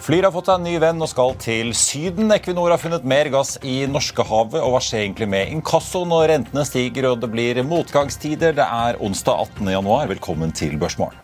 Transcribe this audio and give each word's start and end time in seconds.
Flyr 0.00 0.24
har 0.24 0.32
fått 0.32 0.48
seg 0.48 0.56
en 0.56 0.64
ny 0.64 0.78
venn 0.80 1.04
og 1.04 1.10
skal 1.10 1.34
til 1.36 1.74
Syden. 1.76 2.32
Equinor 2.32 2.72
har 2.72 2.80
funnet 2.80 3.04
mer 3.04 3.28
gass 3.28 3.58
i 3.60 3.82
Norskehavet. 3.84 4.56
Og 4.64 4.72
hva 4.72 4.80
skjer 4.80 5.02
egentlig 5.04 5.28
med 5.28 5.52
inkasso 5.52 6.06
når 6.08 6.30
rentene 6.32 6.64
stiger 6.64 7.10
og 7.10 7.20
det 7.20 7.28
blir 7.28 7.60
motgangstider? 7.68 8.56
Det 8.56 8.64
er 8.64 8.96
onsdag 9.04 9.44
18. 9.60 9.68
januar. 9.76 10.08
Velkommen 10.08 10.56
til 10.56 10.80
Børsmorgen. 10.80 11.20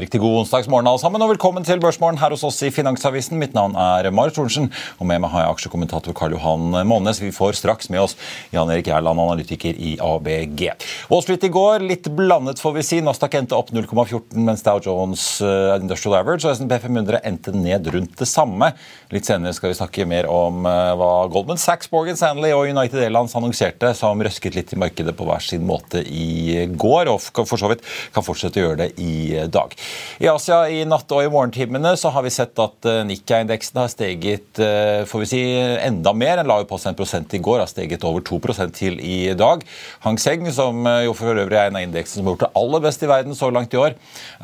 Riktig 0.00 0.20
god 0.22 0.38
onsdagsmorgen 0.38 0.86
alle 0.88 1.00
sammen, 1.02 1.20
og 1.20 1.34
velkommen 1.34 1.64
til 1.66 1.80
Børsmorgen 1.82 2.16
her 2.16 2.32
hos 2.32 2.44
oss 2.46 2.62
i 2.64 2.70
Finansavisen. 2.72 3.36
Mitt 3.36 3.52
navn 3.52 3.74
er 3.76 4.06
Marit 4.16 4.32
Thorensen, 4.38 4.70
og 4.96 5.08
med 5.10 5.20
meg 5.20 5.28
har 5.34 5.42
jeg 5.42 5.56
aksjekommentator 5.58 6.14
Karl 6.16 6.32
Johan 6.38 6.78
Månes. 6.88 7.18
Vi 7.20 7.28
får 7.36 7.58
straks 7.58 7.90
med 7.92 8.00
oss 8.06 8.14
Jan 8.54 8.70
Erik 8.72 8.88
Gjerland, 8.88 9.20
analytiker 9.20 9.76
i 9.76 9.98
ABG. 10.00 10.62
Wall 11.10 11.24
Street 11.26 11.44
i 11.44 11.50
går, 11.52 11.84
litt 11.84 12.08
blandet 12.16 12.62
får 12.62 12.78
vi 12.78 12.84
si. 12.86 13.00
Nasdaq 13.04 13.36
endte 13.42 13.58
opp 13.58 13.74
0,14, 13.76 14.38
mens 14.40 14.64
Dow 14.64 14.80
Jones 14.80 15.26
uh, 15.44 15.74
Industrial 15.76 16.16
Average 16.22 16.48
og 16.48 16.54
S&P 16.54 16.80
500 16.86 17.20
endte 17.28 17.52
ned 17.52 17.92
rundt 17.92 18.16
det 18.22 18.30
samme. 18.30 18.70
Litt 19.12 19.28
senere 19.28 19.52
skal 19.58 19.74
vi 19.74 19.78
snakke 19.82 20.08
mer 20.08 20.30
om 20.32 20.64
uh, 20.64 20.94
hva 20.96 21.10
Goldman 21.28 21.60
Sachs, 21.60 21.92
Morgan 21.92 22.16
Stanley 22.16 22.54
og 22.56 22.70
United 22.70 23.04
Airlines 23.04 23.36
annonserte, 23.36 23.92
som 24.00 24.24
røsket 24.24 24.56
litt 24.56 24.72
i 24.72 24.80
markedet 24.80 25.12
på 25.18 25.28
hver 25.28 25.44
sin 25.44 25.68
måte 25.68 26.00
i 26.08 26.64
går, 26.72 27.12
og 27.12 27.44
for 27.44 27.60
så 27.60 27.74
vidt 27.74 27.84
kan 28.16 28.24
fortsette 28.24 28.64
å 28.64 28.68
gjøre 28.70 28.86
det 28.86 28.90
i 28.96 29.44
dag. 29.44 29.76
I 30.20 30.28
Asia 30.28 30.58
i 30.68 30.82
natt 30.84 31.08
og 31.16 31.24
i 31.24 31.30
morgentimene 31.32 31.94
så 31.96 32.10
har 32.12 32.24
vi 32.26 32.32
sett 32.34 32.58
at 32.60 32.88
eh, 32.88 33.00
Nikkei-indeksen 33.08 33.78
har 33.80 33.88
steget 33.88 34.60
eh, 34.60 35.00
får 35.08 35.22
vi 35.22 35.28
si, 35.30 35.40
enda 35.80 36.12
mer. 36.12 36.36
Den 36.40 36.50
la 36.50 36.58
jo 36.60 36.68
på 36.68 36.76
seg 36.80 36.92
en 36.92 36.98
prosent 36.98 37.36
i 37.36 37.40
går, 37.40 37.62
har 37.62 37.70
steget 37.70 38.04
over 38.04 38.20
2% 38.28 38.76
til 38.76 39.00
i 39.00 39.32
dag. 39.38 39.64
Hang 40.04 40.20
Seng, 40.20 40.44
som 40.52 40.84
eh, 40.84 41.06
jo 41.06 41.16
for 41.16 41.32
øvrig 41.32 41.56
er 41.56 41.72
en 41.72 41.80
av 41.80 41.86
indeksene 41.88 42.20
som 42.20 42.28
har 42.28 42.36
gjort 42.36 42.46
det 42.46 42.52
aller 42.60 42.84
best 42.84 43.06
i 43.06 43.10
verden 43.14 43.38
så 43.38 43.48
langt 43.54 43.72
i 43.72 43.80
år, 43.80 43.96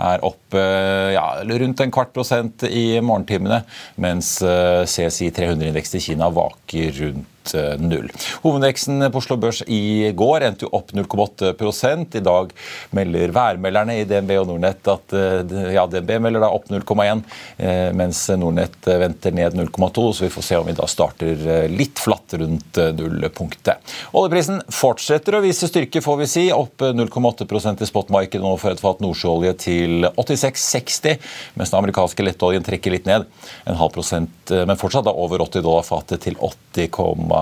er 0.08 0.24
opp 0.24 0.56
ja, 0.56 1.27
rundt 1.61 1.80
en 1.83 1.92
kvart 1.92 2.12
prosent 2.14 2.64
i 2.69 3.00
morgentimene, 3.05 3.62
mens 4.00 4.36
CSI 4.41 5.28
300-indeksen 5.36 6.00
i 6.00 6.05
Kina 6.08 6.30
vaker 6.33 6.92
rundt 7.02 7.33
Eh, 7.55 7.80
null. 7.80 8.11
Hovedveksten 8.42 9.11
på 9.12 9.19
Oslo 9.19 9.36
Børs 9.41 9.62
i 9.66 10.11
går 10.16 10.47
endte 10.47 10.66
jo 10.66 10.72
opp 10.77 10.92
0,8 10.97 12.16
I 12.19 12.22
dag 12.25 12.52
melder 12.97 13.34
værmelderne 13.34 13.98
i 14.00 14.06
DNB 14.08 14.33
og 14.41 14.48
Nordnett 14.50 14.89
at 14.91 15.14
eh, 15.16 15.72
ja, 15.77 15.86
DNB 15.91 16.17
melder 16.27 16.42
da 16.42 16.50
opp 16.55 16.69
0,1, 16.72 17.22
eh, 17.58 17.92
mens 17.97 18.24
Nordnett 18.34 18.86
venter 18.86 19.34
ned 19.36 19.58
0,2. 19.58 20.06
Så 20.12 20.27
vi 20.27 20.33
får 20.33 20.47
se 20.48 20.58
om 20.61 20.67
vi 20.67 20.77
da 20.77 20.89
starter 20.91 21.69
litt 21.70 22.00
flatt 22.02 22.36
rundt 22.41 22.80
nullpunktet. 22.97 23.94
Oljeprisen 24.17 24.62
fortsetter 24.72 25.39
å 25.39 25.42
vise 25.44 25.69
styrke, 25.70 26.02
får 26.05 26.20
vi 26.22 26.30
si. 26.30 26.46
Opp 26.55 26.83
0,8% 26.83 27.83
i 27.83 27.90
spotmarkedet 27.90 28.45
nå 28.45 28.55
for 28.61 28.74
et 28.74 28.83
fat 28.83 29.02
nordsjøolje 29.05 29.55
til 29.67 30.08
86,60, 30.12 31.20
mens 31.56 31.73
den 31.73 31.80
amerikanske 31.80 32.27
lettoljen 32.27 32.67
trekker 32.67 32.95
litt 32.95 33.08
ned. 33.08 33.27
En 33.67 33.79
halv 33.80 33.95
prosent, 33.95 34.51
men 34.51 34.79
fortsatt 34.80 35.06
da 35.06 35.14
over 35.14 35.45
80 35.45 35.64
dollar 35.67 35.86
fatet 35.86 36.24
til 36.27 36.39
80,5 36.40 37.36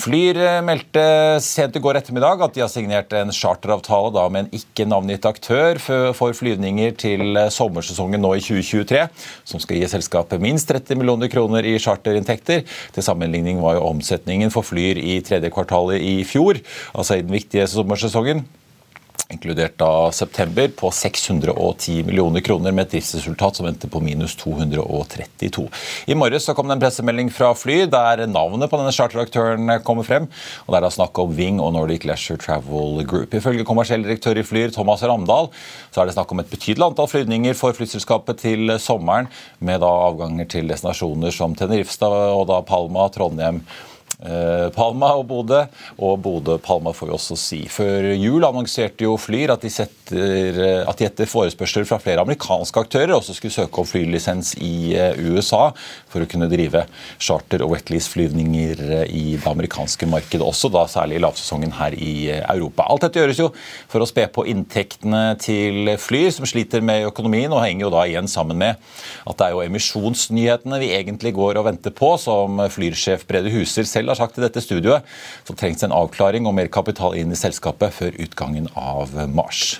Flyr 0.00 0.38
eh, 0.40 0.58
meldte 0.64 1.02
sent 1.44 1.76
i 1.76 1.82
går 1.82 1.98
ettermiddag 2.00 2.44
at 2.44 2.54
de 2.56 2.62
har 2.64 2.70
signert 2.72 3.12
en 3.16 3.32
charteravtale 3.34 4.12
da, 4.14 4.26
med 4.32 4.46
en 4.46 4.60
ikke 4.60 4.86
navngitt 4.88 5.26
aktør 5.28 5.80
for 5.82 6.36
flyvninger 6.36 6.94
til 7.00 7.36
eh, 7.36 7.50
sommersesongen 7.52 8.22
nå 8.22 8.34
i 8.38 8.44
2023, 8.44 9.02
som 9.52 9.62
skal 9.62 9.80
gi 9.80 9.90
selskapet 9.90 10.42
minst 10.42 10.70
30 10.70 11.00
millioner 11.00 11.32
kroner 11.32 11.66
i 11.66 11.76
charterinntekter. 11.82 12.64
Til 12.94 13.06
sammenligning 13.06 13.60
var 13.64 13.78
jo 13.78 13.88
omsetningen 13.90 14.54
for 14.54 14.66
Flyr 14.66 15.00
i 15.00 15.20
tredje 15.26 15.52
kvartalet 15.52 16.00
i 16.00 16.20
fjor, 16.28 16.62
altså 16.94 17.18
i 17.18 17.26
den 17.26 17.34
viktige 17.34 17.68
sommersesongen, 17.70 18.46
inkludert 19.28 19.76
da 19.78 20.10
september, 20.12 20.68
på 20.68 20.90
610 20.90 22.04
millioner 22.06 22.40
kroner 22.40 22.72
med 22.72 22.86
et 22.86 22.96
driftsresultat 22.96 23.58
som 23.58 23.68
endte 23.68 23.90
på 23.90 24.00
minus 24.02 24.36
232. 24.40 25.66
I 26.06 26.16
morges 26.18 26.48
så 26.48 26.54
kom 26.56 26.70
det 26.70 26.78
en 26.78 26.84
pressemelding 26.84 27.30
fra 27.34 27.52
Fly 27.58 27.82
der 27.90 28.24
navnet 28.30 28.70
på 28.70 28.80
denne 28.80 28.94
charteraktøren 28.94 29.74
kommer 29.86 30.06
frem. 30.06 30.30
og 30.66 30.72
Det 30.72 30.80
er 30.80 30.86
da 30.86 30.92
snakk 30.94 31.20
om 31.22 31.34
Ving 31.36 31.60
og 31.60 31.74
Nordic 31.76 32.06
Leisure 32.08 32.40
Travel 32.40 33.04
Group. 33.04 33.34
Ifølge 33.34 33.66
kommersiell 33.68 34.06
direktør 34.06 34.40
i 34.40 34.46
Flyr, 34.46 34.72
Thomas 34.74 35.02
Ramdal, 35.02 35.50
så 35.90 36.02
er 36.02 36.08
det 36.08 36.16
snakk 36.16 36.32
om 36.32 36.40
et 36.40 36.50
betydelig 36.50 36.88
antall 36.88 37.10
flyvninger 37.10 37.58
for 37.58 37.76
flyselskapet 37.76 38.42
til 38.46 38.76
sommeren, 38.80 39.30
med 39.58 39.82
da 39.84 39.92
avganger 40.08 40.48
til 40.50 40.70
destinasjoner 40.70 41.34
som 41.34 41.54
Tenerife 41.58 42.06
og 42.10 42.46
da 42.48 42.60
Palma, 42.66 43.08
Trondheim 43.12 43.64
Palma 44.76 45.14
og 45.16 45.26
Bodø. 45.30 45.62
Og 46.00 46.18
Bodø-Palma 46.22 46.92
får 46.96 47.08
vi 47.08 47.14
også 47.16 47.36
si. 47.38 47.60
Før 47.72 48.10
jul 48.14 48.44
annonserte 48.46 49.06
jo 49.06 49.16
Flyr 49.20 49.54
at 49.54 49.64
de, 49.64 49.70
setter, 49.72 50.60
eh, 50.60 50.82
at 50.88 51.00
de 51.00 51.06
etter 51.08 51.28
forespørsel 51.30 51.86
fra 51.88 52.00
flere 52.02 52.24
amerikanske 52.24 52.84
aktører 52.84 53.14
også 53.16 53.36
skulle 53.36 53.54
søke 53.54 53.82
om 53.82 53.88
flylisens 53.88 54.54
i 54.60 54.92
eh, 54.96 55.18
USA 55.30 55.70
for 56.10 56.24
å 56.24 56.28
kunne 56.30 56.50
drive 56.50 56.84
charter- 57.18 57.64
og 57.64 57.74
wetlease-flyvninger 57.74 58.82
i 59.06 59.24
det 59.36 59.46
amerikanske 59.48 60.08
markedet, 60.10 60.44
også 60.44 60.70
da 60.72 60.86
særlig 60.90 61.18
i 61.18 61.24
lavsesongen 61.24 61.74
her 61.78 61.96
i 61.96 62.14
Europa. 62.40 62.86
Alt 62.90 63.06
dette 63.06 63.22
gjøres 63.22 63.40
jo 63.40 63.50
for 63.90 64.02
å 64.02 64.08
spe 64.08 64.26
på 64.32 64.46
inntektene 64.50 65.36
til 65.40 65.94
Flyr, 66.00 66.30
som 66.34 66.48
sliter 66.48 66.84
med 66.84 67.08
økonomien, 67.08 67.52
og 67.52 67.62
henger 67.64 67.86
jo 67.86 67.94
da 67.94 68.04
igjen 68.08 68.30
sammen 68.30 68.58
med 68.60 68.80
at 69.26 69.38
det 69.38 69.46
er 69.46 69.54
jo 69.54 69.64
emisjonsnyhetene 69.64 70.80
vi 70.82 70.92
egentlig 70.96 71.34
går 71.36 71.60
og 71.60 71.68
venter 71.68 71.94
på, 71.94 72.14
som 72.20 72.60
Flyr-sjef 72.72 73.26
Brede 73.28 73.52
Huser 73.52 73.86
selv 73.88 74.09
har 74.12 74.20
sagt 74.20 74.38
i 74.38 74.44
dette 74.44 74.62
studioet, 74.64 75.06
så 75.46 75.56
trengs 75.56 75.84
en 75.86 75.94
avklaring 75.96 76.48
og 76.48 76.56
mer 76.56 76.70
kapital 76.72 77.16
inn 77.18 77.32
i 77.32 77.38
selskapet 77.38 77.94
før 77.96 78.18
utgangen 78.26 78.68
av 78.78 79.14
mars. 79.30 79.78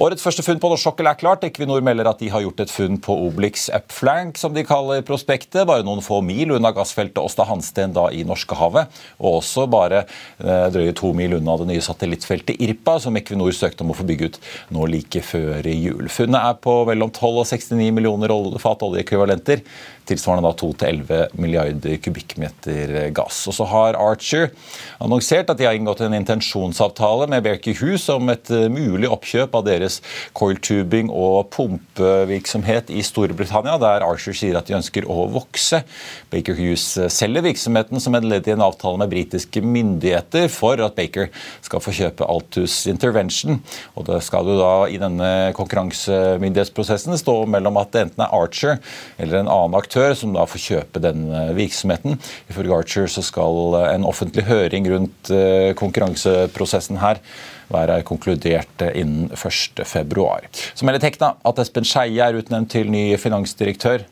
Årets 0.00 0.24
første 0.24 0.44
funn 0.46 0.60
på 0.62 0.70
norsk 0.72 0.86
sokkel 0.88 1.10
er 1.10 1.18
klart. 1.20 1.44
Equinor 1.46 1.82
melder 1.84 2.08
at 2.10 2.22
de 2.22 2.30
har 2.32 2.44
gjort 2.44 2.62
et 2.64 2.72
funn 2.72 2.98
på 3.02 3.16
Obelix 3.26 3.68
Upflank, 3.76 4.38
som 4.40 4.54
de 4.56 4.64
kaller 4.66 5.04
prospektet, 5.06 5.66
bare 5.68 5.84
noen 5.86 6.02
få 6.04 6.20
mil 6.24 6.54
unna 6.56 6.72
gassfeltet 6.76 7.20
Åsta 7.22 7.46
Hansten 7.48 7.94
da 7.96 8.08
i 8.14 8.24
Norskehavet. 8.28 9.00
Og 9.20 9.40
også 9.40 9.66
bare 9.70 10.04
eh, 10.04 10.66
drøye 10.72 10.94
to 10.96 11.12
mil 11.16 11.36
unna 11.40 11.58
det 11.60 11.68
nye 11.72 11.84
satellittfeltet 11.84 12.60
Irpa, 12.64 12.98
som 13.02 13.16
Equinor 13.20 13.52
søkte 13.56 13.84
om 13.84 13.92
å 13.94 13.98
få 13.98 14.06
bygge 14.08 14.30
ut 14.30 14.40
nå 14.76 14.88
like 14.90 15.24
før 15.26 15.66
jul. 15.70 16.08
Funnet 16.12 16.40
er 16.40 16.60
på 16.62 16.80
mellom 16.88 17.12
12 17.12 17.42
og 17.44 17.48
69 17.50 17.90
millioner 17.96 18.32
fat 18.62 18.82
oljeekvivalenter, 18.86 19.64
tilsvarende 20.10 20.48
da 20.48 20.56
2-11 20.58 21.36
milliarder 21.38 21.98
kubikkmeter 22.02 23.10
gass. 23.14 23.44
Og 23.50 23.56
så 23.56 23.66
har 23.70 23.98
Archer 24.00 24.50
annonsert 25.02 25.50
at 25.52 25.60
de 25.60 25.68
har 25.68 25.76
inngått 25.78 26.02
en 26.04 26.16
intensjonsavtale 26.16 27.28
med 27.30 27.44
Berkey 27.46 27.76
Hughes 27.78 28.08
om 28.12 28.32
et 28.32 28.50
eh, 28.54 28.68
mulig 28.72 29.10
oppkjøp 29.10 29.49
kjøp 29.50 29.58
av 29.58 29.66
deres 29.66 30.00
coiltubing 30.36 31.10
og 31.10 31.50
pumpevirksomhet 31.54 32.90
i 32.90 33.02
Storbritannia, 33.02 33.78
der 33.80 34.04
Archer 34.06 34.34
sier 34.36 34.56
at 34.58 34.68
de 34.68 34.76
ønsker 34.78 35.06
å 35.10 35.26
vokse. 35.30 35.82
Baker 36.30 36.54
Hughes 36.54 36.86
selger 37.10 37.42
virksomheten 37.42 38.00
som 38.00 38.14
et 38.14 38.24
ledd 38.24 38.46
i 38.48 38.54
en 38.54 38.62
avtale 38.62 38.98
med 39.00 39.10
britiske 39.10 39.62
myndigheter 39.62 40.48
for 40.48 40.80
at 40.80 40.96
Baker 40.96 41.30
skal 41.62 41.82
få 41.82 41.94
kjøpe 41.96 42.28
Altus 42.28 42.86
Intervention. 42.90 43.60
Og 43.96 44.06
det 44.06 44.22
skal 44.22 44.46
jo 44.46 44.58
da 44.60 44.72
i 44.88 45.00
denne 45.00 45.52
konkurransemyndighetsprosessen 45.58 47.18
stå 47.18 47.36
mellom 47.50 47.80
at 47.80 47.92
det 47.92 48.06
enten 48.06 48.24
er 48.24 48.34
Archer 48.34 48.78
eller 49.18 49.40
en 49.40 49.50
annen 49.50 49.78
aktør 49.78 50.14
som 50.14 50.34
da 50.36 50.46
får 50.48 50.66
kjøpe 50.66 51.02
den 51.02 51.26
virksomheten. 51.56 52.20
Ifølge 52.50 52.76
Archer 52.76 53.10
så 53.10 53.24
skal 53.24 53.80
en 53.90 54.06
offentlig 54.08 54.46
høring 54.48 54.86
rundt 54.90 55.32
eh, 55.34 55.72
konkurranseprosessen 55.78 57.00
her 57.00 57.20
være 57.70 58.00
konkludert 58.06 58.84
innen 58.90 59.30
1.2. 59.34 60.24
Så 60.74 60.86
melder 60.86 61.02
Tekna 61.02 61.34
at 61.46 61.60
Espen 61.62 61.86
Skeie 61.88 62.24
er 62.24 62.38
utnevnt 62.38 62.72
til 62.74 62.90
ny 62.92 63.04
finansdirektør. 63.20 64.06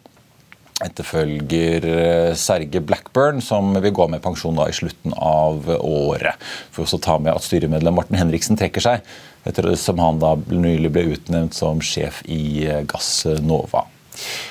Etterfølger 0.85 1.87
eh, 1.91 2.33
Serge 2.39 2.83
Blackburn, 2.87 3.43
som 3.43 3.73
vil 3.83 3.95
gå 3.95 4.07
med 4.13 4.23
pensjon 4.23 4.61
i 4.63 4.75
slutten 4.77 5.17
av 5.19 5.67
året. 5.81 6.39
For 6.75 6.87
å 6.87 7.03
ta 7.03 7.19
med 7.19 7.35
at 7.35 7.47
styremedlem 7.47 7.99
Morten 7.99 8.19
Henriksen 8.21 8.59
trekker 8.59 8.85
seg, 8.85 9.13
etter 9.49 9.73
som 9.81 9.99
han 10.03 10.23
da 10.23 10.37
nylig 10.39 10.93
ble 10.95 11.09
utnevnt 11.17 11.59
som 11.59 11.83
sjef 11.83 12.23
i 12.31 12.69
Gassnova. 12.87 13.89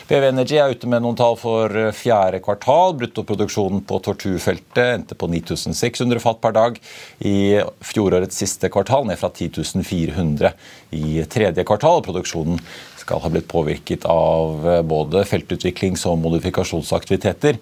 BV 0.08 0.28
Energy 0.30 0.58
er 0.60 0.74
ute 0.74 0.90
med 0.90 1.04
noen 1.04 1.18
tall 1.20 1.38
for 1.40 1.74
fjerde 1.96 2.42
kvartal. 2.46 2.96
Bruttoproduksjonen 3.00 3.84
på 3.88 4.00
Torturfeltet 4.06 4.84
endte 4.84 5.18
på 5.20 5.30
9600 5.32 6.24
fat 6.24 6.42
per 6.44 6.56
dag 6.56 6.82
i 7.28 7.38
fjorårets 7.84 8.40
siste 8.44 8.72
kvartal, 8.74 9.08
ned 9.10 9.20
fra 9.20 9.32
10 9.34 9.84
400 9.84 10.54
i 10.98 11.24
tredje 11.30 11.68
kvartal. 11.68 12.04
Produksjonen 12.06 12.62
skal 13.08 13.24
ha 13.24 13.32
blitt 13.32 13.48
påvirket 13.48 14.06
av 14.12 14.68
eh, 14.68 14.82
både 14.84 15.24
feltutviklings- 15.28 16.04
og 16.10 16.20
modifikasjonsaktiviteter. 16.26 17.60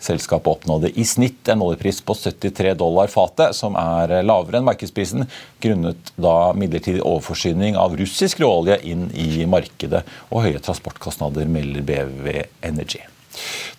Selskapet 0.00 0.54
oppnådde 0.54 0.92
i 0.96 1.04
snitt 1.04 1.50
en 1.52 1.64
oljepris 1.66 2.00
på 2.06 2.16
73 2.16 2.72
dollar 2.80 3.12
fatet, 3.12 3.56
som 3.56 3.76
er 3.80 4.22
lavere 4.24 4.60
enn 4.60 4.68
markedsprisen, 4.68 5.26
grunnet 5.60 6.14
da 6.16 6.54
midlertidig 6.56 7.04
overforsyning 7.04 7.76
av 7.80 7.98
russisk 8.00 8.40
råolje 8.44 8.80
inn 8.88 9.10
i 9.12 9.44
markedet 9.50 10.04
og 10.30 10.46
høye 10.46 10.62
transportkostnader, 10.64 11.48
melder 11.50 11.84
BV 11.86 12.40
Energy. 12.64 13.04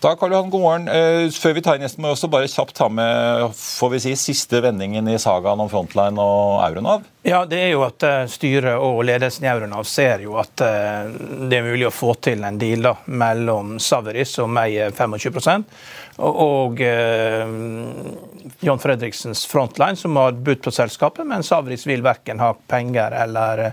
Da, 0.00 0.14
Karl 0.16 0.32
Johan, 0.32 0.50
god 0.50 0.60
morgen. 0.62 0.88
Eh, 0.88 1.28
før 1.34 1.56
vi 1.56 1.62
tar 1.64 1.78
inn 1.78 1.84
gjesten, 1.86 2.02
må 2.04 2.12
vi 2.12 2.16
også 2.16 2.30
bare 2.30 2.50
kjapt 2.50 2.76
ta 2.78 2.86
med 2.92 3.48
får 3.56 3.90
vi 3.94 4.00
si, 4.04 4.14
siste 4.18 4.60
vendingen 4.62 5.08
i 5.10 5.18
sagaen 5.18 5.60
om 5.60 5.70
Frontline 5.70 6.22
og 6.22 6.60
Euronav. 6.66 7.06
Ja, 7.26 7.42
det 7.48 7.58
er 7.60 7.72
jo 7.72 7.82
at 7.84 8.04
eh, 8.06 8.22
Styret 8.30 8.78
og 8.78 9.02
ledelsen 9.04 9.44
i 9.44 9.50
Euronav 9.50 9.84
ser 9.90 10.22
jo 10.24 10.38
at 10.40 10.62
eh, 10.64 11.10
det 11.50 11.58
er 11.58 11.66
mulig 11.66 11.88
å 11.88 11.94
få 11.94 12.14
til 12.22 12.46
en 12.46 12.60
deal 12.60 12.86
da, 12.86 12.94
mellom 13.10 13.76
Saveris, 13.82 14.36
som 14.38 14.54
eier 14.62 14.94
25 14.94 15.66
og, 16.18 16.40
og 16.44 16.82
eh, 16.82 17.50
John 18.64 18.80
Fredriksens 18.82 19.44
Frontline, 19.50 19.98
som 19.98 20.16
har 20.16 20.38
budt 20.38 20.62
på 20.64 20.74
selskapet, 20.74 21.26
men 21.26 21.46
Saveris 21.46 21.86
vil 21.90 22.06
verken 22.06 22.40
ha 22.42 22.54
penger 22.54 23.18
eller 23.24 23.72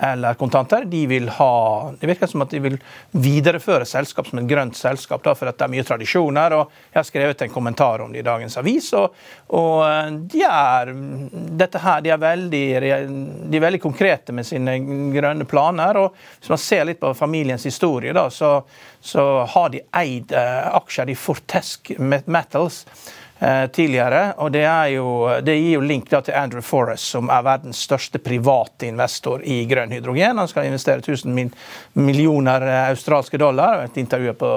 eller 0.00 0.34
kontanter. 0.34 0.84
De 0.84 1.06
vil 1.06 1.28
ha, 1.28 1.92
Det 2.00 2.06
virker 2.06 2.26
som 2.26 2.42
at 2.42 2.50
de 2.50 2.60
vil 2.62 2.78
videreføre 3.10 3.86
selskap 3.88 4.28
som 4.28 4.38
et 4.38 4.48
grønt 4.48 4.76
selskap, 4.76 5.22
da, 5.24 5.34
for 5.34 5.50
at 5.50 5.58
det 5.58 5.66
er 5.66 5.72
mye 5.72 5.86
tradisjoner. 5.86 6.56
og 6.56 6.72
Jeg 6.92 6.98
har 6.98 7.08
skrevet 7.08 7.42
en 7.42 7.52
kommentar 7.52 8.04
om 8.04 8.12
det 8.12 8.22
i 8.22 8.26
dagens 8.26 8.58
avis. 8.58 8.92
og, 8.92 9.14
og 9.48 9.84
eh, 9.88 10.10
de, 10.34 10.42
er, 10.48 10.92
dette 11.62 11.82
her, 11.82 12.00
de, 12.04 12.14
er 12.14 12.22
veldig, 12.22 12.64
de 13.50 13.56
er 13.56 13.66
veldig 13.66 13.82
konkrete 13.82 14.32
med 14.32 14.46
sine 14.46 14.78
grønne 15.14 15.44
planer. 15.44 15.96
og 15.96 16.14
Hvis 16.38 16.52
man 16.54 16.64
ser 16.64 16.84
litt 16.88 17.00
på 17.00 17.14
familiens 17.14 17.64
historie, 17.64 18.12
da, 18.12 18.28
så, 18.30 18.62
så 19.00 19.28
har 19.48 19.70
de 19.74 19.84
eid 20.02 20.32
eh, 20.32 20.68
aksjer 20.78 21.10
i 21.10 21.18
Fortesk 21.18 21.94
Metals 21.98 22.84
tidligere. 23.72 24.32
og 24.36 24.52
Det, 24.52 24.64
jo, 24.90 25.08
det 25.42 25.54
gir 25.54 25.76
jo 25.76 25.80
link 25.86 26.08
til 26.10 26.34
Andrew 26.34 26.62
Forrest, 26.64 27.04
som 27.14 27.30
er 27.30 27.44
verdens 27.46 27.78
største 27.86 28.18
private 28.18 28.88
investor 28.88 29.44
i 29.46 29.60
grønn 29.70 29.92
hydrogen. 29.94 30.40
Han 30.42 30.50
skal 30.50 30.66
investere 30.66 30.98
1000 31.04 31.52
millioner 31.92 32.66
eh, 32.66 32.88
australske 32.90 33.38
dollar. 33.38 33.84
Et 33.84 33.96
intervju 34.02 34.34
på 34.38 34.52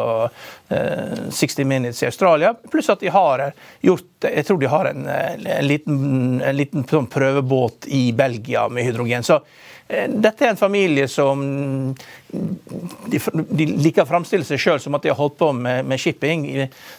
60 0.70 1.60
eh, 1.60 1.66
Minutes 1.66 2.04
i 2.04 2.10
Australia. 2.10 2.54
Pluss 2.72 2.90
at 2.90 3.00
de 3.00 3.12
har 3.14 3.52
gjort 3.82 4.08
Jeg 4.22 4.46
tror 4.46 4.60
de 4.62 4.70
har 4.70 4.86
en, 4.86 5.08
en 5.08 5.68
liten, 5.68 6.42
en 6.46 6.56
liten 6.56 6.86
sånn 6.86 7.10
prøvebåt 7.10 7.88
i 7.90 8.12
Belgia 8.14 8.68
med 8.70 8.86
hydrogen. 8.86 9.24
Så 9.26 9.40
Eh, 9.42 9.71
dette 9.92 10.46
er 10.46 10.54
en 10.54 10.60
familie 10.60 11.08
som 11.12 11.42
de, 12.32 13.20
de 13.50 13.66
liker 13.68 14.06
å 14.06 14.08
framstille 14.08 14.46
seg 14.48 14.62
sjøl 14.62 14.80
som 14.80 14.96
at 14.96 15.04
de 15.04 15.12
har 15.12 15.20
holdt 15.20 15.38
på 15.40 15.50
med, 15.56 15.84
med 15.88 16.00
shipping 16.00 16.46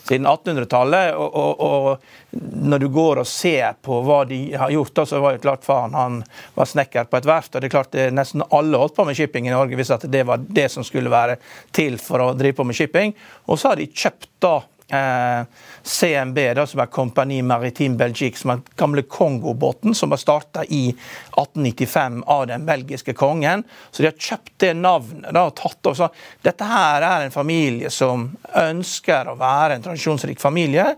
siden 0.05 0.29
1800-tallet. 0.29 1.15
Og, 1.17 1.39
og, 1.41 1.63
og, 1.63 2.43
når 2.73 2.83
du 2.83 2.89
går 2.93 3.23
og 3.23 3.29
ser 3.29 3.79
på 3.85 4.01
hva 4.05 4.23
de 4.29 4.41
har 4.61 4.73
gjort, 4.75 4.95
da, 4.99 5.07
så 5.09 5.23
var 5.25 5.37
jo 5.37 5.45
klart 5.45 5.65
faren 5.67 5.97
han 5.97 6.21
var 6.57 6.69
snekker 6.69 7.09
på 7.09 7.21
et 7.21 7.29
verft. 7.29 7.55
og 7.55 7.63
det 7.63 7.71
er 7.71 7.77
klart 7.77 7.95
det, 7.97 8.11
Nesten 8.17 8.45
alle 8.51 8.81
holdt 8.81 8.97
på 8.97 9.07
med 9.09 9.17
shipping 9.17 9.49
i 9.49 9.55
Norge 9.55 9.79
hvis 9.79 9.95
det 10.05 10.25
var 10.29 10.45
det 10.45 10.69
som 10.73 10.85
skulle 10.85 11.13
være 11.13 11.39
til 11.73 11.99
for 12.01 12.25
å 12.25 12.33
drive 12.37 12.59
på 12.61 12.69
med 12.69 12.77
shipping. 12.77 13.17
Og 13.49 13.61
så 13.61 13.73
har 13.73 13.81
de 13.81 13.89
kjøpt 13.89 14.31
da 14.43 14.59
eh, 14.93 15.45
CMB, 15.83 16.39
da, 16.55 16.67
som 16.67 16.81
er 16.83 16.91
Compagnie 16.93 17.43
Maritime 17.43 17.97
Belgique, 17.97 18.39
som 18.39 18.53
er 18.53 18.61
den 18.61 18.79
gamle 18.79 19.03
Kongo-båten 19.03 19.97
som 19.97 20.13
var 20.13 20.21
starta 20.21 20.65
i 20.65 20.85
1895 20.93 22.23
av 22.27 22.47
den 22.51 22.67
belgiske 22.69 23.15
kongen. 23.19 23.65
Så 23.91 24.03
de 24.03 24.11
har 24.11 24.19
kjøpt 24.19 24.55
det 24.65 24.75
navnet. 24.79 25.31
da, 25.33 25.47
og 25.49 25.57
tatt 25.59 25.93
også. 25.93 26.11
Dette 26.45 26.69
her 26.69 27.07
er 27.09 27.27
en 27.27 27.35
familie 27.35 27.91
som 27.91 28.29
ønsker 28.59 29.33
å 29.33 29.39
være 29.41 29.79
en 29.79 29.87
tradisjonsrik 29.87 30.41
familie, 30.43 30.93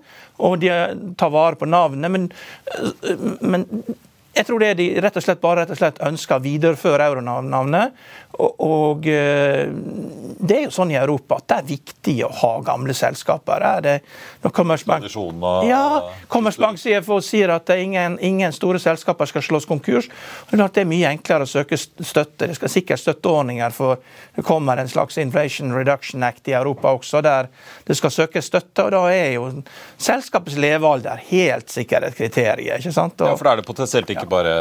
og 0.44 0.58
de 0.60 0.72
tar 1.18 1.30
vare 1.30 1.60
på 1.60 1.70
navnet. 1.70 2.10
men, 2.10 2.28
men 3.40 3.68
jeg 4.34 4.46
tror 4.48 4.62
det 4.62 4.74
de 4.80 4.88
rett 5.00 5.16
og 5.16 5.24
slett 5.24 5.40
bare 5.42 5.62
rett 5.62 5.72
og 5.74 5.78
slett 5.78 6.00
ønsker 6.02 6.40
å 6.40 6.44
videreføre 6.44 7.06
euronavnet. 7.10 7.94
Og, 8.34 8.54
og, 8.66 9.06
eh, 9.06 9.68
det 10.44 10.56
er 10.56 10.64
jo 10.66 10.72
sånn 10.74 10.90
i 10.90 10.96
Europa 10.98 11.38
at 11.38 11.46
det 11.50 11.58
er 11.60 11.68
viktig 11.68 12.14
å 12.26 12.30
ha 12.40 12.50
gamle 12.66 12.94
selskaper. 12.96 13.62
Er 13.62 13.84
det, 13.84 13.94
når 14.42 14.54
Commerzbank, 14.56 15.06
ja, 15.68 15.84
Commerzbank 16.32 16.80
CFO 16.82 17.20
sier 17.22 17.52
at 17.54 17.70
ingen, 17.76 18.18
ingen, 18.18 18.52
store 18.54 18.80
selskaper 18.82 19.30
skal 19.30 19.44
slås 19.46 19.68
konkurs. 19.70 20.10
Det 20.50 20.58
er, 20.58 20.66
det 20.66 20.82
er 20.82 20.90
mye 20.90 21.12
enklere 21.14 21.46
å 21.46 21.50
søke 21.50 21.78
støtte. 21.78 22.48
Det 22.48 22.58
skal 22.58 22.72
sikkert 22.74 23.04
støtteordninger 23.04 23.74
for 23.74 24.02
det 24.34 24.42
kommer 24.46 24.82
en 24.82 24.90
slags 24.90 25.18
Inflation 25.22 25.70
Reduction 25.74 26.26
Act 26.26 26.50
i 26.50 26.56
Europa 26.58 26.90
også, 26.98 27.22
der 27.22 27.50
det 27.86 27.96
skal 27.98 28.10
søkes 28.14 28.50
støtte. 28.50 28.88
og 28.88 28.92
Da 28.96 29.04
er 29.14 29.36
jo 29.36 29.46
selskapets 29.94 30.58
levealder 30.58 31.22
helt 31.30 31.70
sikkert 31.70 32.10
et 32.10 32.18
kriterium. 32.18 32.82
ikke 32.82 32.92
sant? 32.92 33.20
Og, 33.20 33.30
ja, 33.30 33.38
for 33.38 33.46
da 33.46 33.54
er 33.54 33.62
det 33.62 33.68
potensielt 33.70 34.10
ikke 34.10 34.23
ikke 34.24 34.32
bare 34.32 34.54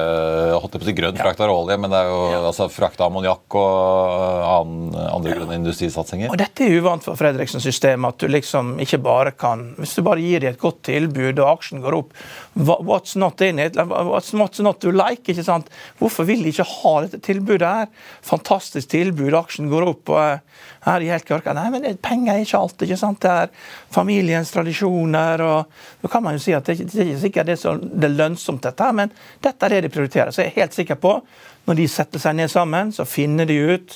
holdt 0.60 0.78
på 0.84 0.96
grønn 0.98 1.18
frakt 1.20 1.42
av 1.44 1.54
olje, 1.54 1.78
men 1.80 1.92
det 1.92 2.00
er 2.00 2.12
jo 2.12 2.20
ja. 2.32 2.42
altså, 2.52 2.68
frakt 2.72 3.02
av 3.02 3.10
ammoniakk 3.10 3.58
og 3.60 4.48
annen, 4.50 4.96
andre 5.08 5.38
grønne 5.38 5.60
industrisatsinger. 5.62 6.34
Og 6.34 6.40
Dette 6.40 6.68
er 6.68 6.78
uvant 6.80 7.06
for 7.06 7.20
Fredriksens 7.20 7.66
system, 7.66 8.08
at 8.10 8.20
du 8.22 8.30
liksom 8.32 8.76
ikke 8.84 9.02
bare 9.04 9.34
kan 9.38 9.64
Hvis 9.78 9.96
du 9.98 10.04
bare 10.06 10.22
gir 10.22 10.44
dem 10.44 10.54
et 10.54 10.62
godt 10.62 10.84
tilbud, 10.88 11.40
og 11.40 11.50
aksjen 11.58 11.84
går 11.84 11.98
opp 11.98 12.14
What's 12.54 13.16
not 13.16 13.42
in 13.42 13.60
it? 13.60 13.76
What's, 13.76 14.34
not, 14.34 14.60
not 14.60 14.80
to 14.82 14.92
like? 14.92 15.26
ikke 15.26 15.44
sant? 15.44 15.70
Hvorfor 16.00 16.28
vil 16.28 16.44
de 16.46 16.54
ikke 16.54 16.68
ha 16.70 16.94
dette 17.06 17.22
tilbudet 17.26 17.66
her? 17.66 17.88
Fantastisk 18.22 18.92
tilbud, 18.94 19.34
aksjen 19.34 19.72
går 19.72 19.88
opp. 19.90 20.14
og 20.14 20.40
her 20.84 21.02
i 21.02 21.10
helt 21.12 21.28
korka. 21.28 21.54
Nei, 21.56 21.70
men 21.72 21.86
penger 22.04 22.36
er 22.36 22.44
ikke 22.44 22.60
alt. 22.60 22.84
ikke 22.84 23.00
sant? 23.00 23.22
Det 23.24 23.32
er 23.32 23.72
familiens 23.94 24.52
tradisjoner. 24.52 25.42
og 25.42 25.72
Da 26.02 26.12
kan 26.12 26.24
man 26.24 26.38
jo 26.38 26.44
si 26.44 26.56
at 26.56 26.68
det, 26.68 26.78
det 26.92 27.00
er 27.00 27.14
ikke 27.14 27.24
sikkert 27.28 27.50
det 27.50 27.56
er, 27.58 27.62
så, 27.64 27.76
det 27.80 28.10
er 28.10 28.18
lønnsomt, 28.18 28.64
dette, 28.64 28.92
men 28.96 29.14
dette 29.44 29.66
er 29.66 29.78
det 29.78 29.82
de 29.88 29.94
prioriterer. 29.94 30.32
Så 30.32 30.44
jeg 30.44 30.54
er 30.54 30.62
helt 30.62 30.78
sikker 30.78 31.00
på 31.00 31.18
når 31.64 31.78
de 31.80 31.86
setter 31.88 32.20
seg 32.20 32.36
ned 32.36 32.52
sammen, 32.52 32.90
så 32.92 33.06
finner 33.08 33.48
de 33.48 33.56
ut 33.56 33.94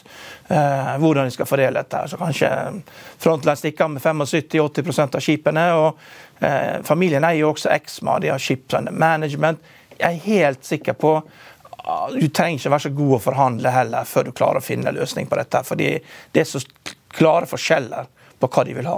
eh, 0.48 0.94
hvordan 1.02 1.28
de 1.28 1.34
skal 1.36 1.50
fordele 1.50 1.82
dette. 1.82 2.06
Så 2.08 2.20
kanskje 2.20 2.52
Frontline 3.20 3.60
stikker 3.60 3.92
med 3.92 4.04
75-80% 4.06 5.18
av 5.20 5.26
skipene. 5.26 5.66
og 5.76 5.90
eh, 5.90 6.06
Familien 6.86 7.26
eier 7.26 7.42
jo 7.42 7.52
også 7.52 7.72
Exma, 7.74 8.20
de 8.22 8.30
har 8.30 8.42
Ship 8.42 8.74
Management. 8.92 9.64
Jeg 9.98 10.08
er 10.08 10.26
helt 10.28 10.66
sikker 10.66 10.94
på 10.94 11.18
du 12.20 12.28
trenger 12.28 12.60
ikke 12.60 12.72
være 12.74 12.86
så 12.88 12.96
god 12.96 13.18
å 13.18 13.24
forhandle 13.24 13.72
heller 13.72 14.08
før 14.08 14.28
du 14.28 14.34
klarer 14.36 14.62
å 14.62 14.66
finne 14.66 14.92
en 14.92 14.98
løsning 14.98 15.28
på 15.30 15.38
dette. 15.40 15.64
fordi 15.64 15.94
det 16.34 16.42
er 16.44 16.50
så 16.50 16.60
klare 17.16 17.48
forskjeller 17.50 18.10
på 18.40 18.50
hva 18.52 18.66
de 18.68 18.76
vil 18.76 18.90
ha. 18.90 18.98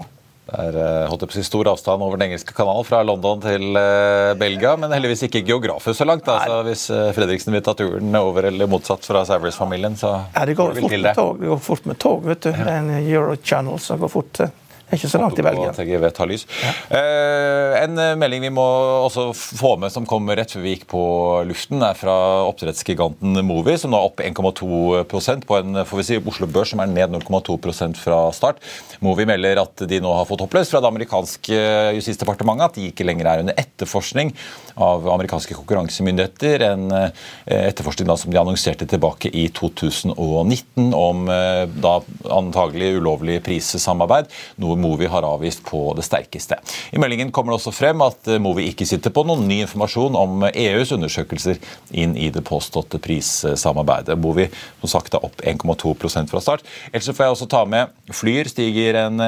Det 0.50 0.64
er 0.64 0.78
eh, 0.82 1.04
holdt 1.06 1.28
på 1.30 1.44
stor 1.46 1.68
avstand 1.70 2.02
over 2.02 2.18
Den 2.18 2.32
engelske 2.32 2.56
kanal 2.58 2.82
fra 2.88 3.04
London 3.06 3.44
til 3.44 3.78
uh, 3.78 4.34
Belgia, 4.40 4.72
men 4.82 4.90
heldigvis 4.96 5.28
ikke 5.28 5.44
geografisk 5.46 6.00
så 6.00 6.08
langt. 6.10 6.26
Altså, 6.26 6.64
hvis 6.66 6.88
Fredriksen 7.14 7.54
vil 7.54 7.62
ta 7.66 7.76
turen 7.78 8.18
over 8.18 8.50
eller 8.50 8.72
motsatt 8.72 9.06
fra 9.06 9.22
Savers-familien, 9.30 10.00
så 10.00 10.16
ja, 10.34 10.48
det 10.50 10.58
går, 10.58 10.74
går, 10.74 10.82
fort 10.82 10.98
med 10.98 11.20
tog, 11.22 11.44
det 11.44 11.52
går 11.52 11.62
fort 11.68 11.86
med 11.92 12.02
tog. 12.02 12.26
vet 12.32 12.48
du. 12.48 12.50
Ja. 12.50 12.66
En 12.80 12.90
Eurochannel 12.98 13.78
som 13.84 14.02
går 14.02 14.14
fort. 14.16 14.42
Det 14.90 14.96
er 14.96 15.02
ikke 15.04 15.12
så 15.12 15.20
langt 15.22 15.38
i 15.38 15.44
Belgia. 15.46 15.70
TGV 15.78 16.06
tar 16.18 16.30
lys. 16.32 16.48
Ja. 16.64 16.72
Eh, 16.98 17.76
en 17.84 18.00
eh, 18.02 18.16
melding 18.18 18.42
vi 18.48 18.50
må 18.54 18.64
også 19.06 19.28
få 19.38 19.76
med 19.78 19.94
som 19.94 20.08
kom 20.10 20.26
rett 20.34 20.56
før 20.56 20.64
vi 20.66 20.74
gikk 20.74 20.88
på 20.90 21.02
luften, 21.46 21.84
er 21.86 21.94
fra 21.94 22.16
oppdrettsgiganten 22.48 23.38
Movi, 23.46 23.76
som 23.78 23.94
nå 23.94 24.00
er 24.00 24.08
opp 24.10 24.24
1,2% 24.26 25.46
på 25.46 25.60
en 25.60 25.84
får 25.86 26.02
vi 26.02 26.08
si, 26.08 26.18
Oslo 26.18 26.50
Børs 26.50 26.74
som 26.74 26.82
er 26.82 26.90
ned 26.90 27.14
0,2% 27.14 28.02
fra 28.02 28.18
start. 28.34 28.64
Movi 29.06 29.28
melder 29.30 29.62
at 29.62 29.86
de 29.90 30.02
nå 30.02 30.16
har 30.18 30.26
fått 30.30 30.42
oppløst 30.48 30.74
fra 30.74 30.82
det 30.82 30.90
amerikanske 30.90 31.62
justisdepartementet 32.00 32.66
at 32.66 32.82
de 32.82 32.90
ikke 32.90 33.06
lenger 33.06 33.30
er 33.30 33.44
under 33.44 33.62
etterforskning 33.62 34.34
av 34.82 35.06
amerikanske 35.14 35.54
konkurransemyndigheter. 35.60 36.66
En 36.72 36.90
eh, 36.98 37.30
etterforskning 37.70 38.10
da 38.10 38.18
som 38.18 38.34
de 38.34 38.42
annonserte 38.42 38.90
tilbake 38.90 39.30
i 39.30 39.46
2019 39.54 40.98
om 40.98 41.30
eh, 41.30 41.64
da 41.78 42.00
antagelig 42.40 42.96
ulovlig 42.98 43.40
prissamarbeid. 43.46 44.34
noe 44.58 44.79
Movi 44.82 45.10
har 45.12 45.28
avvist 45.28 45.64
på 45.68 45.82
det 45.98 46.06
sterkeste. 46.08 46.58
I 46.96 47.02
meldingen 47.02 47.34
kommer 47.36 47.54
det 47.54 47.60
også 47.60 47.76
frem 47.76 48.02
at 48.06 48.30
eh, 48.30 48.42
Movi 48.42 48.70
ikke 48.72 48.88
sitter 48.90 49.14
på 49.14 49.26
noen 49.28 49.48
ny 49.50 49.62
informasjon 49.66 50.18
om 50.20 50.48
EUs 50.50 50.94
undersøkelser 50.96 51.60
inn 51.92 52.16
i 52.18 52.32
det 52.34 52.44
påståtte 52.48 53.02
prissamarbeidet. 53.04 54.18
Movi 54.20 54.50
som 54.82 54.96
sagt 54.98 55.18
er 55.18 55.26
opp 55.26 55.44
1,2% 55.44 56.32
fra 56.32 56.44
start. 56.44 56.68
Ellers 56.92 57.12
får 57.12 57.28
jeg 57.28 57.38
også 57.38 57.50
ta 57.52 57.66
med 57.70 57.96
Flyr 58.16 58.48
stiger 58.50 59.04
en 59.06 59.22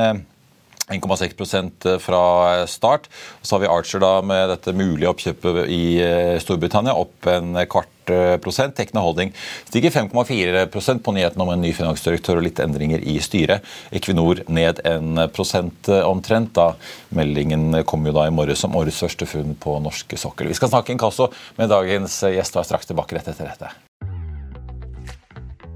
1,6% 0.91 1.87
fra 2.03 2.23
start. 2.69 3.07
Og 3.39 3.47
så 3.47 3.55
har 3.55 3.63
vi 3.63 3.71
Archer 3.71 4.03
da 4.03 4.13
med 4.25 4.51
dette 4.53 4.75
mulige 4.75 5.09
oppkjøpet 5.11 5.63
i 5.71 5.83
Storbritannia 6.43 6.95
opp 6.97 7.27
en 7.31 7.55
kvart 7.71 7.89
prosent. 8.41 8.75
Tekna 8.75 9.03
Holding 9.03 9.31
stiger 9.69 9.93
5,4% 9.93 11.03
på 11.05 11.13
nyheten 11.15 11.43
om 11.43 11.51
en 11.53 11.61
ny 11.63 11.71
finansdirektør 11.75 12.41
og 12.41 12.47
litt 12.47 12.59
endringer 12.63 13.03
i 13.03 13.17
styret. 13.23 13.65
Equinor 13.93 14.43
ned 14.51 14.81
en 14.87 15.27
prosent 15.35 15.91
omtrent. 16.01 16.53
da 16.57 16.73
Meldingen 17.15 17.83
kom 17.87 18.05
jo 18.07 18.15
da 18.15 18.27
i 18.27 18.33
morges 18.33 18.63
som 18.65 18.75
årets 18.75 19.03
første 19.03 19.29
funn 19.29 19.55
på 19.55 19.77
norske 19.83 20.19
sokkel. 20.19 20.51
Vi 20.51 20.59
skal 20.59 20.73
snakke 20.73 20.95
inkasso 20.95 21.31
med 21.59 21.71
dagens 21.71 22.21
gjest 22.25 22.57
og 22.57 22.65
er 22.65 22.69
straks 22.73 22.91
tilbake 22.91 23.17
rett 23.17 23.31
etter 23.31 23.49
dette. 23.51 23.90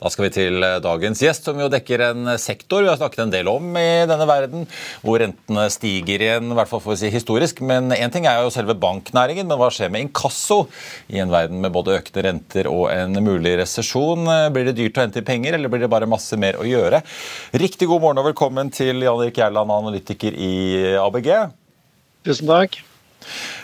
Da 0.00 0.08
skal 0.08 0.26
vi 0.26 0.30
til 0.32 0.64
eh, 0.64 0.78
dagens 0.80 1.20
gjest, 1.20 1.44
som 1.44 1.58
jo 1.60 1.68
dekker 1.72 2.04
en 2.06 2.32
sektor 2.40 2.84
vi 2.84 2.88
har 2.88 2.96
snakket 2.96 3.26
en 3.26 3.34
del 3.34 3.50
om 3.52 3.68
i 3.76 4.06
denne 4.08 4.26
verden, 4.28 4.64
hvor 5.04 5.20
rentene 5.20 5.66
stiger 5.72 6.24
igjen, 6.24 6.48
i 6.48 6.56
hvert 6.56 6.70
fall 6.70 6.80
for 6.80 6.96
å 6.96 6.98
si 7.00 7.12
historisk. 7.12 7.60
Men 7.60 7.92
én 7.92 8.12
ting 8.12 8.28
er 8.28 8.40
jo 8.40 8.52
selve 8.54 8.76
banknæringen, 8.80 9.48
men 9.50 9.60
hva 9.60 9.68
skjer 9.74 9.92
med 9.92 10.06
inkasso 10.06 10.62
i 11.12 11.20
en 11.20 11.32
verden 11.32 11.60
med 11.60 11.74
både 11.76 11.98
økte 12.00 12.24
renter 12.24 12.70
og 12.72 12.88
en 12.94 13.20
mulig 13.24 13.58
resesjon? 13.60 14.24
Blir 14.54 14.70
det 14.70 14.78
dyrt 14.80 14.96
å 14.96 15.04
hente 15.04 15.26
penger, 15.26 15.58
eller 15.58 15.72
blir 15.72 15.84
det 15.84 15.92
bare 15.92 16.08
masse 16.10 16.38
mer 16.40 16.56
å 16.60 16.68
gjøre? 16.68 17.02
Riktig 17.60 17.90
god 17.90 18.06
morgen 18.06 18.24
og 18.24 18.30
velkommen 18.32 18.72
til 18.72 19.04
Jan 19.04 19.20
Erik 19.26 19.42
Gjerland, 19.42 19.78
analytiker 19.82 20.36
i 20.36 20.54
ABG. 21.00 21.34
Tusen 22.24 22.48
takk. 22.48 22.80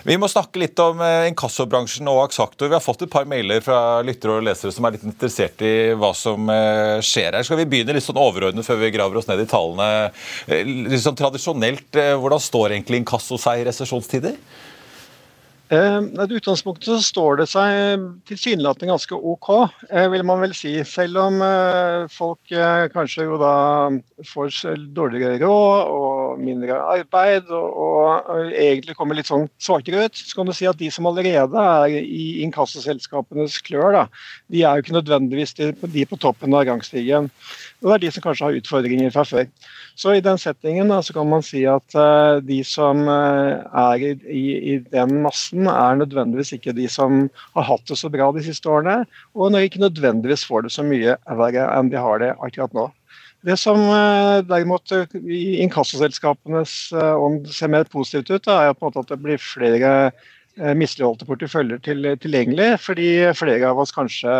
Vi 0.06 0.16
må 0.20 0.28
snakke 0.30 0.60
litt 0.60 0.78
om 0.82 1.00
eh, 1.02 1.28
inkassobransjen 1.30 2.08
og 2.10 2.22
Aksaktor. 2.26 2.70
Vi 2.70 2.76
har 2.76 2.84
fått 2.84 3.06
et 3.06 3.12
par 3.12 3.26
mailer 3.28 3.62
fra 3.64 4.02
lyttere 4.06 4.38
og 4.38 4.46
lesere 4.46 4.74
som 4.74 4.86
er 4.86 4.96
litt 4.96 5.06
interessert 5.08 5.62
i 5.66 5.74
hva 5.98 6.12
som 6.16 6.50
eh, 6.52 6.98
skjer 7.04 7.38
her. 7.38 7.46
Skal 7.46 7.60
vi 7.62 7.68
begynne 7.72 7.96
litt 7.96 8.06
sånn 8.06 8.20
overordnet 8.20 8.66
før 8.66 8.80
vi 8.82 8.92
graver 8.94 9.20
oss 9.20 9.28
ned 9.30 9.42
i 9.42 9.48
tallene? 9.50 10.12
Eh, 10.46 10.62
litt 10.90 11.02
sånn 11.02 11.18
Tradisjonelt, 11.18 11.96
hvordan 12.20 12.42
står 12.42 12.76
egentlig 12.76 13.02
inkasso 13.02 13.38
seg 13.40 13.62
i 13.62 13.68
resesjonstider? 13.70 14.36
Eh, 15.68 15.98
I 15.98 16.34
utgangspunktet 16.38 16.86
så 16.86 17.00
står 17.02 17.40
det 17.40 17.46
seg 17.50 18.02
tilsynelatende 18.28 18.92
ganske 18.92 19.16
OK, 19.18 19.48
eh, 19.90 20.06
vil 20.12 20.22
man 20.26 20.38
vel 20.44 20.52
si. 20.54 20.76
Selv 20.86 21.18
om 21.24 21.40
eh, 21.42 22.04
folk 22.12 22.54
kanskje 22.92 23.26
jo 23.26 23.38
da 23.40 23.54
får 24.30 24.52
dårligere 24.94 25.40
råd 25.42 25.90
og 25.90 26.44
mindre 26.44 26.78
arbeid 26.94 27.50
og, 27.50 27.80
og 27.82 28.46
egentlig 28.52 28.94
kommer 28.98 29.18
litt 29.18 29.30
sånn 29.30 29.48
svakere 29.58 30.06
ut, 30.06 30.14
så 30.20 30.38
kan 30.38 30.46
du 30.46 30.54
si 30.54 30.70
at 30.70 30.78
de 30.78 30.92
som 30.94 31.08
allerede 31.10 31.66
er 31.82 31.98
i 31.98 32.44
inkassoselskapenes 32.46 33.58
klør, 33.66 33.90
da, 33.96 34.04
de 34.52 34.62
er 34.62 34.78
jo 34.78 34.86
ikke 34.86 34.98
nødvendigvis 35.00 35.56
de, 35.58 35.72
på 36.06 36.20
toppen 36.22 36.54
av 36.54 36.68
rangstigen. 36.70 37.32
Og 37.82 37.88
det 37.88 37.94
er 37.94 38.02
de 38.06 38.10
som 38.14 38.24
kanskje 38.24 38.46
har 38.46 38.58
utfordringer 38.58 39.12
fra 39.12 39.24
før. 39.28 39.46
Så 39.96 40.14
i 40.16 40.22
den 40.24 40.40
settingen 40.40 40.92
da, 40.92 41.02
så 41.04 41.14
kan 41.16 41.28
man 41.28 41.44
si 41.44 41.62
at 41.68 41.96
uh, 41.96 42.42
de 42.44 42.58
som 42.66 43.04
uh, 43.08 43.62
er 43.86 44.04
i, 44.04 44.12
i, 44.32 44.44
i, 44.74 44.76
den 44.92 45.18
massen, 45.24 45.68
er 45.70 46.00
nødvendigvis 46.00 46.54
ikke 46.56 46.76
de 46.76 46.88
som 46.92 47.26
har 47.56 47.68
hatt 47.70 47.84
det 47.88 47.98
så 48.00 48.12
bra 48.12 48.30
de 48.32 48.44
siste 48.44 48.70
årene, 48.72 49.02
og 49.36 49.50
når 49.50 49.58
de 49.58 49.70
ikke 49.70 49.84
nødvendigvis 49.84 50.46
får 50.48 50.66
det 50.66 50.76
så 50.76 50.86
mye 50.86 51.18
verre 51.40 51.66
enn 51.76 51.92
de 51.92 52.00
har 52.00 52.22
det 52.24 52.32
akkurat 52.36 52.76
nå. 52.76 52.88
Det 53.46 53.58
som 53.60 53.78
uh, 53.78 54.40
derimot 54.48 54.96
i 55.20 55.60
inkassoselskapenes 55.62 56.78
ånd 56.96 57.44
ser 57.52 57.70
mer 57.70 57.84
positivt 57.92 58.32
ut, 58.32 58.48
er 58.50 58.72
at 58.72 59.12
det 59.12 59.20
blir 59.22 59.40
flere 59.42 59.92
Eh, 59.96 60.26
misligholdte 60.56 61.26
porteføljer 61.28 61.80
til, 61.84 62.06
tilgjengelig, 62.22 62.68
fordi 62.80 63.08
flere 63.36 63.68
av 63.68 63.80
oss 63.82 63.92
kanskje 63.94 64.32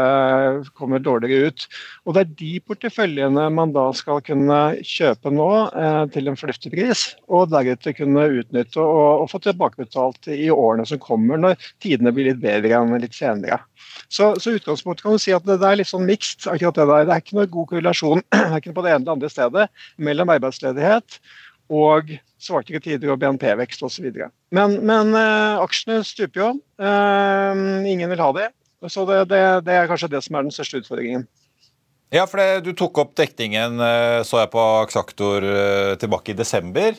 kommer 0.79 1.03
dårligere 1.03 1.51
ut. 1.51 1.67
Og 2.07 2.17
Det 2.17 2.23
er 2.23 2.35
de 2.41 2.53
porteføljene 2.65 3.47
man 3.53 3.75
da 3.77 3.87
skal 3.97 4.23
kunne 4.25 4.61
kjøpe 4.81 5.33
nå 5.35 5.51
eh, 5.69 6.03
til 6.15 6.31
en 6.31 6.39
fornuftig 6.41 6.73
pris, 6.73 7.05
og 7.29 7.51
deretter 7.53 7.97
kunne 7.97 8.27
utnytte 8.41 8.81
og, 8.81 9.23
og, 9.23 9.31
få 9.33 9.43
tilbakebetalt 9.45 10.31
i 10.33 10.49
årene 10.53 10.87
som 10.89 11.03
kommer, 11.03 11.41
når 11.41 11.71
tidene 11.85 12.15
blir 12.17 12.31
litt 12.31 12.43
bedre 12.43 12.81
enn 12.81 12.97
litt 13.03 13.17
senere. 13.17 13.61
Så, 14.09 14.35
så 14.41 14.55
utgangspunktet 14.57 15.05
kan 15.05 15.17
du 15.17 15.23
si 15.23 15.35
at 15.37 15.45
det, 15.47 15.59
det 15.61 15.69
er 15.69 15.81
litt 15.81 15.91
sånn 15.91 16.07
mixed. 16.09 16.47
akkurat 16.49 16.77
Det 16.77 16.87
der. 16.87 17.09
Det 17.09 17.15
er 17.15 17.25
ikke 17.25 17.41
noe 17.41 17.51
god 17.51 17.73
korrelasjon 17.73 18.23
verken 18.57 18.77
på 18.77 18.85
det 18.85 18.95
ene 18.95 19.03
eller 19.03 19.17
andre 19.17 19.33
stedet 19.33 19.69
mellom 20.09 20.33
arbeidsledighet 20.37 21.21
og 21.73 22.13
svakere 22.43 22.81
tider 22.85 23.13
og 23.13 23.21
BNP-vekst 23.23 23.83
osv. 23.87 24.11
Men, 24.55 24.79
men 24.87 25.17
uh, 25.17 25.63
aksjene 25.63 26.03
stuper 26.07 26.43
jo. 26.43 26.53
Uh, 26.81 27.83
ingen 27.89 28.11
vil 28.13 28.23
ha 28.23 28.31
det. 28.37 28.51
Så 28.93 29.07
det, 29.09 29.25
det, 29.33 29.43
det, 29.67 29.75
er 29.75 29.89
kanskje 29.91 30.13
det 30.13 30.23
som 30.27 30.37
er 30.37 30.47
den 30.47 30.55
største 30.55 30.83
utfordringen. 30.83 31.25
Ja, 32.15 32.27
for 32.29 32.39
det, 32.39 32.67
Du 32.69 32.75
tok 32.77 33.01
opp 33.03 33.17
dekningen, 33.19 33.81
eh, 33.83 34.21
så 34.23 34.39
jeg 34.39 34.51
på 34.53 34.63
Aksaktor 34.85 35.43
tilbake 35.99 36.31
i 36.31 36.37
desember. 36.39 36.95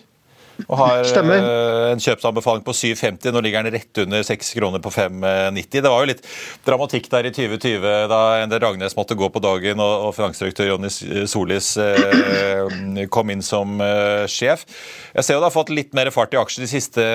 Og 0.66 0.78
har 0.80 1.04
Stemmer. 1.08 1.38
Eh, 1.38 1.92
en 1.94 2.02
kjøpsanbefaling 2.02 2.64
på 2.66 2.74
7,50. 2.76 3.30
Nå 3.34 3.42
ligger 3.46 3.66
den 3.66 3.78
rett 3.78 4.02
under 4.04 4.24
6 4.26 4.50
kroner 4.58 4.82
på 4.84 4.92
5,90. 4.94 5.82
Det 5.84 5.92
var 5.92 6.04
jo 6.04 6.10
litt 6.10 6.24
dramatikk 6.66 7.10
der 7.14 7.30
i 7.30 7.34
2020 7.36 7.86
da 8.12 8.22
Endre 8.42 8.62
Ragnes 8.64 8.98
måtte 8.98 9.18
gå 9.20 9.30
på 9.34 9.44
dagen 9.44 9.84
og, 9.84 10.08
og 10.08 10.16
finansdirektør 10.18 10.72
Jonny 10.72 10.92
Solis 11.30 11.76
eh, 11.82 13.06
kom 13.14 13.34
inn 13.34 13.46
som 13.46 13.78
eh, 13.84 14.26
sjef. 14.32 14.66
Jeg 15.14 15.28
ser 15.28 15.38
jo 15.38 15.44
det 15.44 15.52
har 15.52 15.58
fått 15.60 15.74
litt 15.74 15.96
mer 15.98 16.12
fart 16.16 16.34
i 16.34 16.42
aksjer 16.42 16.66
de 16.66 16.72
siste 16.72 17.08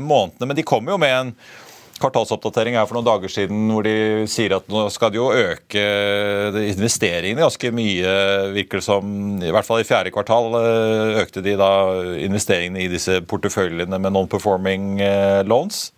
månedene, 0.00 0.48
men 0.48 0.58
de 0.58 0.66
kommer 0.66 0.96
jo 0.96 1.00
med 1.02 1.16
en 1.20 1.36
kvartalsoppdatering 2.02 2.76
her 2.78 2.86
for 2.88 2.98
noen 2.98 3.06
dager 3.08 3.32
siden 3.32 3.70
hvor 3.72 3.86
de 3.86 4.26
sier 4.30 4.56
at 4.56 4.68
nå 4.70 4.86
skal 4.92 5.12
de 5.12 5.20
jo 5.20 5.30
øke 5.32 5.82
investeringene 6.72 7.44
ganske 7.44 7.72
mye, 7.74 8.14
virker 8.56 8.80
det 8.80 8.86
som. 8.86 9.12
I 9.42 9.52
hvert 9.54 9.66
fall 9.68 9.82
i 9.82 9.88
fjerde 9.88 10.12
kvartal 10.14 10.56
eh, 10.60 11.20
økte 11.22 11.42
de 11.44 11.56
da 11.58 11.70
investeringene 12.26 12.84
i 12.84 12.90
disse 12.92 13.20
porteføljene 13.28 14.00
med 14.00 14.14
non-performing 14.14 14.96
eh, 15.04 15.42
loans. 15.48 15.90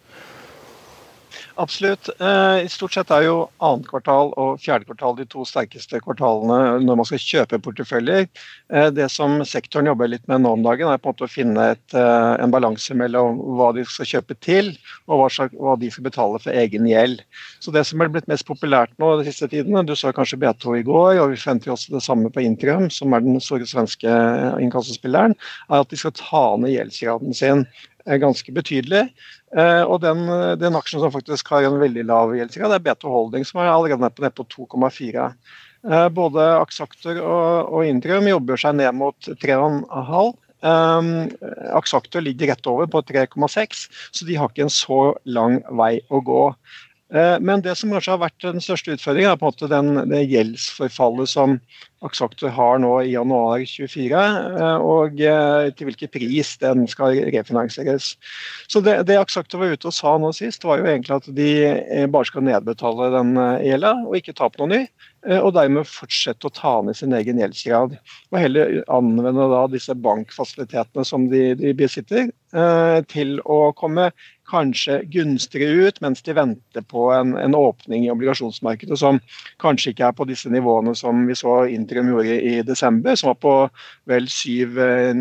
Absolutt. 1.58 2.08
Eh, 2.20 2.64
I 2.64 2.68
stort 2.70 2.94
sett 2.94 3.08
er 3.10 3.24
jo 3.24 3.38
annet 3.66 3.88
kvartal 3.90 4.28
og 4.38 4.60
fjerde 4.62 4.86
kvartal 4.86 5.16
de 5.18 5.24
to 5.26 5.42
sterkeste 5.48 5.98
kvartalene 6.04 6.84
når 6.84 7.00
man 7.00 7.08
skal 7.08 7.18
kjøpe 7.18 7.58
porteføljer. 7.64 8.28
Eh, 8.70 8.86
det 8.94 9.08
som 9.10 9.40
sektoren 9.42 9.90
jobber 9.90 10.12
litt 10.12 10.22
med 10.30 10.44
nå 10.44 10.52
om 10.54 10.62
dagen, 10.62 10.86
er 10.86 11.02
på 11.02 11.10
en 11.10 11.16
måte 11.16 11.26
å 11.26 11.32
finne 11.32 11.64
et, 11.72 11.96
eh, 11.98 12.34
en 12.44 12.54
balanse 12.54 12.94
mellom 12.94 13.42
hva 13.58 13.72
de 13.74 13.82
skal 13.90 14.06
kjøpe 14.12 14.38
til, 14.38 14.70
og 15.10 15.24
hva, 15.24 15.74
de 15.82 15.90
skal 15.90 16.06
betale 16.06 16.38
for 16.46 16.62
egen 16.62 16.86
gjeld. 16.86 17.26
Så 17.58 17.74
Det 17.74 17.84
som 17.90 18.06
er 18.06 18.14
blitt 18.14 18.30
mest 18.30 18.46
populært 18.46 18.94
nå 19.02 19.10
de 19.18 19.26
siste 19.26 19.50
tidene, 19.50 19.82
du 19.84 19.96
så 19.98 20.14
kanskje 20.14 20.38
B2 20.38 20.78
i 20.78 20.86
går, 20.86 21.18
og 21.18 21.34
vi 21.34 21.42
forventer 21.42 21.74
også 21.74 21.90
det 21.90 22.06
samme 22.06 22.30
på 22.30 22.46
Intrium, 22.46 22.88
som 22.88 23.12
er 23.12 23.26
den 23.26 23.40
store 23.40 23.66
svenske 23.66 24.06
inkassospilleren, 24.62 25.34
er 25.70 25.80
at 25.80 25.90
de 25.90 25.96
skal 25.98 26.14
ta 26.14 26.56
ned 26.56 26.70
gjeldsgraden 26.70 27.34
sin 27.34 27.66
ganske 28.16 28.52
betydelig. 28.54 29.10
Eh, 29.56 29.84
og 29.84 30.02
den, 30.04 30.26
den, 30.60 30.76
aksjen 30.76 31.00
som 31.00 31.14
faktisk 31.14 31.48
har 31.54 31.64
en 31.64 31.78
veldig 31.80 32.04
lav 32.08 32.34
gjeldsgrad, 32.36 32.74
er 32.76 32.84
B2 32.84 33.12
Holding, 33.12 33.46
som 33.48 33.62
er 33.62 33.70
allerede 33.72 34.02
nede 34.04 34.32
på, 34.34 34.44
på 34.44 34.66
2,4. 34.76 35.30
Eh, 35.88 36.08
både 36.12 36.50
Axactor 36.58 37.22
og, 37.22 37.72
og 37.72 37.86
Indrum 37.86 38.28
jobber 38.28 38.60
seg 38.60 38.76
ned 38.80 38.92
mot 38.98 39.32
3,5. 39.44 40.36
Um, 40.58 41.28
ligger 42.18 42.48
rett 42.50 42.66
over 42.66 42.88
på 42.90 43.02
3,6, 43.06 43.84
så 44.10 44.26
de 44.26 44.34
har 44.34 44.50
ikke 44.50 44.64
en 44.66 44.72
så 44.74 45.14
lang 45.22 45.60
vei 45.78 46.00
å 46.10 46.18
gå. 46.18 46.42
Uh, 47.14 47.36
men 47.40 47.62
det 47.64 47.72
som 47.80 47.92
kanskje 47.94 48.14
har 48.14 48.24
vært 48.24 48.44
den 48.44 48.64
største 48.64 48.96
utfordringen, 48.96 49.30
er 49.32 49.40
på 49.40 49.48
en 49.48 49.54
måte 49.54 49.70
den, 49.72 50.10
det 50.10 50.26
gjeldsforfallet 50.28 51.30
som 51.30 51.58
Axactor 52.06 52.52
har 52.54 52.78
nå 52.78 52.92
i 53.02 53.10
januar 53.10 53.64
24, 53.66 54.18
eh, 54.60 54.84
og 54.86 55.18
eh, 55.18 55.70
til 55.74 55.88
hvilken 55.88 56.10
pris 56.14 56.52
den 56.62 56.86
skal 56.90 57.18
refinansieres. 57.34 58.12
Så 58.70 58.82
Det, 58.84 59.00
det 59.08 59.18
Axactor 59.18 59.64
var 59.64 59.74
ute 59.74 59.90
og 59.90 59.96
sa 59.96 60.14
nå 60.20 60.30
sist, 60.36 60.66
var 60.66 60.78
jo 60.78 60.86
egentlig 60.86 61.16
at 61.16 61.26
de 61.34 61.50
eh, 61.66 62.06
bare 62.06 62.30
skal 62.30 62.46
nedbetale 62.46 63.10
den 63.16 63.34
gjelda 63.66 63.96
og 64.04 64.14
ikke 64.20 64.36
ta 64.38 64.50
på 64.50 64.62
noe 64.62 64.76
ny. 64.76 64.82
Og 65.42 65.50
dermed 65.56 65.88
fortsette 65.90 66.46
å 66.46 66.52
ta 66.54 66.76
ned 66.86 66.94
sin 66.94 67.12
egen 67.12 67.40
gjeldsgrad. 67.42 67.96
Og 68.30 68.36
heller 68.38 68.76
anvende 68.94 69.48
da 69.50 69.64
disse 69.68 69.96
bankfasilitetene 69.98 71.02
som 71.04 71.26
de, 71.28 71.56
de 71.58 71.72
besitter, 71.76 72.30
til 73.10 73.34
å 73.42 73.58
komme 73.76 74.06
kanskje 74.48 75.00
gunstigere 75.12 75.88
ut, 75.88 76.00
mens 76.04 76.22
de 76.26 76.34
venter 76.36 76.84
på 76.88 77.08
en, 77.14 77.34
en, 77.38 77.56
åpning 77.58 78.06
i 78.06 78.12
obligasjonsmarkedet 78.12 78.98
som 79.00 79.20
kanskje 79.62 79.92
ikke 79.92 80.08
er 80.08 80.16
på 80.16 80.26
disse 80.28 80.50
nivåene 80.52 80.94
som 80.98 81.26
vi 81.28 81.36
så 81.38 81.60
Intrum 81.68 82.10
gjorde 82.12 82.38
i 82.38 82.54
desember, 82.66 83.16
som 83.18 83.32
var 83.32 83.38
på 83.42 83.54
vel 84.08 84.28
7,9 84.30 85.18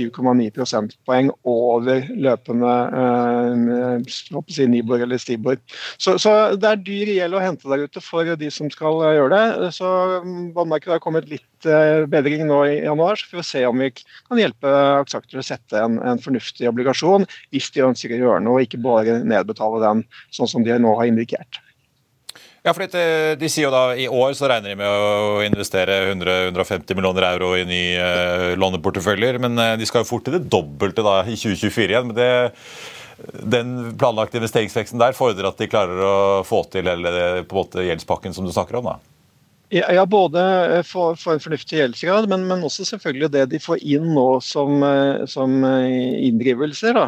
eh, 0.00 0.52
prosentpoeng 0.56 1.32
over 1.48 2.08
løpende 2.10 2.74
eh, 3.02 4.10
si 4.50 4.68
Nibor 4.70 5.02
eller 5.04 5.20
Stibor. 5.20 5.60
Så, 5.98 6.16
så, 6.22 6.56
det 6.56 6.70
er 6.70 6.84
dyr 6.84 7.14
gjeld 7.18 7.36
å 7.36 7.44
hente 7.44 7.70
der 7.70 7.86
ute 7.86 8.02
for 8.04 8.28
de 8.40 8.50
som 8.54 8.70
skal 8.72 9.02
gjøre 9.16 9.36
det. 9.36 9.72
Så 9.76 9.88
vannmarkedet 10.56 10.96
har 10.96 11.04
kommet 11.04 11.28
litt 11.30 11.46
Eh, 11.68 12.06
bedring 12.08 12.46
nå 12.48 12.58
i 12.64 12.76
januar, 12.80 13.18
så 13.20 13.26
får 13.28 13.38
vi 13.38 13.42
se 13.44 13.60
om 13.68 13.80
vi 13.82 13.90
kan 13.92 14.38
hjelpe 14.40 14.70
aksjeakter 15.02 15.40
å 15.40 15.44
sette 15.44 15.76
en, 15.76 15.98
en, 16.00 16.20
fornuftig 16.20 16.68
obligasjon 16.70 17.26
hvis 17.52 17.68
de 17.74 17.82
ønsker 17.84 18.14
å 18.16 18.20
gjøre 18.20 18.44
noe, 18.46 18.62
og 18.62 18.64
ikke 18.70 18.84
bare 18.84 19.18
nedbetale 19.26 19.82
den 19.82 20.06
sånn 20.32 20.50
som 20.50 20.64
de 20.64 20.78
nå 20.80 20.94
har 20.96 21.10
indikert. 21.10 21.60
Ja, 22.60 22.74
for 22.76 22.84
de, 22.84 23.48
sier 23.48 23.70
jo 23.70 23.72
da 23.72 23.94
I 23.96 24.04
år 24.04 24.34
så 24.36 24.48
regner 24.50 24.74
de 24.74 24.80
med 24.82 24.88
å 24.88 25.40
investere 25.46 25.94
100-150 26.10 26.92
millioner 26.98 27.24
euro 27.30 27.54
i 27.56 27.64
nye 27.64 28.00
eh, 28.04 28.48
låneporteføljer. 28.60 29.38
Men 29.40 29.56
uh, 29.56 29.76
de 29.80 29.88
skal 29.88 30.04
jo 30.04 30.10
fort 30.10 30.26
til 30.28 30.36
det 30.36 30.44
dobbelte 30.52 31.04
da 31.06 31.22
i 31.24 31.38
2024 31.40 31.88
igjen. 31.88 32.10
men 32.10 32.18
det 32.18 32.32
den 33.20 33.72
planlagte 34.00 34.38
investeringsveksten 34.40 35.00
der 35.00 35.12
fordrer 35.12 35.50
at 35.50 35.58
de 35.60 35.68
klarer 35.68 35.98
å 36.00 36.14
få 36.46 36.62
til 36.72 36.88
hele 36.88 37.10
på 37.44 37.52
en 37.52 37.58
måte 37.58 37.84
gjeldspakken 37.84 38.32
som 38.32 38.46
du 38.46 38.52
snakker 38.54 38.78
om? 38.80 38.88
da? 38.88 39.19
Ja, 39.72 40.06
både 40.06 40.40
eh, 40.76 40.82
for, 40.82 41.14
for 41.14 41.36
en 41.36 41.42
fornuftig 41.42 41.76
gjeldsgrad, 41.78 42.26
men, 42.30 42.42
men, 42.48 42.64
også 42.66 42.82
selvfølgelig 42.88 43.28
det 43.30 43.42
de 43.52 43.58
får 43.62 43.78
inn 43.86 44.08
nå 44.16 44.24
som, 44.42 44.80
eh, 44.82 45.20
som 45.30 45.52
eh, 45.62 46.16
inndrivelser 46.26 46.96
da, 46.96 47.04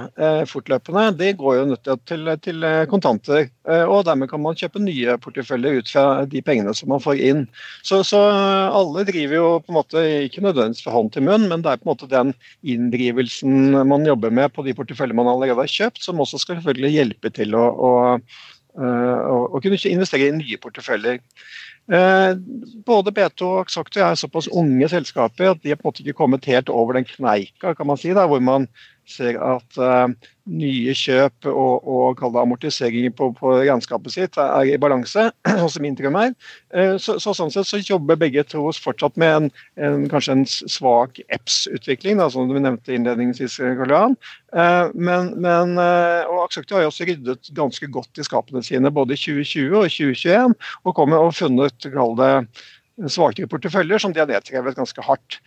fortløpende. 0.47 1.09
Det 1.19 1.33
går 1.41 1.57
jo 1.57 1.65
nødt 1.73 1.91
til, 2.07 2.31
til, 2.45 2.67
kontanter. 2.91 3.49
Og 3.91 4.05
dermed 4.07 4.31
kan 4.31 4.43
man 4.45 4.59
kjøpe 4.59 4.83
nye 4.83 5.17
porteføljer 5.23 5.81
ut 5.81 5.91
fra 5.91 6.05
de 6.31 6.43
pengene 6.47 6.75
som 6.79 6.93
man 6.93 7.03
får 7.03 7.19
inn. 7.31 7.43
Så, 7.83 8.05
så, 8.07 8.21
alle 8.23 9.05
driver 9.11 9.37
jo 9.37 9.49
på 9.65 9.73
en 9.73 9.79
måte 9.81 10.05
ikke 10.29 10.47
nødvendigvis 10.47 10.87
fra 10.87 10.95
hånd 10.95 11.11
til 11.17 11.27
munn, 11.27 11.49
men 11.51 11.67
det 11.67 11.73
er 11.73 11.83
på 11.83 11.89
en 11.89 11.93
måte 11.95 12.11
den 12.11 12.31
inndrivelsen 12.63 13.75
man 13.91 14.07
jobber 14.07 14.31
med 14.31 14.55
på 14.55 14.63
de 14.67 14.77
porteføljer 14.79 15.19
man 15.19 15.31
allerede 15.35 15.67
har 15.67 15.75
kjøpt, 15.75 16.03
som 16.07 16.23
også 16.23 16.39
skal 16.45 16.61
selvfølgelig 16.61 16.95
hjelpe 16.95 17.35
til 17.35 17.59
å, 17.59 17.67
å, 17.91 17.93
å, 18.79 19.43
å 19.51 19.63
kunne 19.63 19.83
investere 19.91 20.31
i 20.31 20.39
nye 20.39 20.63
porteføljer. 20.63 21.23
Eh, 21.91 22.37
både 22.87 23.11
B2 23.11 23.43
og 23.43 23.61
Axacto 23.65 24.01
er 24.01 24.15
såpass 24.15 24.47
unge 24.55 24.87
selskaper 24.89 25.51
at 25.51 25.65
de 25.65 25.73
har 25.73 25.81
på 25.81 25.89
en 25.89 25.91
måte 25.91 26.05
ikke 26.05 26.21
kommet 26.21 26.47
helt 26.47 26.71
over 26.71 26.95
den 26.95 27.09
kneika 27.09 27.75
kan 27.75 27.89
man 27.91 27.99
si, 27.99 28.13
da, 28.15 28.29
hvor 28.31 28.39
man 28.39 28.69
ser 29.09 29.39
at 29.43 29.79
uh, 29.83 30.11
nye 30.51 30.95
kjøp 30.97 31.47
og, 31.51 31.87
og 31.87 32.23
amortiseringer 32.39 33.13
på, 33.15 33.29
på, 33.39 33.53
regnskapet 33.61 34.15
sitt 34.15 34.39
er 34.41 34.69
i 34.71 34.79
balanse, 34.81 35.29
sånn 35.61 35.73
som 35.75 35.87
Intrum 35.87 36.19
er. 36.19 36.35
Uh, 36.75 36.95
så, 37.03 37.17
så, 37.23 37.35
sånn 37.37 37.53
sett 37.55 37.69
så 37.69 37.81
jobber 37.83 38.21
begge 38.21 38.45
to 38.49 38.65
fortsatt 38.83 39.19
med 39.21 39.35
en, 39.37 39.51
en 39.83 40.07
kanskje 40.11 40.37
en 40.39 40.47
svak 40.47 41.21
EPS-utvikling, 41.29 42.23
som 42.33 42.51
du 42.51 42.59
nevnte 42.59 42.95
innledningsvis, 42.95 43.59
Karl 43.81 43.95
Johan. 43.95 44.17
Uh, 44.53 44.91
men, 44.95 45.33
men, 45.41 45.75
og 45.81 46.45
Axacto 46.45 46.77
har 46.77 46.87
jo 46.87 46.93
også 46.93 47.09
ryddet 47.09 47.53
ganske 47.57 47.89
godt 47.93 48.21
i 48.21 48.27
skapene 48.27 48.65
sine 48.67 48.93
både 48.93 49.17
i 49.17 49.23
2020 49.23 49.79
og 49.79 49.89
2021, 49.91 50.57
og 50.87 50.99
kommer 50.99 51.27
og 51.27 51.35
funnet 51.39 51.72
kall 51.93 52.17
det 52.19 52.33
svakere 53.11 53.51
porteføljer 53.51 54.03
som 54.03 54.13
de 54.13 54.21
har 54.23 54.31
nedskrevet 54.31 54.77
ganske 54.79 55.05
hardt. 55.07 55.39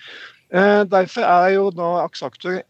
Derfor 0.49 1.25
er 1.25 1.51
jo 1.55 1.69
nå 1.75 1.91
Aksaktor 2.03 2.61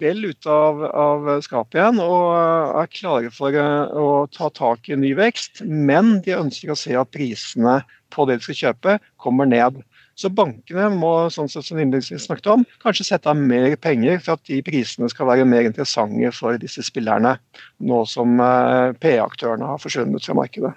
vel 0.00 0.24
ute 0.30 0.50
av, 0.50 0.82
av, 0.84 1.28
skapet 1.44 1.78
igjen 1.78 2.00
og 2.02 2.34
er 2.80 2.90
klare 2.92 3.30
for 3.34 3.54
eh, 3.56 3.94
å 3.98 4.26
ta 4.32 4.50
tak 4.54 4.88
i 4.90 4.98
ny 4.98 5.12
vekst. 5.18 5.62
Men 5.66 6.18
de 6.24 6.36
ønsker 6.38 6.72
å 6.72 6.78
se 6.78 6.94
at 6.98 7.12
prisene 7.14 7.80
på 8.12 8.26
det 8.28 8.38
de 8.40 8.46
skal 8.46 8.60
kjøpe, 8.60 8.98
kommer 9.22 9.48
ned. 9.48 9.80
Så 10.18 10.28
bankene 10.28 10.90
må 10.92 11.12
sånn 11.32 11.48
som 11.48 11.64
innledningsvis 11.64 12.26
snakket 12.26 12.50
om, 12.52 12.66
kanskje 12.84 13.08
sette 13.08 13.32
av 13.32 13.38
mer 13.40 13.72
penger 13.80 14.20
for 14.20 14.36
at 14.36 14.44
de 14.50 14.60
prisene 14.66 15.08
skal 15.10 15.30
være 15.30 15.48
mer 15.48 15.64
interessante 15.64 16.34
for 16.36 16.60
disse 16.60 16.84
spillerne, 16.84 17.38
nå 17.80 18.02
som 18.10 18.36
eh, 18.44 18.92
PE-aktørene 19.02 19.72
har 19.72 19.82
forsvunnet 19.82 20.28
fra 20.28 20.36
markedet. 20.38 20.74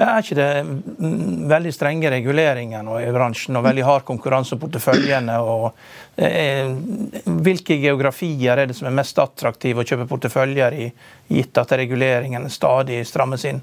Er 0.00 0.22
ikke 0.22 0.36
det 0.38 0.46
veldig 1.52 1.72
strenge 1.74 2.10
reguleringer 2.14 2.84
nå 2.86 2.96
i 3.02 3.10
bransjen 3.12 3.58
og 3.58 3.66
veldig 3.66 3.84
hard 3.84 4.06
konkurranse 4.08 4.56
om 4.56 4.62
porteføljene? 4.62 5.36
og 5.44 5.66
eh, 6.16 6.72
Hvilke 7.44 7.76
geografier 7.82 8.56
er 8.56 8.70
det 8.70 8.78
som 8.78 8.88
er 8.88 8.96
mest 8.96 9.20
attraktive 9.20 9.84
å 9.84 9.86
kjøpe 9.86 10.08
porteføljer 10.08 10.78
i, 10.80 10.88
gitt 11.28 11.60
at 11.60 11.76
reguleringene 11.76 12.48
stadig 12.52 13.02
strammes 13.08 13.44
inn? 13.50 13.60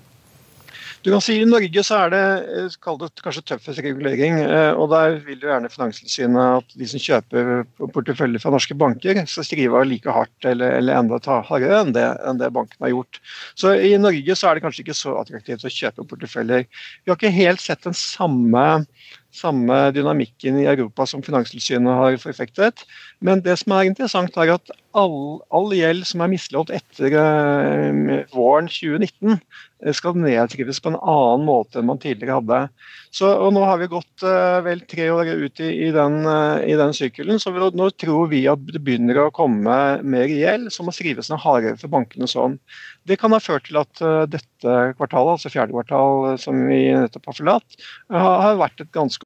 Du 0.99 1.13
kan 1.13 1.21
si 1.23 1.37
I 1.39 1.45
Norge 1.47 1.81
så 1.87 1.95
er 2.03 2.09
det, 2.11 2.23
eh, 2.59 2.95
det 2.99 3.23
kanskje 3.23 3.43
tøffest 3.47 3.79
regulering. 3.79 4.39
Eh, 4.43 4.73
og 4.75 4.89
Der 4.89 5.15
vil 5.23 5.39
jo 5.39 5.47
gjerne 5.47 5.71
Finanstilsynet 5.71 6.57
at 6.57 6.75
de 6.75 6.87
som 6.91 6.99
kjøper 6.99 7.63
porteføljer 7.93 8.41
fra 8.43 8.51
norske 8.51 8.75
banker, 8.75 9.25
skal 9.25 9.47
skrive 9.47 9.85
like 9.87 10.11
hardt 10.11 10.43
eller, 10.43 10.75
eller 10.75 10.99
enda 10.99 11.19
hardere 11.47 11.79
enn 11.79 11.93
det, 11.95 12.03
enn 12.27 12.41
det 12.41 12.51
banken 12.51 12.83
har 12.83 12.91
gjort. 12.91 13.21
Så 13.55 13.79
I 13.79 13.95
Norge 13.95 14.35
så 14.35 14.49
er 14.49 14.55
det 14.55 14.65
kanskje 14.65 14.83
ikke 14.83 14.97
så 14.97 15.15
attraktivt 15.21 15.63
å 15.63 15.71
kjøpe 15.71 16.03
porteføljer. 16.03 16.67
Vi 16.67 17.11
har 17.11 17.15
ikke 17.15 17.31
helt 17.31 17.63
sett 17.63 17.87
den 17.87 17.95
samme 17.95 18.83
samme 19.29 19.91
dynamikken 19.93 20.57
i 20.57 20.65
Europa 20.65 21.05
som 21.05 21.21
Finanstilsynet 21.21 21.93
har 21.93 22.15
forfektet. 22.17 22.81
Men 23.21 23.43
det 23.45 23.59
som 23.61 23.75
er 23.77 23.85
interessant, 23.85 24.33
er 24.41 24.55
at 24.55 24.71
all, 24.97 25.37
all 25.53 25.69
gjeld 25.69 26.01
som 26.09 26.23
er 26.25 26.31
misligholdt 26.31 26.73
etter 26.73 27.13
eh, 27.13 28.25
våren 28.33 28.65
2019, 28.65 29.37
Eh, 29.37 29.68
skal 29.95 30.17
nedskrives 30.19 30.81
på 30.83 30.91
en 30.91 30.97
annen 30.99 31.45
måte 31.47 31.79
enn 31.79 31.87
man 31.87 32.01
tidligere 32.01 32.39
hadde. 32.39 32.59
Så, 33.15 33.29
og 33.29 33.53
Nå 33.55 33.63
har 33.65 33.79
vi 33.79 33.89
gått 33.91 34.25
uh, 34.25 34.59
vel 34.65 34.83
tre 34.89 35.07
år 35.13 35.31
ut 35.31 35.61
i, 35.63 35.69
i 35.87 35.91
den, 35.95 36.19
uh, 36.27 36.59
den 36.81 36.95
sykkelen, 36.95 37.39
så 37.39 37.53
vi, 37.55 37.63
nå 37.63 37.89
tror 37.95 38.27
vi 38.33 38.43
at 38.51 38.65
det 38.67 38.83
begynner 38.83 39.23
å 39.23 39.29
komme 39.35 39.77
mer 40.03 40.27
gjeld 40.29 40.69
som 40.75 40.89
må 40.89 40.95
skrives 40.95 41.31
ned 41.31 41.41
hardere 41.45 41.79
for 41.79 41.91
bankene. 41.95 42.27
sånn. 42.29 42.59
Det 43.07 43.17
kan 43.21 43.33
ha 43.33 43.41
ført 43.43 43.69
til 43.69 43.79
at 43.81 44.03
uh, 44.03 44.27
dette 44.29 44.77
kvartalet, 44.99 45.37
altså 45.37 45.53
fjerde 45.53 45.75
kvartal 45.75 46.35
som 46.41 46.67
vi 46.67 46.83
nettopp 46.93 47.31
har 47.31 47.39
forlatt, 47.39 47.83
har 48.11 48.59
vært 48.59 48.83
et 48.83 48.95
ganske 48.95 49.25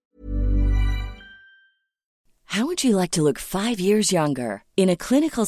How 2.54 2.68
would 2.68 2.84
you 2.84 2.96
like 2.96 3.10
to 3.12 3.24
look 3.24 3.40
five 3.40 3.80
years 3.80 4.12
younger? 4.12 4.64
In 4.78 4.88
a 4.88 4.96
clinical 4.96 5.48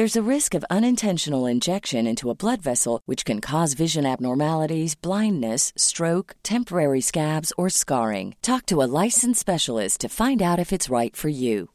There's 0.00 0.16
a 0.16 0.34
risk 0.36 0.54
of 0.54 0.64
unintentional 0.70 1.44
injection 1.44 2.06
into 2.06 2.30
a 2.30 2.34
blood 2.34 2.62
vessel, 2.62 3.02
which 3.04 3.26
can 3.26 3.38
cause 3.42 3.74
vision 3.74 4.06
abnormalities, 4.06 4.94
blindness, 4.94 5.74
stroke, 5.76 6.36
temporary 6.42 7.02
scabs, 7.02 7.52
or 7.58 7.68
scarring. 7.68 8.34
Talk 8.40 8.64
to 8.68 8.80
a 8.80 8.88
licensed 9.04 9.40
specialist 9.40 10.00
to 10.00 10.08
find 10.08 10.40
out 10.40 10.58
if 10.58 10.72
it's 10.72 10.88
right 10.88 11.14
for 11.14 11.28
you. 11.28 11.68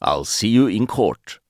I'll 0.00 0.24
see 0.24 0.48
you 0.48 0.66
in 0.66 0.86
court. 0.86 1.40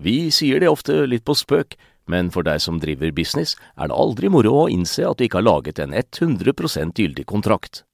Vi 0.00 0.32
sier 0.34 0.58
det 0.58 0.66
ofte 0.68 1.06
litt 1.06 1.22
på 1.22 1.38
spøk, 1.38 1.78
men 2.10 2.34
for 2.34 2.42
deg 2.42 2.58
som 2.58 2.82
driver 2.82 3.14
business, 3.14 3.54
er 3.78 3.86
det 3.86 3.94
aldri 3.94 4.34
moro 4.34 4.64
å 4.64 4.68
innse 4.68 5.06
at 5.06 5.22
du 5.22 5.28
ikke 5.28 5.44
har 5.44 5.46
laget 5.52 5.78
en 5.78 5.94
100% 5.94 6.98
gyldig 6.98 7.30
kontrakt. 7.30 7.84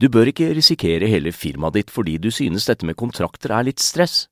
Du 0.00 0.08
bør 0.08 0.32
ikke 0.32 0.54
risikere 0.56 1.04
hele 1.04 1.36
firmaet 1.36 1.82
ditt 1.82 1.92
fordi 1.92 2.16
du 2.16 2.32
synes 2.32 2.64
dette 2.64 2.88
med 2.88 2.96
kontrakter 2.96 3.52
er 3.52 3.68
litt 3.68 3.84
stress. 3.92 4.31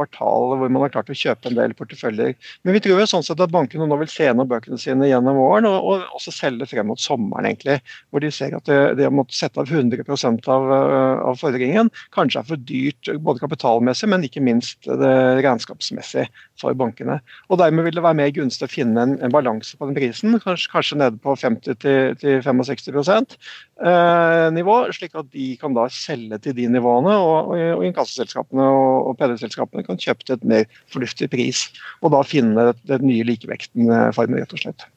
kvartal 0.00 0.56
hvor 0.58 0.72
man 0.72 0.86
har 0.86 0.94
klart 0.96 1.12
å 1.12 1.16
kjøpe 1.16 1.50
en 1.50 1.58
del 1.58 1.76
porteføljer. 1.78 2.34
Men 2.64 2.76
vi 2.76 2.82
tror 2.84 3.02
jo 3.02 3.08
sånn 3.12 3.26
sett 3.26 3.42
at 3.44 3.52
bankene 3.52 3.88
nå 3.88 4.00
vil 4.00 4.10
se 4.10 4.26
gjennom 4.26 4.48
bøkene 4.50 4.80
sine 4.80 5.10
gjennom 5.10 5.38
våren, 5.38 5.68
og, 5.68 5.78
og 5.84 6.16
også 6.18 6.34
selge 6.34 6.68
frem 6.70 6.88
mot 6.90 7.00
sommeren, 7.00 7.48
egentlig. 7.50 7.78
Hvor 8.10 8.24
de 8.24 8.32
ser 8.34 8.56
at 8.56 8.66
det, 8.70 8.80
det 9.00 9.08
å 9.10 9.26
sette 9.34 9.60
av 9.62 9.70
100% 9.70 10.50
av, 10.50 10.70
øh, 10.76 11.24
av 11.30 11.40
fordringen 11.40 11.90
kanskje 12.16 12.42
er 12.42 12.48
for 12.48 12.68
dyrt 12.70 13.12
både 13.20 13.44
kapitalmessig, 13.44 14.10
men 14.10 14.26
ikke 14.26 14.44
minst 14.44 14.88
regnskapsmessig 14.88 16.26
for 16.60 16.76
bankene. 16.78 17.20
Og 17.48 17.60
Dermed 17.60 17.86
vil 17.86 17.96
det 17.96 18.04
være 18.04 18.18
mer 18.18 18.32
gunstig 18.34 18.66
å 18.66 18.72
finne 18.72 19.04
en, 19.04 19.16
en 19.22 19.34
balanse 19.34 19.76
på 19.78 19.88
den 19.88 19.96
prisen, 19.98 20.36
kanskje, 20.42 20.70
kanskje 20.72 21.00
nede 21.00 21.20
på 21.22 21.34
50-65 21.38 23.36
eh, 23.84 24.46
nivå, 24.56 24.76
slik 24.96 25.16
at 25.18 25.30
de 25.34 25.52
kan 25.60 25.76
da 25.76 25.86
selge 25.92 26.40
til 26.44 26.56
de 26.56 26.68
nivåene, 26.72 27.16
og, 27.16 27.52
og, 27.52 27.64
og 27.78 27.86
inkassoselskapene 27.88 28.66
og, 28.70 29.10
og 29.10 29.18
PD-selskapene 29.20 29.86
kan 29.90 30.00
kjøpe 30.00 30.26
til 30.26 30.38
et 30.38 30.48
mer 30.54 30.80
fornuftig 30.92 31.30
pris. 31.32 31.66
Og 32.00 32.14
da 32.14 32.22
finne 32.26 32.70
den 32.88 33.06
nye 33.06 33.26
likevekten-formen, 33.28 34.40
rett 34.40 34.56
og 34.56 34.64
slett. 34.64 34.88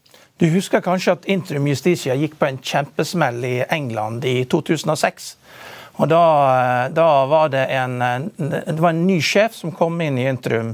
Du 0.41 0.47
husker 0.49 0.81
kanskje 0.83 1.13
at 1.13 1.27
Intrum 1.29 1.67
Justitia 1.69 2.15
gikk 2.17 2.39
på 2.39 2.49
en 2.49 2.57
kjempesmell 2.57 3.43
i 3.45 3.57
England 3.71 4.25
i 4.25 4.41
2006. 4.49 5.35
Og 6.01 6.09
da, 6.09 6.23
da 6.89 7.07
var 7.29 7.51
det 7.53 7.67
en, 7.69 7.99
det 8.39 8.79
var 8.81 8.95
en 8.95 9.05
ny 9.05 9.19
sjef 9.21 9.53
som 9.59 9.73
kom 9.75 10.01
inn 10.01 10.17
i 10.17 10.25
Intrum. 10.31 10.73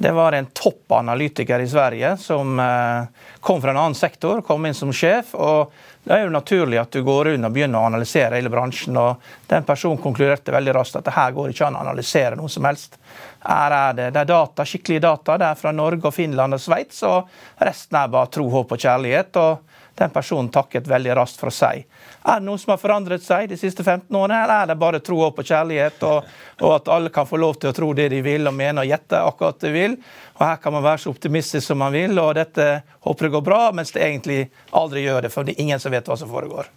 Det 0.00 0.12
var 0.14 0.32
en 0.32 0.46
topp 0.46 0.92
analytiker 0.92 1.60
i 1.60 1.68
Sverige 1.68 2.16
som 2.16 2.60
eh, 2.60 3.02
kom 3.40 3.62
fra 3.62 3.70
en 3.70 3.76
annen 3.76 3.94
sektor, 3.98 4.42
kom 4.46 4.66
inn 4.66 4.74
som 4.74 4.92
sjef. 4.94 5.32
og 5.34 5.72
Det 6.04 6.14
er 6.14 6.22
jo 6.22 6.30
naturlig 6.30 6.78
at 6.78 6.92
du 6.94 7.02
går 7.02 7.32
rundt 7.32 7.48
og 7.48 7.56
begynner 7.56 7.82
å 7.82 7.88
analysere 7.90 8.38
hele 8.38 8.52
bransjen. 8.52 8.94
og 8.96 9.24
Den 9.50 9.66
personen 9.66 9.98
konkluderte 9.98 10.54
veldig 10.54 10.76
raskt 10.78 11.00
at 11.00 11.08
det 11.08 11.16
her 11.16 11.34
går 11.34 11.50
ikke 11.50 11.66
an 11.66 11.80
å 11.80 11.82
analysere 11.82 12.38
noe 12.38 12.52
som 12.52 12.68
helst. 12.70 12.94
Her 13.42 13.74
er 13.74 13.98
det, 13.98 14.06
det 14.14 14.22
er 14.22 14.30
data, 14.30 14.62
skikkelige 14.62 15.02
data. 15.08 15.34
Det 15.34 15.50
er 15.50 15.58
fra 15.58 15.74
Norge 15.74 16.06
og 16.06 16.14
Finland 16.14 16.54
og 16.54 16.62
Sveits. 16.62 17.02
Og 17.08 17.66
resten 17.66 17.98
er 17.98 18.14
bare 18.14 18.30
tro, 18.38 18.46
håp 18.54 18.78
og 18.78 18.86
kjærlighet. 18.86 19.42
og 19.42 19.77
den 19.98 20.10
personen 20.14 20.50
takket 20.52 20.88
veldig 20.88 21.16
raskt 21.18 21.40
for 21.40 21.54
seg. 21.54 21.84
Er 22.22 22.40
det 22.40 22.46
noen 22.46 22.60
som 22.60 22.72
har 22.74 22.80
forandret 22.80 23.24
seg 23.24 23.48
de 23.50 23.58
siste 23.58 23.84
15 23.84 24.14
årene, 24.14 24.40
eller 24.44 24.62
er 24.62 24.70
det 24.70 24.78
bare 24.80 25.02
tro, 25.04 25.20
på 25.34 25.44
kjærlighet, 25.44 26.02
og, 26.06 26.28
og, 26.60 26.72
at 26.76 26.90
alle 26.94 27.12
kan 27.14 27.28
få 27.28 27.40
lov 27.40 27.58
til 27.58 27.70
å 27.70 27.76
tro 27.76 27.92
det 27.96 28.08
de 28.12 28.22
vil 28.24 28.48
og 28.50 28.56
mene 28.56 28.84
og 28.84 28.90
gjette 28.90 29.22
akkurat 29.22 29.60
de 29.64 29.72
vil? 29.74 29.96
Og 30.38 30.44
Her 30.46 30.60
kan 30.62 30.76
man 30.76 30.86
være 30.86 31.02
så 31.04 31.14
optimistisk 31.14 31.66
som 31.66 31.82
man 31.82 31.94
vil, 31.94 32.18
og 32.22 32.34
dette 32.38 32.68
håper 33.06 33.28
det 33.28 33.34
går 33.36 33.46
bra, 33.50 33.62
mens 33.74 33.94
det 33.94 34.04
egentlig 34.06 34.42
aldri 34.70 35.06
gjør 35.06 35.26
det, 35.26 35.32
for 35.34 35.46
det 35.46 35.56
er 35.56 35.66
ingen 35.66 35.82
som 35.82 35.94
vet 35.94 36.08
hva 36.08 36.18
som 36.20 36.30
foregår. 36.30 36.70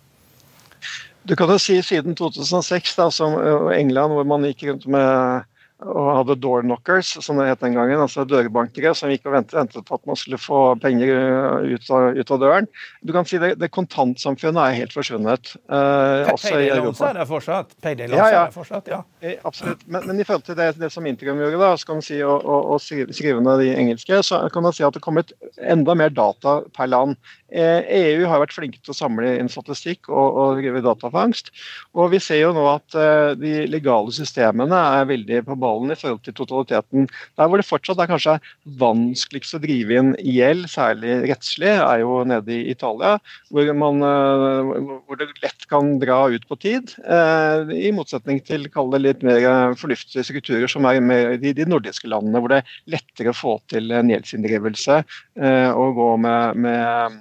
Du 1.23 1.35
kan 1.37 1.51
jo 1.53 1.59
si 1.61 1.77
siden 1.85 2.15
2006, 2.17 2.95
da, 2.97 3.11
som 3.13 3.37
England, 3.75 4.17
hvor 4.17 4.25
man 4.25 4.47
gikk 4.49 4.65
rundt 4.71 4.87
med 4.89 5.49
og 5.81 6.09
hadde 6.19 6.37
door 6.41 6.61
knockers, 6.65 7.13
som 7.25 7.39
det 7.39 7.47
het 7.49 7.63
den 7.63 7.75
gangen. 7.77 8.01
Altså 8.03 8.25
dørbankere 8.27 8.93
som 8.97 9.11
gikk 9.11 9.25
og 9.29 9.35
ventet, 9.35 9.57
ventet 9.57 9.87
på 9.87 9.97
at 9.97 10.05
man 10.09 10.19
skulle 10.19 10.39
få 10.41 10.61
penger 10.81 11.11
uh, 11.11 11.67
ut 11.73 11.89
av, 11.89 12.17
ut 12.17 12.33
av 12.35 12.41
døren. 12.43 12.69
Du 13.01 13.13
kan 13.15 13.27
si 13.27 13.39
det, 13.41 13.55
det 13.61 13.71
kontantsamfunnet 13.73 14.61
er 14.61 14.77
helt 14.77 14.95
forsvunnet. 14.95 15.53
Uh, 15.65 16.29
Payday 16.37 16.69
loans 16.77 17.01
er 17.01 17.17
det 17.17 17.27
fortsatt? 17.29 17.75
Ja, 17.81 18.27
ja. 18.29 18.43
er 18.45 18.53
fortsatt, 18.53 18.91
ja. 18.91 19.01
Eh, 19.21 19.37
absolutt. 19.47 19.83
Men, 19.87 20.05
men, 20.09 20.21
i 20.21 20.27
forhold 20.27 20.45
til 20.47 20.59
det, 20.59 20.71
det 20.81 20.91
som 20.93 21.07
Intercom 21.09 21.41
gjorde, 21.41 21.61
da, 21.61 21.73
så 21.77 21.89
kan 21.89 22.01
man 22.01 22.05
si, 22.05 22.21
og, 22.25 22.45
og, 22.45 22.75
og 22.75 23.15
skrive 23.15 23.41
ned 23.41 23.63
de 23.63 23.73
engelske, 23.75 24.21
så 24.27 24.43
kan 24.53 24.67
man 24.67 24.75
si 24.77 24.85
at 24.85 24.97
det 24.97 25.03
kommet 25.03 25.33
enda 25.61 25.97
mer 25.97 26.13
data 26.13 26.59
per 26.75 26.91
land. 26.91 27.17
EU 27.51 27.59
eh, 27.59 28.21
e 28.23 28.27
har 28.27 28.39
vært 28.39 28.55
flinke 28.55 28.79
til 28.79 28.93
å 28.93 28.95
samle 28.95 29.33
inn 29.39 29.49
statistikk 29.51 30.07
og, 30.09 30.37
og 30.61 30.77
datafangst. 30.85 31.51
Og 31.97 32.11
vi 32.13 32.19
ser 32.23 32.39
jo 32.45 32.53
nå 32.55 32.63
at 32.71 32.95
uh, 32.95 33.33
de 33.35 33.65
legale 33.67 34.13
systemene 34.15 34.77
er 35.01 35.09
veldig 35.09 35.41
på 35.49 35.57
ballen 35.59 35.91
i 35.91 35.97
forhold 35.99 36.21
til 36.23 36.35
totaliteten. 36.37 37.09
Der 37.39 37.49
hvor 37.51 37.59
det 37.59 37.67
fortsatt 37.67 37.99
er 37.99 38.11
kanskje 38.11 38.37
vanskeligst 38.79 39.57
å 39.57 39.61
drive 39.63 39.97
inn 39.99 40.13
gjeld, 40.23 40.69
særlig 40.71 41.17
rettslig, 41.27 41.73
er 41.75 42.03
jo 42.05 42.21
nede 42.27 42.55
i 42.55 42.71
Italia. 42.71 43.17
Hvor, 43.51 43.73
man, 43.75 43.99
uh, 44.05 45.01
hvor 45.09 45.19
det 45.19 45.31
lett 45.43 45.67
kan 45.71 45.97
dra 46.01 46.23
ut 46.31 46.47
på 46.47 46.57
tid. 46.61 46.93
I 47.01 47.91
motsetning 47.95 48.39
til 48.45 48.65
kall 48.71 48.91
det 48.93 49.01
litt 49.01 49.23
mer 49.25 49.75
fornuftige 49.79 50.23
strukturer 50.25 50.71
som 50.71 50.85
er 50.87 50.99
i 51.37 51.53
de 51.55 51.65
nordiske 51.67 52.09
landene, 52.11 52.39
hvor 52.41 52.51
det 52.51 52.61
er 52.61 52.75
lettere 52.95 53.33
å 53.33 53.37
få 53.37 53.55
til 53.71 53.91
en 53.95 54.11
gjeldsinndrivelse 54.11 55.01
og 55.41 55.97
gå 55.97 56.09
med, 56.21 56.61
med 56.61 56.91
Eh, 57.11 57.19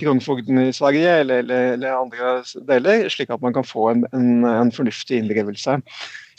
kronfogden 0.00 0.58
i 0.58 0.72
Sverige 0.74 1.12
eller, 1.22 1.44
eller, 1.44 1.72
eller, 1.76 1.94
andre 1.94 2.64
deler, 2.66 3.06
slik 3.12 3.30
at 3.30 3.42
man 3.42 3.54
kan 3.54 3.66
få 3.66 3.90
en, 3.92 4.02
en, 4.16 4.44
en 4.44 4.72
fornuftig 4.74 5.20
innlevelse. 5.20 5.78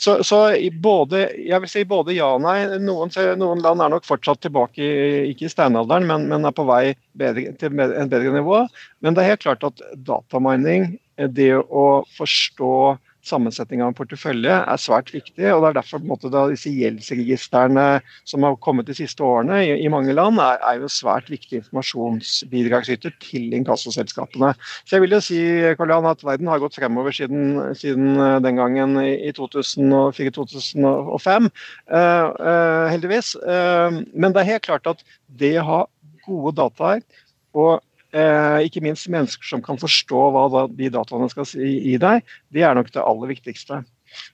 Så, 0.02 0.16
så 0.26 0.38
både, 0.82 1.28
jeg 1.38 1.62
vil 1.62 1.70
si 1.70 1.84
både 1.86 2.16
ja 2.16 2.32
og 2.34 2.42
nei. 2.42 2.56
Noen, 2.82 3.12
noen, 3.38 3.62
land 3.62 3.84
er 3.84 3.92
nok 3.92 4.06
fortsatt 4.08 4.42
tilbake, 4.42 4.88
ikke 5.30 5.46
i 5.46 5.52
steinalderen, 5.52 6.08
men, 6.08 6.26
men 6.30 6.48
er 6.48 6.56
på 6.56 6.66
vei 6.66 6.96
bedre, 7.18 7.52
til 7.60 7.70
en 7.78 8.10
bedre 8.10 8.34
nivå. 8.34 8.64
Men 9.00 9.14
det 9.14 9.22
er 9.22 9.32
helt 9.32 9.46
klart 9.46 9.66
at 9.68 9.84
datamining, 10.08 10.96
det 11.30 11.54
å 11.54 12.02
forstå 12.16 12.74
sammensetning 13.26 13.82
av 13.82 13.88
en 13.92 13.96
portefølje 13.96 14.50
er 14.50 14.80
svært 14.80 15.12
viktig. 15.14 15.46
og 15.52 15.62
Det 15.62 15.68
er 15.68 15.76
derfor 15.78 15.98
måte, 16.06 16.30
da, 16.32 16.48
disse 16.50 16.70
gjeldsregistrene 16.74 17.86
som 18.28 18.46
har 18.46 18.56
kommet 18.64 18.88
de 18.88 18.96
siste 18.98 19.22
årene 19.24 19.56
i, 19.62 19.68
i 19.84 19.90
mange 19.92 20.14
land, 20.16 20.40
er, 20.42 20.56
er, 20.58 20.74
jo 20.82 20.88
svært 20.90 21.30
viktig 21.30 21.56
informasjonsbidragsyter 21.60 23.12
til 23.22 23.54
inkassoselskapene. 23.58 24.50
Så 24.84 24.90
jeg 24.96 25.02
vil 25.04 25.16
jo 25.16 25.22
si 25.24 25.40
Karl 25.78 25.94
Jan, 25.94 26.10
at 26.10 26.24
verden 26.26 26.50
har 26.50 26.62
gått 26.62 26.78
fremover 26.78 27.12
siden, 27.14 27.40
siden 27.78 28.06
eh, 28.18 28.40
den 28.44 28.56
gangen 28.58 28.90
i 29.02 29.30
2004-2005, 29.36 30.82
uh, 30.82 31.48
uh, 31.94 32.86
heldigvis. 32.90 33.28
Uh, 33.38 34.02
men 34.12 34.34
det 34.34 34.40
er 34.42 34.52
helt 34.54 34.66
klart 34.66 34.86
at 34.90 34.98
det 35.38 35.54
å 35.60 35.68
ha 35.68 35.80
gode 36.26 36.56
dataer 36.58 37.00
og 37.58 37.72
Eh, 38.12 38.58
ikke 38.66 38.82
minst 38.84 39.08
mennesker 39.08 39.46
som 39.48 39.62
kan 39.64 39.78
forstå 39.80 40.22
hva 40.34 40.66
de 40.68 40.90
dataene 40.92 41.30
skal 41.32 41.46
si 41.48 41.64
i 41.94 41.96
deg, 42.00 42.20
det 42.52 42.64
er 42.68 42.76
nok 42.76 42.90
det 42.92 43.00
aller 43.00 43.30
viktigste. 43.32 43.80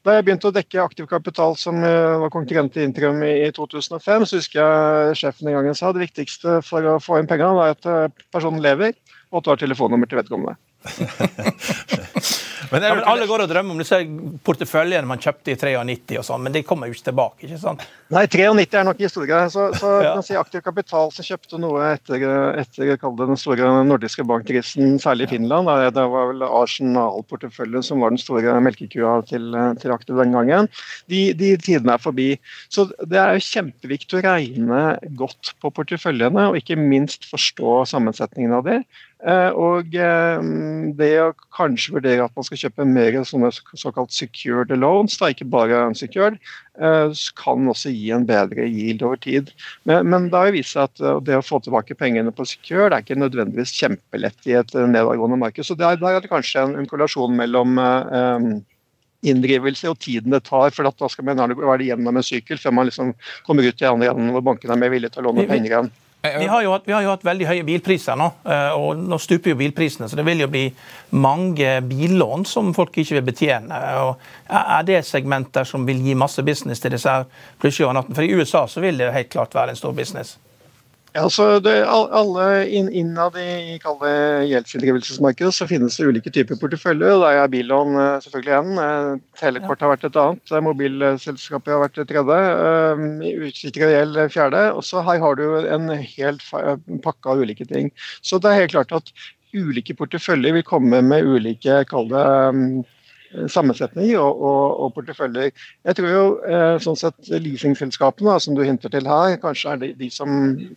Da 0.03 0.17
jeg 0.17 0.25
begynte 0.27 0.51
å 0.51 0.55
dekke 0.55 0.83
aktiv 0.83 1.07
kapital 1.07 1.55
som 1.55 1.77
uh, 1.85 2.19
var 2.25 2.33
konkurrent 2.35 2.73
til 2.75 2.89
Intrum 2.89 3.21
i, 3.23 3.31
i 3.47 3.53
2005, 3.55 4.27
så 4.27 4.41
husker 4.41 4.59
jeg 4.59 5.19
sjefen 5.21 5.53
en 5.53 5.61
gang 5.61 5.77
sa 5.79 5.93
det 5.95 6.03
viktigste 6.03 6.59
for 6.67 6.83
å 6.83 6.97
få 6.99 7.21
inn 7.21 7.31
pengene 7.31 7.69
er 7.69 7.77
at 7.77 7.87
uh, 7.87 8.25
personen 8.35 8.59
lever, 8.65 8.99
og 9.31 9.47
har 9.47 9.61
telefonnummer 9.61 10.11
til 10.11 10.19
vedkommende. 10.19 10.59
Men, 12.71 12.83
ja, 12.83 12.95
men 12.95 13.05
Alle 13.09 13.27
går 13.29 13.45
og 13.45 13.51
drømmer 13.51 13.75
om 13.75 13.81
disse 13.81 13.99
porteføljene 14.45 15.09
man 15.09 15.21
kjøpte 15.23 15.55
i 15.55 15.57
93 15.59 16.19
og 16.21 16.27
sånn, 16.27 16.43
men 16.45 16.55
de 16.55 16.63
kommer 16.67 16.89
jo 16.89 16.97
ikke 16.97 17.09
tilbake. 17.09 17.47
ikke 17.47 17.61
sant? 17.63 17.85
Nei, 18.13 18.25
93 18.29 18.79
er 18.81 18.87
nok 18.89 19.01
historie. 19.03 19.39
Så, 19.53 19.69
så 19.79 19.93
ja. 20.05 20.13
kan 20.17 20.27
si 20.27 20.37
Aktiv 20.39 20.65
Kapital 20.67 21.13
som 21.15 21.27
kjøpte 21.27 21.61
noe 21.63 21.95
etter, 21.95 22.25
etter 22.61 22.93
den 23.23 23.41
store 23.41 23.71
nordiske 23.89 24.27
bankkrisen, 24.29 24.99
særlig 25.03 25.29
i 25.29 25.33
Finland. 25.37 25.71
Det 25.97 26.07
var 26.13 26.31
vel 26.33 26.45
Arsenal-porteføljen 26.49 27.87
som 27.87 28.05
var 28.05 28.15
den 28.15 28.23
store 28.23 28.59
melkekua 28.65 29.19
til, 29.29 29.51
til 29.81 29.97
Aktiv 29.97 30.21
den 30.21 30.37
gangen. 30.37 30.71
De, 31.09 31.29
de, 31.39 31.55
tidene 31.65 31.97
er 31.97 32.05
forbi. 32.05 32.31
Så 32.73 32.89
det 33.01 33.21
er 33.21 33.37
jo 33.37 33.49
kjempeviktig 33.49 34.21
å 34.21 34.25
regne 34.29 34.83
godt 35.19 35.55
på 35.63 35.73
porteføljene, 35.75 36.51
og 36.51 36.61
ikke 36.61 36.79
minst 36.81 37.29
forstå 37.31 37.83
sammensetningen 37.95 38.57
av 38.61 38.67
det. 38.69 38.83
Eh, 39.27 39.51
og 39.59 39.97
eh, 39.99 40.45
det 40.95 41.11
å 41.19 41.33
kanskje 41.57 41.97
vurdere 41.97 42.29
at 42.29 42.37
man 42.39 42.47
skal 42.47 42.61
kjøpe 42.61 42.87
mer 42.87 43.17
sånne 43.27 43.51
såkalt 43.51 44.15
secured 44.15 44.71
loans, 44.79 45.17
da, 45.19 45.33
ikke 45.33 45.49
bare 45.51 45.81
unsecured, 45.89 46.39
eh, 46.79 47.19
kan 47.41 47.67
også 47.73 47.91
gi 47.91 48.13
en 48.15 48.29
bedre 48.29 48.69
yield 48.69 49.03
over 49.03 49.19
tid. 49.25 49.51
Men, 49.91 50.07
men 50.13 50.31
det 50.31 50.39
har 50.39 50.55
vist 50.55 50.77
seg 50.77 50.87
at 50.87 51.27
det 51.27 51.39
å 51.39 51.45
få 51.45 51.59
tilbake 51.65 51.99
pengene 51.99 52.35
på 52.35 52.47
secured 52.47 52.95
er 52.95 53.03
ikke 53.03 53.19
nødvendigvis 53.19 53.75
kjempelett 53.81 54.51
i 54.51 54.59
et 54.61 54.75
nedadgående 54.79 55.43
marked. 55.43 55.67
Så 55.67 55.75
der, 55.79 55.99
der 55.99 56.21
er 56.21 56.23
det 56.23 56.31
kanskje 56.31 56.69
en, 56.69 56.79
en 56.79 56.91
korrelasjon 56.91 57.35
mellom 57.39 57.79
um, 57.83 58.51
inndrivelse 59.27 59.91
og 59.91 59.99
tiden 59.99 60.31
det 60.31 60.45
tar. 60.47 60.71
for 60.71 60.87
Da 60.87 61.11
skal 61.11 61.27
man 61.27 61.57
være 61.59 61.91
gjennom 61.91 62.17
en 62.17 62.27
sykkel 62.27 62.61
før 62.63 62.77
man 62.79 62.87
liksom 62.87 63.17
kommer 63.47 63.67
ut 63.67 63.83
i 63.83 63.89
andre 63.89 64.13
enden 64.13 64.31
hvor 64.37 64.47
bankene 64.47 64.79
er 64.79 64.85
mer 64.85 64.95
villige 64.95 65.17
til 65.17 65.27
å 65.27 65.33
låne 65.33 65.49
penger 65.51 65.75
igjen. 65.75 65.91
Vi 66.23 66.47
har, 66.47 66.65
hatt, 66.67 66.83
vi 66.85 66.93
har, 66.93 67.03
jo 67.05 67.13
hatt, 67.13 67.23
veldig 67.23 67.47
høye 67.47 67.63
bilpriser 67.63 68.17
nå, 68.19 68.27
eh, 68.51 68.73
og 68.75 68.99
nå 68.99 69.21
stuper 69.23 69.53
jo 69.53 69.59
bilprisene. 69.61 70.09
Så 70.11 70.19
det 70.19 70.25
vil 70.27 70.43
jo 70.43 70.49
bli 70.51 70.65
mange 71.15 71.77
billån 71.87 72.43
som 72.49 72.73
folk 72.75 72.99
ikke 72.99 73.21
vil 73.21 73.27
betjene. 73.29 73.79
Og 74.03 74.27
er 74.51 74.89
det 74.89 75.05
segmenter 75.07 75.69
som 75.69 75.87
vil 75.87 76.03
gi 76.03 76.19
masse 76.19 76.43
business 76.43 76.83
til 76.83 76.97
disse 76.97 77.15
plussjåene? 77.63 78.03
For 78.11 78.27
i 78.27 78.35
USA 78.35 78.67
så 78.67 78.83
vil 78.83 78.99
det 78.99 79.13
helt 79.15 79.31
klart 79.31 79.55
være 79.55 79.77
en 79.77 79.79
stor 79.79 79.95
business. 79.95 80.35
Ja, 81.17 81.25
så 81.33 81.45
det, 81.65 81.73
alle 81.89 82.47
inn, 82.69 82.91
Innad 82.93 83.37
i, 83.41 83.79
gjeldsinndrivelsesmarkedet 83.79 85.55
så 85.57 85.67
finnes 85.71 85.97
det 85.97 86.05
ulike 86.11 86.33
typer 86.35 86.59
porteføljer. 86.61 87.15
Der 87.23 87.41
er 87.45 87.53
billån 87.53 87.97
eh, 87.97 88.19
selvfølgelig 88.25 88.55
en. 88.59 88.83
Eh, 88.83 89.23
telekort 89.41 89.81
har 89.85 89.95
vært 89.95 90.05
et 90.11 90.19
annet. 90.21 90.53
Mobilselskapet 90.69 91.73
har 91.73 91.83
vært 91.87 92.03
et 92.03 92.13
tredje. 92.13 92.39
Eh, 92.69 93.49
gjeld 93.95 94.21
fjerde. 94.35 94.63
Og 94.77 94.85
så 94.85 95.03
her 95.07 95.23
har 95.25 95.41
du 95.41 95.47
en 95.65 95.89
hel 95.97 96.43
pakke 97.05 97.33
av 97.33 97.41
ulike 97.41 97.65
ting. 97.73 97.89
Så 98.21 98.41
det 98.43 98.53
er 98.53 98.63
helt 98.63 98.77
klart 98.77 98.95
at 99.01 99.13
ulike 99.57 99.97
porteføljer 99.97 100.59
vil 100.59 100.67
komme 100.67 101.01
med 101.01 101.25
ulike 101.25 101.81
kall 101.89 102.13
det 102.13 102.29
sammensetning 103.53 104.15
og, 104.17 104.41
og, 104.41 104.81
og, 104.85 104.93
porteføljer. 104.97 105.51
Jeg 105.89 105.99
tror 105.99 106.13
jo 106.13 106.23
eh, 106.49 106.77
sånn 106.83 106.99
sett 106.99 107.31
leasingselskapene 107.33 108.37
som 108.41 108.57
du 108.57 108.63
hinter 108.65 108.93
til 108.93 109.09
her, 109.09 109.37
kanskje 109.43 109.75
er 109.75 109.83
de, 109.83 109.91
de 109.99 110.09
som 110.13 110.31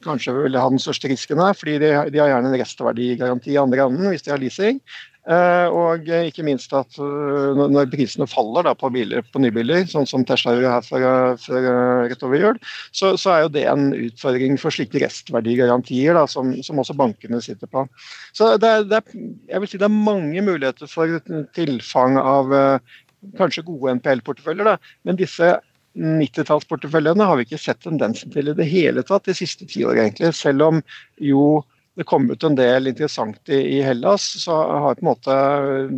kanskje 0.06 0.36
vil 0.36 0.60
ha 0.60 0.68
den 0.72 0.82
største 0.82 1.12
risken 1.12 1.42
her. 1.42 1.56
fordi 1.58 1.78
de, 1.84 1.94
de 2.12 2.22
har 2.22 2.34
gjerne 2.34 2.52
en 2.52 2.60
restverdigaranti 2.62 3.56
i 3.56 3.62
andre 3.62 3.88
enden 3.88 4.12
hvis 4.12 4.28
de 4.28 4.36
har 4.36 4.42
leasing. 4.42 4.82
Eh, 5.30 5.68
og 5.70 6.08
ikke 6.10 6.42
minst 6.48 6.72
at 6.74 6.96
eh, 6.98 7.60
når 7.60 7.92
prisene 7.92 8.26
faller 8.30 8.66
da, 8.66 8.74
på, 8.74 8.90
biler, 8.94 9.22
på 9.30 9.42
nybiler, 9.44 9.84
sånn 9.90 10.08
som 10.10 10.26
Tesla 10.26 10.56
gjorde 10.56 10.72
her 10.74 10.88
for, 10.88 11.06
for 11.44 11.68
rett 12.10 12.26
over 12.26 12.42
jul, 12.42 12.58
så, 12.90 13.14
så, 13.14 13.36
er 13.36 13.44
jo 13.44 13.52
det 13.54 13.68
en 13.70 13.92
utfordring 13.94 14.58
for 14.62 14.74
slike 14.74 15.04
restverdigarantier 15.04 16.18
da, 16.18 16.26
som, 16.30 16.56
som 16.66 16.82
også 16.82 16.98
bankene 16.98 17.42
sitter 17.46 17.70
på. 17.70 17.86
Så 18.34 18.56
det, 18.62 18.74
det, 18.90 19.04
jeg 19.52 19.62
vil 19.62 19.70
si 19.70 19.82
det 19.82 19.90
er 19.92 20.02
mange 20.10 20.42
muligheter 20.48 20.90
for 20.90 21.22
tilfang 21.58 22.18
av 22.18 22.56
eh, 22.58 22.96
kanskje 23.38 23.68
gode 23.68 24.00
NPL-porteføljer, 24.00 24.74
men 25.06 25.22
disse 25.22 25.54
90-tallsporteføljene 26.02 27.26
har 27.28 27.38
vi 27.38 27.46
ikke 27.46 27.60
sett 27.60 27.82
tendensen 27.84 28.32
til 28.34 28.50
i 28.50 28.56
det 28.58 28.68
hele 28.70 29.04
tatt 29.06 29.28
de 29.28 29.36
siste 29.38 29.68
ti 29.70 29.84
år, 29.86 30.00
egentlig. 30.00 30.32
Selv 30.38 30.66
om 30.70 30.82
jo 31.22 31.62
det 32.00 32.06
kom 32.08 32.30
ut 32.32 32.44
en 32.48 32.56
del 32.56 32.88
interessant 32.88 33.50
i, 33.52 33.58
i, 33.76 33.80
Hellas, 33.84 34.24
så 34.40 34.56
har 34.56 34.96
på 34.96 35.04
en 35.04 35.10
måte 35.10 35.34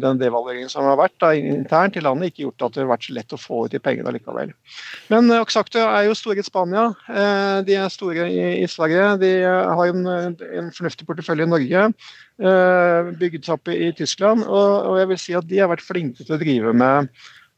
den 0.01 0.17
devalueringen 0.17 0.71
som 0.71 0.87
har 0.89 0.97
vært 0.97 1.13
da, 1.21 1.29
internt 1.37 1.99
i 1.99 2.01
landet, 2.01 2.31
ikke 2.31 2.47
gjort 2.47 2.65
at 2.65 2.73
det 2.73 2.81
har 2.81 2.89
vært 2.89 3.05
så 3.05 3.13
lett 3.13 3.35
å 3.35 3.37
få 3.37 3.59
ut 3.65 3.75
de 3.75 3.81
pengene 3.83 4.13
likevel. 4.15 4.55
Men 5.13 5.29
Axacto 5.37 5.83
er 5.83 6.07
jo 6.07 6.15
store 6.17 6.41
i 6.41 6.47
Spania. 6.47 6.87
Uh, 7.05 7.61
de 7.67 7.77
er 7.77 7.93
store 7.93 8.25
i, 8.25 8.39
i, 8.63 8.69
Sverige. 8.71 9.11
De 9.21 9.29
har 9.45 9.91
en, 9.91 10.07
en 10.63 10.71
fornuftig 10.73 11.05
portefølje 11.05 11.45
i 11.45 11.51
Norge. 11.51 11.85
bygd 13.19 13.49
opp 13.53 13.69
i, 13.69 13.91
Tyskland. 13.93 14.47
Og, 14.47 14.71
og, 14.89 14.97
jeg 14.97 15.11
vil 15.11 15.21
si 15.21 15.35
at 15.37 15.49
de 15.51 15.61
har 15.61 15.69
vært 15.69 15.85
flinke 15.85 16.25
til 16.25 16.33
å 16.33 16.41
drive 16.41 16.73
med 16.73 17.11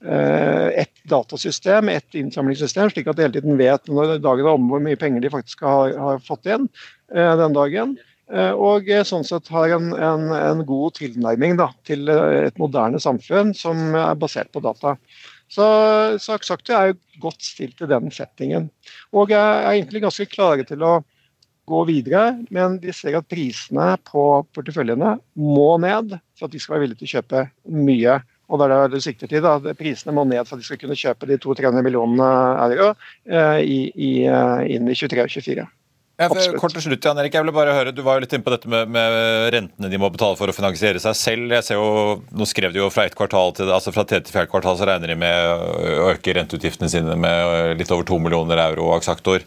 et 0.05 0.91
datasystem, 1.09 1.87
et 1.89 2.17
innsamlingssystem, 2.19 2.91
slik 2.91 3.07
at 3.09 3.17
de 3.17 3.23
hele 3.25 3.39
tiden 3.39 3.55
vet 3.57 3.87
når 3.89 4.19
dagen 4.19 4.43
er 4.43 4.51
omme 4.51 4.75
hvor 4.75 4.83
mye 4.83 4.99
penger 4.99 5.23
de 5.23 5.31
faktisk 5.33 5.63
har, 5.65 5.95
har 5.97 6.19
fått 6.21 6.51
igjen 6.51 6.67
den 7.09 7.55
dagen. 7.55 7.95
Eh, 8.33 8.53
og 8.57 8.87
eh, 8.89 9.03
sånn 9.05 9.25
sett 9.25 9.49
har 9.53 9.75
en, 9.75 9.91
en, 9.93 10.29
en 10.33 10.61
god 10.65 10.97
tilnærming 10.97 11.59
da, 11.59 11.69
til 11.85 12.09
eh, 12.09 12.47
et 12.47 12.61
moderne 12.61 13.01
samfunn 13.01 13.53
som 13.57 13.93
er 13.93 14.17
basert 14.17 14.49
på 14.53 14.63
data. 14.65 14.95
Så 15.51 15.65
Saksakte 16.21 16.73
er 16.73 16.87
jo 16.89 17.27
godt 17.27 17.45
stilt 17.45 17.83
i 17.85 17.89
den 17.89 18.09
settingen. 18.13 18.71
Og 19.13 19.33
jeg 19.33 19.41
er 19.41 19.75
egentlig 19.75 20.01
ganske 20.07 20.25
klare 20.31 20.65
til 20.65 20.81
å 20.81 20.95
gå 21.69 21.83
videre, 21.89 22.39
men 22.53 22.79
de 22.81 22.93
ser 22.93 23.17
at 23.17 23.29
prisene 23.29 23.93
på 24.09 24.23
porteføljene 24.53 25.15
må 25.41 25.69
ned 25.81 26.17
for 26.37 26.47
at 26.47 26.53
de 26.53 26.61
skal 26.61 26.75
være 26.75 26.85
villige 26.85 27.01
til 27.03 27.09
å 27.09 27.13
kjøpe 27.19 27.45
mye. 27.77 28.17
Og 28.45 28.61
det 28.61 28.65
er 28.65 28.73
det 28.73 28.97
du 28.97 29.05
sikter 29.05 29.29
til. 29.29 29.45
da, 29.45 29.73
Prisene 29.77 30.13
må 30.17 30.25
ned 30.29 30.45
for 30.45 30.57
at 30.57 30.65
de 30.65 30.67
skal 30.67 30.81
kunne 30.81 30.97
kjøpe 30.97 31.29
de 31.29 31.39
200-300 31.41 31.85
millionene 31.85 32.29
euro 32.67 32.91
i, 33.61 33.79
i, 33.89 34.11
inn 34.75 34.89
i 34.89 34.97
23 34.97 35.25
og 35.25 35.33
24. 35.33 35.65
Ja, 36.15 36.29
kort 36.31 36.71
til 36.71 36.79
slutt, 36.79 37.03
Jan 37.03 37.17
Erik, 37.19 37.33
jeg 37.35 37.43
vil 37.43 37.51
bare 37.51 37.73
høre, 37.75 37.91
Du 37.91 37.99
var 38.05 38.15
jo 38.15 38.23
litt 38.23 38.31
inne 38.31 38.45
på 38.45 38.51
dette 38.53 38.69
med, 38.71 38.87
med, 38.87 39.15
rentene 39.51 39.89
de 39.91 39.97
må 39.99 40.07
betale 40.13 40.37
for 40.39 40.47
å 40.47 40.55
finansiere 40.55 41.01
seg 41.03 41.17
selv. 41.19 41.51
Jeg 41.57 41.67
ser 41.67 41.81
jo, 41.81 42.21
Nå 42.31 42.47
skrev 42.47 42.71
de 42.71 42.79
jo 42.79 42.87
fra 42.93 43.03
ett 43.03 43.17
kvartal 43.19 43.51
til, 43.57 43.71
altså 43.75 43.91
fra 43.91 44.05
tredje 44.07 44.29
til 44.29 44.37
fjerde 44.37 44.53
kvartal 44.53 44.79
så 44.79 44.87
regner 44.87 45.11
de 45.11 45.17
med 45.19 45.49
å 45.51 46.13
øke 46.13 46.37
renteutgiftene 46.37 46.91
sine 46.93 47.17
med 47.19 47.75
litt 47.81 47.91
over 47.91 48.07
to 48.07 48.21
millioner 48.23 48.63
euro 48.63 48.93
aksaktor. 48.95 49.43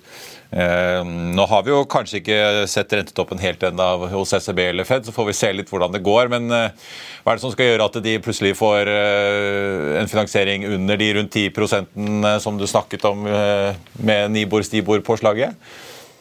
Eh, 0.52 1.00
nå 1.09 1.48
har 1.48 1.64
vi 1.64 1.72
jo 1.72 1.83
kanskje 1.88 2.20
ikke 2.20 2.38
sett 2.68 2.92
rentetoppen 2.92 3.40
helt 3.40 3.64
ennå 3.64 3.88
hos 4.12 4.37
SEB 4.37 4.62
eller 4.68 4.88
Fed, 4.88 5.09
så 5.09 5.12
får 5.16 5.33
vi 5.33 5.38
se 5.40 5.54
litt 5.57 5.72
hvordan 5.72 5.96
det 5.96 6.04
går. 6.04 6.28
Men 6.37 6.52
eh, 6.52 6.88
hva 7.24 7.33
er 7.33 7.40
det 7.40 7.48
som 7.48 7.57
skal 7.57 7.72
gjøre 7.72 7.88
at 7.88 8.00
de 8.04 8.18
plutselig 8.20 8.59
får 8.61 8.92
eh, 8.92 9.98
en 10.04 10.12
finansiering 10.12 10.68
under 10.68 11.00
de 11.00 11.12
rundt 11.16 11.44
10% 11.48 12.40
som 12.44 12.61
du 12.61 12.68
snakket 12.68 13.09
om 13.09 13.24
med 13.24 14.37
Nibor-Stibor-påslaget? 14.37 15.57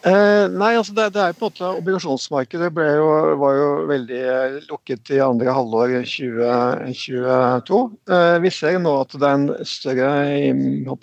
Eh, 0.06 0.46
nei, 0.54 0.76
altså 0.78 0.94
det, 0.94 1.08
det, 1.16 1.24
er 1.24 1.34
på 1.36 1.48
en 1.48 1.50
måte 1.50 1.70
Obligasjonsmarkedet 1.80 2.70
jo, 2.70 3.08
var 3.42 3.56
jo 3.58 3.70
veldig 3.90 4.20
lukket 4.70 5.10
i 5.16 5.18
andre 5.26 5.56
halvår 5.58 5.96
2022. 6.06 7.80
Eh, 8.14 8.36
vi 8.44 8.52
ser 8.54 8.78
nå 8.84 8.94
at 9.02 9.16
det 9.18 9.26
er 9.26 9.40
en 9.40 9.50
større 9.66 10.12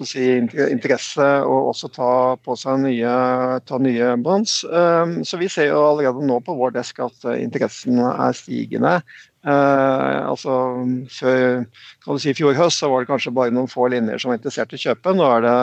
si, 0.06 0.28
interesse 0.70 1.26
å 1.42 1.58
også 1.72 1.90
ta 1.96 2.12
på 2.38 2.56
seg 2.60 2.84
nye, 2.86 3.18
ta 3.66 3.82
nye 3.82 4.14
bonds. 4.22 4.60
Eh, 4.62 5.18
så 5.26 5.42
vi 5.42 5.50
ser 5.50 5.72
jo 5.72 5.82
allerede 5.90 6.24
nå 6.24 6.38
på 6.46 6.54
vår 6.62 6.78
desk 6.78 7.02
at 7.04 7.28
interessen 7.34 7.98
er 8.06 8.38
stigende. 8.38 9.00
Eh, 9.44 10.20
altså 10.24 10.54
Før 11.12 11.66
kan 12.04 12.16
du 12.16 12.22
si, 12.22 12.32
fjor 12.36 12.56
høst 12.56 12.80
så 12.80 12.88
var 12.88 13.04
det 13.04 13.10
kanskje 13.10 13.32
bare 13.36 13.52
noen 13.52 13.68
få 13.68 13.90
linjer 13.92 14.20
som 14.20 14.32
var 14.32 14.38
interessert 14.40 14.72
i 14.72 14.78
å 14.78 14.84
kjøpe. 14.86 15.14
Nå 15.16 15.28
er 15.28 15.44
det 15.44 15.54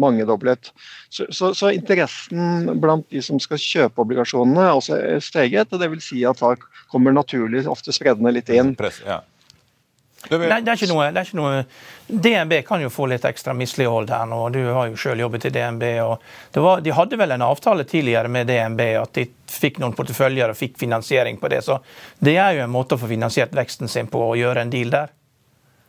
mangedoblet. 0.00 0.72
Så, 1.12 1.28
så, 1.28 1.52
så, 1.56 1.70
interessen 1.76 2.72
blant 2.80 3.08
de 3.12 3.22
som 3.24 3.40
skal 3.42 3.60
kjøpe 3.60 4.04
obligasjonene, 4.06 4.64
er 4.64 4.80
også 4.80 5.00
steget. 5.24 5.72
og 5.72 5.82
det 5.82 5.92
vil 5.92 6.04
si 6.04 6.24
at 6.28 6.40
da 6.40 6.54
kommer 6.92 7.16
naturlig 7.16 7.66
ofte 7.68 7.94
spreddende 7.94 8.32
litt 8.36 8.52
inn. 8.52 8.74
Press, 8.78 9.02
ja. 9.04 9.20
Det, 10.28 10.38
det, 10.38 10.70
er 10.72 10.74
ikke 10.74 10.90
noe, 10.90 11.08
det 11.12 11.20
er 11.20 11.28
ikke 11.28 11.38
noe 11.38 11.64
DNB 12.06 12.54
kan 12.66 12.82
jo 12.82 12.90
få 12.92 13.08
litt 13.10 13.24
ekstra 13.26 13.54
mislighold 13.56 14.10
her 14.10 14.26
nå. 14.30 14.40
Du 14.54 14.60
har 14.64 14.90
jo 14.90 14.98
selv 15.00 15.24
jobbet 15.24 15.48
i 15.48 15.52
DNB. 15.54 15.84
og 16.04 16.62
var, 16.62 16.80
De 16.84 16.94
hadde 16.94 17.18
vel 17.18 17.36
en 17.36 17.46
avtale 17.46 17.86
tidligere 17.88 18.30
med 18.32 18.50
DNB 18.50 18.82
at 19.00 19.14
de 19.18 19.26
fikk 19.50 19.80
noen 19.82 19.94
porteføljer 19.96 20.52
og 20.52 20.58
fikk 20.58 20.78
finansiering 20.82 21.40
på 21.42 21.50
det. 21.52 21.62
Så 21.66 21.78
det 22.18 22.36
er 22.38 22.58
jo 22.58 22.66
en 22.66 22.74
måte 22.74 22.96
å 22.96 23.02
få 23.02 23.10
finansiert 23.10 23.54
veksten 23.56 23.90
sin 23.90 24.10
på, 24.10 24.22
å 24.22 24.36
gjøre 24.38 24.66
en 24.66 24.72
deal 24.72 24.92
der. 24.94 25.14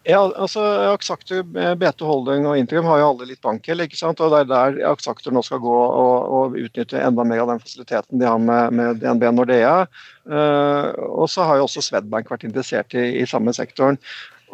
Ja, 0.08 0.22
altså 0.40 0.62
Aksaktor, 0.94 1.42
BT 1.76 2.04
Holding 2.08 2.46
og 2.48 2.56
Interim 2.56 2.86
har 2.88 3.02
jo 3.02 3.10
alle 3.10 3.26
litt 3.28 3.42
bankgjeld. 3.44 3.84
ikke 3.84 4.00
sant? 4.00 4.22
Og 4.24 4.32
Det 4.32 4.40
er 4.40 4.48
der 4.48 4.78
Aksaktor 4.94 5.36
nå 5.36 5.44
skal 5.44 5.60
gå 5.60 5.74
og, 5.74 6.30
og, 6.38 6.56
utnytte 6.56 7.02
enda 7.04 7.26
mer 7.28 7.44
av 7.44 7.52
den 7.52 7.60
fasiliteten 7.60 8.22
de 8.22 8.30
har 8.30 8.40
med, 8.40 8.72
med 8.80 9.02
DNB 9.04 9.28
Nordea. 9.36 9.82
Uh, 10.24 10.96
og 11.12 11.28
så 11.32 11.44
har 11.50 11.60
jo 11.60 11.68
også 11.68 11.84
Swedbank 11.84 12.32
vært 12.32 12.48
interessert 12.48 12.96
i, 12.96 13.04
i 13.20 13.28
samme 13.28 13.52
sektoren. 13.56 14.00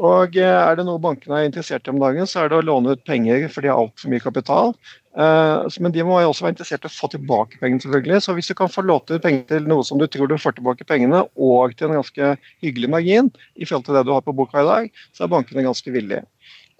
Og 0.01 0.37
eh, 0.41 0.49
er 0.57 0.77
det 0.77 0.87
noe 0.87 1.01
bankene 1.01 1.37
er 1.37 1.45
interessert 1.45 1.85
i 1.85 1.91
om 1.93 1.99
dagen, 2.01 2.25
så 2.25 2.43
er 2.43 2.49
det 2.49 2.57
å 2.57 2.65
låne 2.65 2.95
ut 2.95 3.03
penger 3.05 3.45
for 3.53 3.61
de 3.61 3.69
har 3.69 3.77
altfor 3.77 4.09
mye 4.09 4.23
kapital. 4.23 4.73
Eh, 5.13 5.77
men 5.79 5.93
de 5.93 6.05
må 6.05 6.17
jo 6.23 6.31
også 6.31 6.47
være 6.47 6.55
interessert 6.55 6.87
i 6.87 6.89
å 6.89 6.93
få 6.93 7.09
tilbake 7.13 7.59
pengene, 7.61 7.83
selvfølgelig. 7.83 8.23
Så 8.25 8.35
hvis 8.37 8.49
du 8.49 8.55
kan 8.57 8.71
få 8.71 8.85
låte 8.85 9.17
ut 9.17 9.25
penger 9.25 9.45
til 9.51 9.69
noe 9.69 9.85
som 9.85 10.01
du 10.01 10.07
tror 10.09 10.31
du 10.31 10.39
får 10.41 10.57
tilbake 10.57 10.87
pengene, 10.89 11.23
og 11.37 11.77
til 11.77 11.91
en 11.91 11.99
ganske 11.99 12.33
hyggelig 12.65 12.91
margin 12.95 13.31
i 13.53 13.67
forhold 13.67 13.87
til 13.87 13.99
det 13.99 14.05
du 14.07 14.13
har 14.15 14.25
på 14.25 14.35
boka 14.35 14.63
i 14.63 14.69
dag, 14.69 14.93
så 15.13 15.25
er 15.25 15.33
bankene 15.35 15.65
ganske 15.67 15.93
villige. 15.93 16.25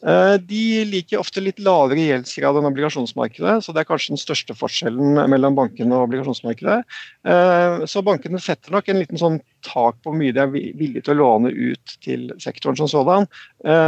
Eh, 0.04 0.34
de 0.50 0.84
liker 0.90 1.22
ofte 1.22 1.40
litt 1.40 1.62
lavere 1.64 2.10
gjeldsgrad 2.10 2.58
enn 2.60 2.68
obligasjonsmarkedet, 2.68 3.54
så 3.64 3.72
det 3.72 3.84
er 3.84 3.88
kanskje 3.88 4.16
den 4.16 4.20
største 4.20 4.56
forskjellen 4.58 5.22
mellom 5.32 5.56
bankene 5.56 5.96
og 5.96 6.10
obligasjonsmarkedet. 6.10 6.82
Eh, 7.30 7.86
så 7.88 8.04
bankene 8.04 8.42
setter 8.44 8.74
nok 8.74 8.90
en 8.90 9.00
liten 9.00 9.22
sånn 9.22 9.38
tak 9.64 10.02
på 10.02 10.12
hvor 10.12 10.20
mye 10.20 10.34
de 10.36 10.42
er 10.44 10.52
villige 10.52 11.06
til 11.06 11.16
å 11.16 11.22
låne 11.22 11.54
ut 11.54 11.96
til 12.04 12.34
sektoren 12.44 12.76
som 12.82 12.90
sådan, 12.92 13.30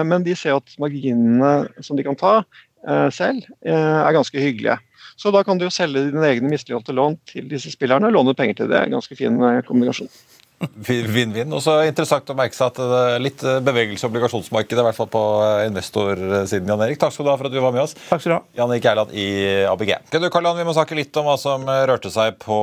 men 0.08 0.24
de 0.24 0.32
ser 0.40 0.56
at 0.56 0.72
marginene 0.80 1.84
som 1.84 2.00
de 2.00 2.06
kan 2.08 2.16
ta 2.16 2.38
selv, 3.14 3.42
er 3.66 4.12
ganske 4.14 4.42
hyggelige. 4.42 4.78
Så 5.18 5.32
da 5.32 5.42
kan 5.48 5.58
du 5.58 5.66
jo 5.66 5.74
selge 5.74 6.10
dine 6.10 6.28
egne 6.28 6.50
misligholdte 6.52 6.94
lån 6.96 7.16
til 7.30 7.48
disse 7.50 7.72
spillerne 7.72 8.10
og 8.10 8.16
låne 8.18 8.34
penger 8.36 8.62
til 8.62 8.72
det. 8.72 8.82
Ganske 8.92 9.16
fin 9.16 9.40
kombinasjon. 9.68 10.12
Vinn-vinn. 10.60 11.52
Og 11.54 11.62
så 11.64 11.76
Interessant 11.86 12.30
å 12.32 12.36
merke 12.38 12.56
seg 12.56 12.72
at 12.72 12.80
det 12.80 13.00
er 13.16 13.24
litt 13.24 13.42
bevegelse 13.66 14.06
i 14.06 14.10
obligasjonsmarkedet, 14.10 14.80
i 14.82 14.86
hvert 14.88 14.98
fall 14.98 15.10
på 15.12 15.22
investorsiden. 15.68 16.70
Jan 16.72 16.84
Erik, 16.86 17.00
takk 17.02 17.14
skal 17.14 17.28
du 17.28 17.32
ha 17.32 17.36
for 17.40 17.50
at 17.50 17.56
du 17.56 17.60
var 17.64 17.74
med 17.76 17.84
oss. 17.84 17.96
Takk 18.08 18.24
skal 18.24 18.32
du 18.32 18.36
ha. 18.38 18.42
Jan 18.60 18.72
Erik 18.74 18.88
Eiland 18.90 19.14
i 19.16 19.28
ABG. 19.68 19.92
Du, 20.14 20.28
Karl 20.34 20.48
Vi 20.56 20.68
må 20.68 20.76
snakke 20.76 20.98
litt 20.98 21.16
om 21.20 21.28
hva 21.28 21.36
som 21.42 21.66
rørte 21.66 22.12
seg 22.14 22.38
på 22.42 22.60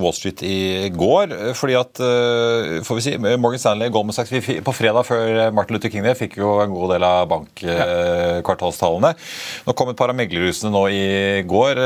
Wall 0.00 0.14
Street 0.16 0.44
i 0.46 0.90
går. 0.94 1.34
fordi 1.58 1.76
at, 1.78 2.02
får 2.86 3.00
vi 3.00 3.04
si, 3.04 3.16
Morgan 3.18 3.62
Stanley 3.62 3.90
Goldman 3.92 4.16
Sachs, 4.16 4.32
På 4.64 4.74
fredag 4.76 5.06
før 5.08 5.50
Martin 5.56 5.76
Luther 5.76 5.92
King 5.92 6.06
fikk 6.18 6.38
jo 6.40 6.56
en 6.62 6.72
god 6.74 6.94
del 6.94 7.06
av 7.06 7.28
bankkvartalstallene. 7.30 9.12
Nå 9.66 9.76
kom 9.78 9.90
et 9.92 9.98
par 9.98 10.12
av 10.12 10.18
meglerhusene 10.18 10.72
nå 10.74 10.84
i 10.94 11.04
går. 11.48 11.82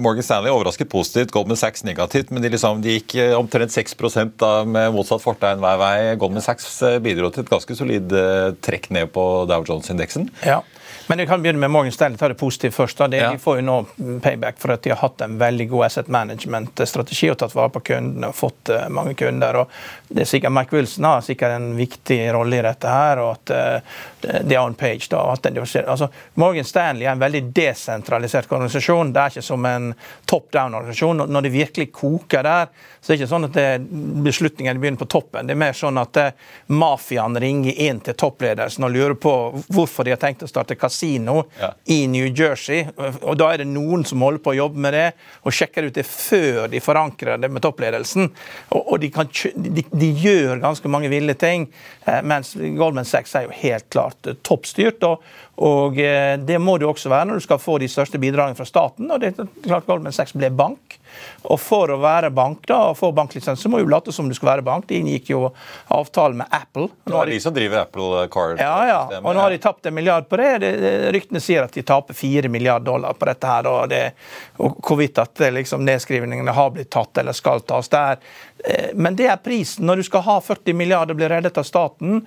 Morgan 0.00 0.26
Stanley 0.26 0.52
overrasket 0.54 0.90
positivt, 0.92 1.32
Goldman 1.34 1.60
Sachs 1.60 1.84
negativt, 1.86 2.32
men 2.34 2.44
de, 2.44 2.52
liksom, 2.54 2.82
de 2.84 2.98
gikk 2.98 3.16
omtrent 3.38 3.72
6 3.74 3.83
da 4.38 4.64
med 4.64 4.92
motsatt 4.94 5.22
fortegn 5.22 5.60
hver 5.62 5.80
vei. 5.80 6.16
Goldman 6.16 6.42
Sachs 6.44 6.82
eh, 6.82 6.98
bidro 7.02 7.30
til 7.30 7.44
et 7.44 7.50
ganske 7.50 7.76
solid 7.76 8.12
eh, 8.12 8.54
trekk 8.64 8.90
ned 8.90 9.12
på 9.12 9.44
Dow 9.50 9.64
Jones-indeksen. 9.66 10.30
Ja. 10.44 10.62
Men 11.06 11.20
jeg 11.20 11.28
kan 11.28 11.42
begynne 11.42 11.60
med 11.60 11.72
Morgan 11.72 11.92
Stanley, 11.92 12.16
ta 12.16 12.30
det 12.32 12.38
positivt 12.40 12.74
først. 12.74 12.98
Da. 12.98 13.08
De, 13.12 13.18
ja. 13.20 13.32
får 13.40 13.58
jo 13.60 13.64
nå 13.66 13.76
payback 14.24 14.56
for 14.60 14.72
at 14.72 14.84
de 14.84 14.92
har 14.94 15.02
hatt 15.02 15.20
en 15.24 15.36
veldig 15.40 15.66
god 15.72 15.86
asset 15.90 16.08
management-strategi 16.12 17.28
og 17.32 17.38
tatt 17.42 17.56
vare 17.56 17.72
på 17.74 17.82
kundene 17.90 18.30
og 18.32 18.38
fått 18.38 18.72
uh, 18.72 18.86
mange 18.88 19.12
kunder. 19.20 19.60
og 19.60 20.03
det 20.14 20.24
er 20.24 20.30
sikkert 20.30 20.54
Mike 20.54 20.76
Wilson 20.76 21.08
har 21.08 21.24
sikkert 21.26 21.56
en 21.56 21.70
viktig 21.78 22.18
rolle 22.34 22.60
i 22.60 22.64
dette 22.64 22.94
her. 22.96 23.22
og 23.22 23.30
at 23.34 23.54
uh, 23.54 24.00
det 24.44 24.56
er 24.56 24.62
on 24.62 24.76
page 24.78 25.10
da, 25.12 25.20
altså, 25.28 26.08
Morgan 26.40 26.64
Stanley 26.64 27.04
er 27.04 27.12
en 27.12 27.20
veldig 27.20 27.42
desentralisert 27.54 28.48
organisasjon. 28.50 29.12
Det 29.12 29.20
er 29.20 29.34
ikke 29.34 29.44
som 29.44 29.66
en 29.68 29.90
top 30.30 30.50
down-organisasjon. 30.54 31.26
Når 31.28 31.44
det 31.44 31.52
virkelig 31.52 31.90
koker 31.92 32.46
der, 32.46 32.70
så 33.00 33.12
er 33.12 33.16
det 33.16 33.20
ikke 33.20 33.32
sånn 33.34 33.48
at 33.50 33.58
beslutningene 34.24 34.80
begynner 34.80 35.02
på 35.02 35.10
toppen. 35.12 35.46
Det 35.46 35.52
er 35.52 35.62
mer 35.66 35.76
sånn 35.76 36.00
at 36.00 36.22
uh, 36.22 36.30
mafiaen 36.72 37.36
ringer 37.42 37.84
inn 37.88 38.00
til 38.04 38.16
toppledelsen 38.18 38.86
og 38.86 38.94
lurer 38.94 39.18
på 39.20 39.34
hvorfor 39.74 40.06
de 40.06 40.14
har 40.14 40.22
tenkt 40.22 40.46
å 40.46 40.50
starte 40.50 40.78
kasino 40.78 40.94
kasino 40.94 41.44
ja. 41.60 41.74
i 41.84 42.06
New 42.06 42.26
Jersey. 42.26 42.86
og 43.22 43.36
Da 43.36 43.52
er 43.52 43.58
det 43.62 43.68
noen 43.68 44.04
som 44.04 44.22
holder 44.22 44.42
på 44.42 44.52
å 44.52 44.58
jobbe 44.58 44.80
med 44.80 44.94
det, 44.94 45.06
og 45.42 45.54
sjekker 45.54 45.88
ut 45.88 45.94
det 45.94 46.06
før 46.06 46.68
de 46.68 46.80
forankrer 46.80 47.38
det 47.38 47.50
med 47.50 47.62
toppledelsen. 47.62 48.30
Og, 48.70 48.92
og 48.92 49.00
de, 49.00 49.10
kan, 49.10 49.28
de, 49.54 49.84
de, 49.90 50.03
gjør 50.12 50.60
ganske 50.62 50.90
mange 50.90 51.10
ville 51.12 51.34
ting, 51.34 51.68
eh, 52.04 52.22
mens 52.22 52.54
Goldman 52.54 53.08
Sachs 53.08 53.34
er 53.34 53.48
jo 53.48 53.56
helt 53.62 53.88
klart 53.92 54.26
eh, 54.26 54.38
toppstyrt. 54.42 55.02
og 55.02 55.22
og 55.56 55.98
eh, 55.98 56.34
Det 56.38 56.58
må 56.58 56.78
det 56.78 56.86
også 56.88 57.10
være 57.12 57.28
når 57.30 57.38
du 57.38 57.44
skal 57.44 57.60
få 57.62 57.78
de 57.78 57.88
største 57.90 58.18
bidragene 58.18 58.58
fra 58.58 58.66
staten. 58.66 59.10
og 59.10 59.20
det 59.22 59.34
er 59.38 59.48
klart 59.62 59.86
Goldman 59.86 60.12
Sachs 60.12 60.34
ble 60.34 60.50
bank. 60.50 60.98
Og 61.46 61.60
For 61.62 61.92
å 61.94 62.00
være 62.02 62.32
bank 62.34 62.64
da, 62.66 62.80
og 62.90 62.96
få 62.98 63.12
banklisens, 63.14 63.62
så 63.62 63.70
må 63.70 63.78
du 63.78 63.90
late 63.90 64.12
som 64.12 64.26
du 64.28 64.34
skal 64.34 64.48
være 64.48 64.64
bank. 64.66 64.88
De 64.88 64.98
inngikk 64.98 65.30
jo 65.30 65.44
avtale 65.94 66.34
med 66.34 66.50
Apple. 66.50 66.88
Nå 67.06 67.20
er 67.20 67.30
de 67.30 67.38
som 67.44 67.54
driver 67.54 67.84
Apple 67.84 68.24
Card. 68.34 68.58
Ja, 68.58 68.74
ja. 68.88 69.20
Og 69.20 69.30
nå 69.30 69.38
har 69.38 69.54
de 69.54 69.60
tapt 69.62 69.86
en 69.86 69.94
milliard 69.94 70.26
på 70.28 70.40
det. 70.40 70.50
det 70.64 71.12
ryktene 71.14 71.42
sier 71.42 71.68
at 71.68 71.76
de 71.76 71.84
taper 71.86 72.18
fire 72.18 72.50
milliard 72.50 72.82
dollar 72.82 73.14
på 73.14 73.30
dette. 73.30 73.46
her, 73.46 73.70
og, 73.70 73.86
det, 73.92 74.02
og 74.58 74.80
Hvorvidt 74.84 75.22
at 75.22 75.46
liksom, 75.54 75.86
nedskrivningene 75.86 76.52
har 76.54 76.74
blitt 76.74 76.90
tatt 76.90 77.22
eller 77.22 77.36
skal 77.36 77.62
tas. 77.62 77.88
Det 77.88 78.02
Eh, 78.53 78.53
men 78.94 79.16
det 79.16 79.26
er 79.28 79.40
prisen. 79.44 79.84
Når 79.86 80.00
du 80.00 80.06
skal 80.06 80.22
ha 80.24 80.38
40 80.40 80.76
milliarder 80.76 81.16
bli 81.16 81.28
reddet 81.28 81.58
av 81.60 81.66
staten 81.68 82.22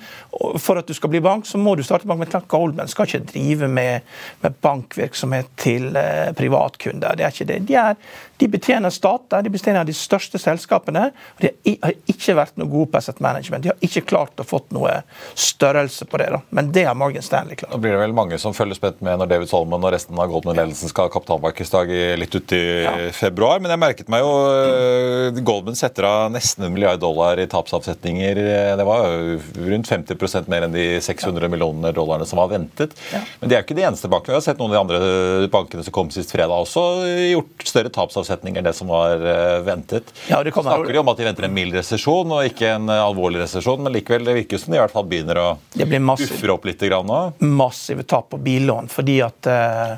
for 0.62 0.78
at 0.78 0.88
du 0.88 0.93
skal 0.93 1.10
bli 1.10 1.21
bank, 1.23 1.47
så 1.50 1.58
må 1.58 1.73
du 1.76 1.84
starte 1.86 2.08
bank. 2.08 2.21
Men 2.21 2.45
Goldman 2.52 2.91
skal 2.91 3.10
ikke 3.10 3.32
drive 3.32 3.69
med, 3.71 4.06
med 4.43 4.58
bankvirksomhet 4.62 5.50
til 5.58 5.97
eh, 5.97 6.30
privatkunder. 6.38 7.17
Det 7.17 7.26
er 7.26 7.34
ikke 7.34 7.50
det. 7.50 7.60
De, 7.69 7.78
er, 7.82 7.97
de 8.38 8.47
betjener 8.47 8.93
stater, 8.93 9.41
de 9.41 9.50
betjener 9.50 9.86
de 9.88 9.93
største 9.97 10.38
selskapene. 10.41 11.08
og 11.10 11.41
De 11.41 11.73
har 11.82 11.95
ikke 12.10 12.36
vært 12.38 12.58
noe 12.60 12.69
gode 12.69 12.91
på 12.93 13.00
asset 13.00 13.19
management. 13.23 13.65
De 13.65 13.71
har 13.71 13.80
ikke 13.84 14.06
klart 14.12 14.41
å 14.41 14.45
fått 14.45 14.69
noe 14.76 15.00
størrelse 15.34 16.06
på 16.10 16.19
det. 16.21 16.30
Da. 16.36 16.41
Men 16.54 16.69
det 16.76 16.86
har 16.86 16.97
Morgan 16.97 17.26
Stanley 17.26 17.58
klart. 17.58 17.73
Nå 17.73 17.82
blir 17.82 17.95
det 17.95 18.02
vel 18.04 18.13
mange 18.17 18.38
som 18.41 18.54
følger 18.54 18.78
spent 18.78 19.02
med 19.06 19.17
når 19.17 19.32
David 19.32 19.50
Solomon 19.50 19.88
og 19.88 19.93
resten 19.95 20.19
av 20.21 20.30
Goldman-ledelsen 20.30 20.91
skal 20.91 21.08
ha 21.08 21.13
kapitalmarkedsdag 21.15 21.93
litt 22.21 22.38
uti 22.38 22.62
ja. 22.86 22.93
februar. 23.15 23.62
Men 23.63 23.73
jeg 23.73 23.82
merket 23.82 24.13
meg 24.13 24.21
jo 24.21 24.30
uh, 24.45 25.41
Goldman 25.41 25.80
setter 25.80 26.06
av 26.06 26.30
nesten 26.34 26.67
en 26.67 26.76
milliard 26.76 27.02
dollar 27.02 27.41
i 27.41 27.47
tapsavsetninger. 27.50 28.43
Det 28.78 28.88
var 28.88 29.08
jo 29.10 29.41
rundt 29.71 29.89
50% 29.89 30.52
mer 30.52 30.67
enn 30.67 30.78
de 30.78 30.86
600 31.02 31.41
ja. 31.41 31.52
millioner 31.56 31.97
dollarene 31.97 32.30
som 32.30 32.38
var 32.43 32.54
ventet. 32.54 32.93
Ja. 33.10 33.23
Men 33.41 33.50
de 33.50 33.58
er 33.58 33.63
jo 33.63 33.69
ikke 33.69 33.82
de 33.82 33.88
eneste 33.89 34.13
bankene. 34.13 34.36
Vi 34.36 34.39
har 34.43 34.45
sett 34.45 34.62
noen 34.62 34.76
av 34.76 34.78
de 34.78 34.84
andre 34.86 35.52
bankene 35.54 35.86
som 35.88 35.95
kom 35.95 36.13
sist 36.13 36.30
fredag 36.36 36.54
også 36.67 36.86
gjort 37.34 37.65
større 37.65 37.89
tapsavsetninger 37.93 38.27
enn 38.30 38.63
det 38.63 38.74
som 38.76 38.92
var 38.92 39.22
eh, 39.22 39.60
ventet. 39.66 40.13
Ja, 40.28 40.42
det 40.44 40.52
kommer... 40.56 40.76
snakker 40.76 40.94
de 40.94 41.00
om 41.00 41.12
at 41.12 41.22
de 41.22 41.28
venter 41.28 41.48
en 41.48 41.56
mild 41.56 41.76
resesjon 41.78 42.34
og 42.38 42.50
ikke 42.50 42.74
en 42.76 42.90
eh, 42.94 43.04
alvorlig 43.04 43.42
resesjon, 43.44 43.84
men 43.84 43.96
likevel 43.96 44.28
det 44.28 44.38
virker 44.42 44.62
som 44.62 44.74
de 44.74 44.80
i 44.80 44.84
hvert 44.84 44.96
fall 44.96 45.08
begynner 45.10 45.42
å 45.44 45.48
buffre 45.78 46.54
opp 46.54 46.68
litt 46.70 46.86
grann 46.88 47.08
nå. 47.08 47.22
Massive 47.40 48.08
tap 48.08 48.32
på 48.34 48.42
billån, 48.44 48.92
fordi 48.92 49.22
at 49.26 49.50
uh, 49.52 49.96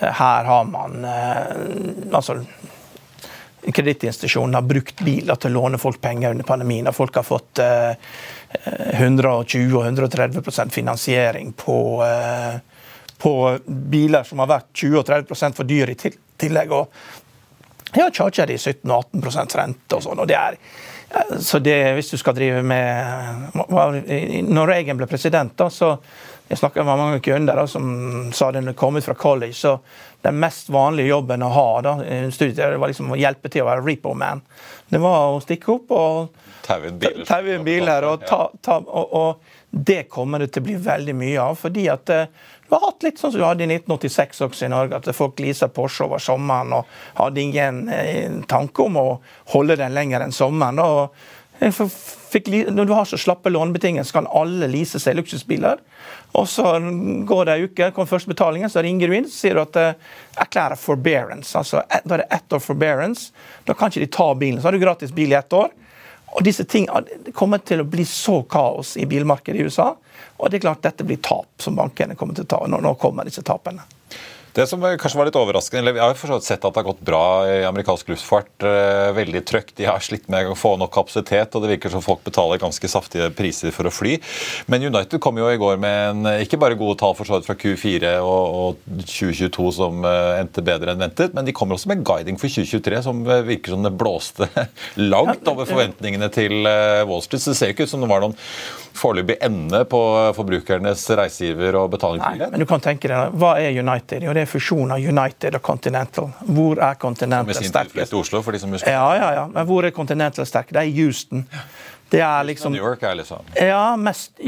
her 0.00 0.48
har 0.50 0.64
man 0.70 1.04
uh, 1.06 2.16
altså 2.16 2.40
kredittinstitusjonene 3.72 4.56
har 4.56 4.62
brukt 4.66 5.00
biler 5.04 5.38
til 5.40 5.50
å 5.50 5.60
låne 5.60 5.78
folk 5.80 6.00
penger 6.00 6.30
under 6.34 6.46
pandemien. 6.46 6.86
og 6.86 6.94
Folk 6.94 7.16
har 7.18 7.26
fått 7.26 7.58
eh, 7.62 7.94
120-130% 9.02 10.74
finansiering 10.74 11.52
på, 11.52 11.78
eh, 12.06 12.54
på, 13.18 13.58
biler 13.66 14.24
som 14.28 14.38
har 14.44 14.52
vært 14.52 14.70
20-30 14.74 15.56
for 15.56 15.64
dyre 15.68 15.96
i 15.96 16.12
tillegg. 16.36 16.72
og 16.72 16.86
ja, 17.94 18.10
charger 18.12 18.46
de 18.50 18.56
17-18% 18.56 19.56
rente 19.60 19.98
og 19.98 20.04
sånn. 20.04 20.22
og 20.22 20.28
det 20.28 20.38
er 20.38 20.60
så 21.38 21.60
det, 21.62 21.76
hvis 21.94 22.10
du 22.10 22.18
skal 22.18 22.34
drive 22.34 22.62
med 22.66 23.54
Når 24.50 24.66
Reagan 24.66 24.98
ble 24.98 25.06
president, 25.06 25.54
da, 25.56 25.68
så 25.70 25.94
jeg 26.48 26.58
snakka 26.60 26.82
med 26.84 26.98
mange 26.98 27.20
kunder 27.22 27.58
da, 27.58 27.66
som 27.70 28.32
sa 28.34 28.50
de 28.54 28.74
kom 28.78 28.98
ut 28.98 29.04
fra 29.04 29.14
college, 29.18 29.54
så 29.54 29.76
den 30.22 30.38
mest 30.42 30.68
vanlige 30.70 31.10
jobben 31.10 31.42
å 31.42 31.50
ha 31.54 31.68
da, 31.82 31.94
studiet, 32.30 32.76
var 32.78 32.90
liksom 32.90 33.14
å 33.14 33.18
hjelpe 33.18 33.50
til 33.50 33.64
å 33.64 33.70
være 33.70 33.86
repo 33.86 34.14
man. 34.18 34.42
Det 34.88 35.00
var 35.02 35.34
å 35.34 35.40
stikke 35.42 35.72
opp 35.74 35.94
og 35.94 36.42
taue 37.26 37.54
en 37.54 37.66
bil 37.66 37.90
her. 37.90 38.06
Og, 38.06 38.26
ta, 38.26 38.46
ta, 38.62 38.78
og, 38.82 39.14
og, 39.14 39.54
det 39.70 40.06
kommer 40.08 40.40
det 40.40 40.52
til 40.54 40.62
å 40.62 40.66
bli 40.68 40.76
veldig 40.86 41.14
mye 41.18 41.40
av. 41.42 41.58
fordi 41.60 41.88
at 41.92 42.10
eh, 42.14 42.30
du 42.68 42.74
har 42.74 42.82
hatt 42.82 43.06
litt 43.06 43.20
sånn 43.20 43.32
som 43.32 43.40
du 43.40 43.46
hadde 43.46 43.64
i 43.64 43.70
1986 43.70 44.42
også 44.48 44.66
i 44.66 44.72
Norge, 44.72 44.98
at 44.98 45.16
folk 45.16 45.40
leaser 45.42 45.70
Porsche 45.72 46.06
over 46.06 46.22
sommeren 46.22 46.74
og 46.80 46.92
hadde 47.18 47.42
ingen 47.42 47.86
eh, 47.92 48.40
tanke 48.50 48.86
om 48.86 48.98
å 49.00 49.08
holde 49.54 49.78
den 49.78 49.94
lenger 49.96 50.24
enn 50.24 50.34
sommeren. 50.34 50.82
og 50.82 51.14
Fikk, 51.56 52.50
når 52.68 52.84
du 52.84 52.92
har 52.92 53.06
så 53.08 53.16
slappe 53.16 53.48
lånebetingelser, 53.48 54.12
kan 54.12 54.26
alle 54.28 54.68
lease 54.68 55.00
seg 55.00 55.16
luksusbiler. 55.16 55.80
Og 56.36 56.48
så 56.52 56.74
går 57.24 57.48
det 57.48 57.54
ei 57.54 57.68
uke, 57.70 57.90
kommer 57.96 58.10
første 58.10 58.28
betalingen, 58.28 58.68
så 58.68 58.82
ringer 58.84 59.08
du 59.08 59.16
inn 59.16 59.28
så 59.30 59.38
sier 59.38 59.56
du 59.56 59.62
at 59.62 59.78
uh, 59.80 60.18
erklærer 60.44 60.76
forbearance. 60.76 61.54
altså 61.56 61.80
Da 62.04 62.18
er 62.18 62.24
det 62.24 62.28
ett 62.36 62.52
år 62.52 62.60
forbearance. 62.60 63.30
Da 63.64 63.72
kan 63.72 63.88
ikke 63.88 64.04
de 64.04 64.12
ta 64.18 64.28
bilen. 64.36 64.60
Så 64.60 64.68
har 64.68 64.76
du 64.76 64.82
gratis 64.82 65.14
bil 65.16 65.32
i 65.32 65.38
ett 65.38 65.56
år. 65.56 65.72
Og 66.36 66.44
disse 66.44 66.66
tingene 66.68 67.32
kommer 67.32 67.62
til 67.64 67.80
å 67.80 67.88
bli 67.88 68.04
så 68.04 68.42
kaos 68.44 68.96
i 69.00 69.06
bilmarkedet 69.08 69.60
i 69.60 69.64
USA. 69.64 69.94
Og 70.36 70.50
det 70.50 70.58
er 70.58 70.66
klart 70.66 70.84
dette 70.84 71.04
blir 71.08 71.22
tap 71.24 71.62
som 71.64 71.78
bankene 71.78 72.16
kommer 72.18 72.36
til 72.36 72.44
å 72.44 72.50
ta. 72.50 72.58
Nå, 72.68 72.80
nå 72.84 72.92
kommer 73.00 73.24
disse 73.24 73.44
tapene. 73.46 73.86
Det 74.56 74.64
som 74.64 74.80
kanskje 74.80 75.18
var 75.20 75.28
litt 75.28 75.36
overraskende, 75.36 75.82
eller 75.82 75.92
Vi 75.92 76.00
har 76.00 76.14
jo 76.16 76.38
sett 76.40 76.64
at 76.64 76.72
det 76.72 76.80
har 76.80 76.86
gått 76.86 77.02
bra 77.04 77.24
i 77.44 77.64
amerikansk 77.68 78.08
luftfart. 78.08 78.54
Eh, 78.64 79.12
veldig 79.12 79.42
trøkk. 79.44 79.74
De 79.76 79.84
har 79.84 80.00
slitt 80.00 80.30
med 80.32 80.48
å 80.48 80.56
få 80.56 80.78
nok 80.80 80.94
kapasitet, 80.94 81.52
og 81.52 81.60
det 81.60 81.74
virker 81.74 81.92
som 81.92 82.00
folk 82.00 82.22
betaler 82.24 82.62
ganske 82.62 82.88
saftige 82.88 83.28
priser 83.36 83.74
for 83.76 83.84
å 83.84 83.92
fly. 83.92 84.14
Men 84.72 84.86
United 84.88 85.20
kom 85.20 85.36
jo 85.36 85.50
i 85.50 85.58
går 85.60 85.76
med 85.82 85.98
en, 86.08 86.30
ikke 86.40 86.60
bare 86.62 86.78
gode 86.80 86.96
tall 87.02 87.12
for 87.18 87.28
så 87.28 87.36
vidt 87.36 87.50
fra 87.50 87.58
Q4 87.60 88.14
og, 88.24 88.56
og 88.62 89.04
2022 89.04 89.68
som 89.76 90.00
uh, 90.08 90.40
endte 90.40 90.64
bedre 90.64 90.94
enn 90.94 91.04
ventet, 91.04 91.36
men 91.36 91.44
de 91.44 91.52
kommer 91.56 91.76
også 91.76 91.92
med 91.92 92.06
guiding 92.06 92.40
for 92.40 92.48
2023 92.48 93.04
som 93.04 93.20
eh, 93.28 93.44
virker 93.44 93.76
som 93.76 93.84
det 93.84 93.92
blåste 93.92 94.48
langt 95.12 95.52
over 95.52 95.68
forventningene 95.68 96.32
til 96.32 96.64
Wall 96.64 97.20
Street. 97.20 97.44
Så 97.44 97.52
det 97.52 97.60
ser 97.60 97.76
ikke 97.76 97.84
ut 97.84 97.92
som 97.92 98.00
det 98.00 98.08
var 98.08 98.24
noen 98.24 98.40
foreløpig 98.98 99.36
ende 99.46 99.82
på 99.88 100.00
forbrukernes 100.36 101.04
reisegiver- 101.18 101.78
og 101.80 101.90
betalingsmulighet? 101.94 102.50
Men 102.52 102.60
du 102.60 102.66
kan 102.66 102.84
tenke 102.84 103.10
deg, 103.10 103.34
Hva 103.40 103.54
er 103.60 103.76
United? 103.80 104.22
Jo, 104.26 104.32
det 104.36 104.46
er 104.46 104.50
fusjonen 104.50 104.96
av 104.96 105.02
United 105.02 105.58
og 105.58 105.62
Continental. 105.62 106.30
Hvor 106.46 106.80
er 106.82 106.94
Continental 107.00 107.68
sterkest? 107.68 108.14
Oslo, 108.16 108.42
for 108.42 108.56
de 108.56 108.62
som 108.62 108.72
husker. 108.72 108.90
Ja, 108.92 109.08
ja, 109.16 109.32
ja. 109.40 109.44
Men 109.52 109.66
hvor 109.68 109.84
er 109.84 109.94
Continental 109.96 110.46
sterk? 110.46 110.72
Det 110.72 110.82
er 110.82 110.90
i 110.90 110.96
Houston. 111.00 111.46
Det 112.08 112.20
er 112.22 112.44
liksom 112.46 112.72
New 112.72 112.84
York 112.84 113.02
er 113.02 113.16
liksom 113.18 113.48
Ja, 113.58 113.96
mest 113.98 114.38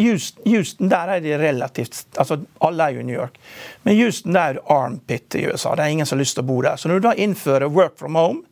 Houston, 0.46 0.88
der 0.88 1.16
er 1.16 1.20
de 1.20 1.38
relativt 1.38 2.04
altså 2.16 2.38
Alle 2.62 2.84
er 2.84 2.94
jo 2.94 3.00
i 3.00 3.08
New 3.08 3.16
York. 3.16 3.38
Men 3.82 3.96
Houston 3.98 4.32
det 4.36 4.42
er 4.42 4.60
jo 4.60 4.66
armpit 4.70 5.34
i 5.34 5.46
USA. 5.50 5.74
Det 5.74 5.84
er 5.84 5.96
ingen 5.96 6.06
som 6.06 6.16
har 6.16 6.22
lyst 6.22 6.38
til 6.38 6.44
å 6.46 6.50
bo 6.52 6.60
der. 6.62 6.76
Så 6.78 6.88
når 6.88 7.00
du 7.00 7.08
da 7.08 7.14
innfører 7.18 7.66
work 7.66 7.98
from 7.98 8.14
home 8.14 8.44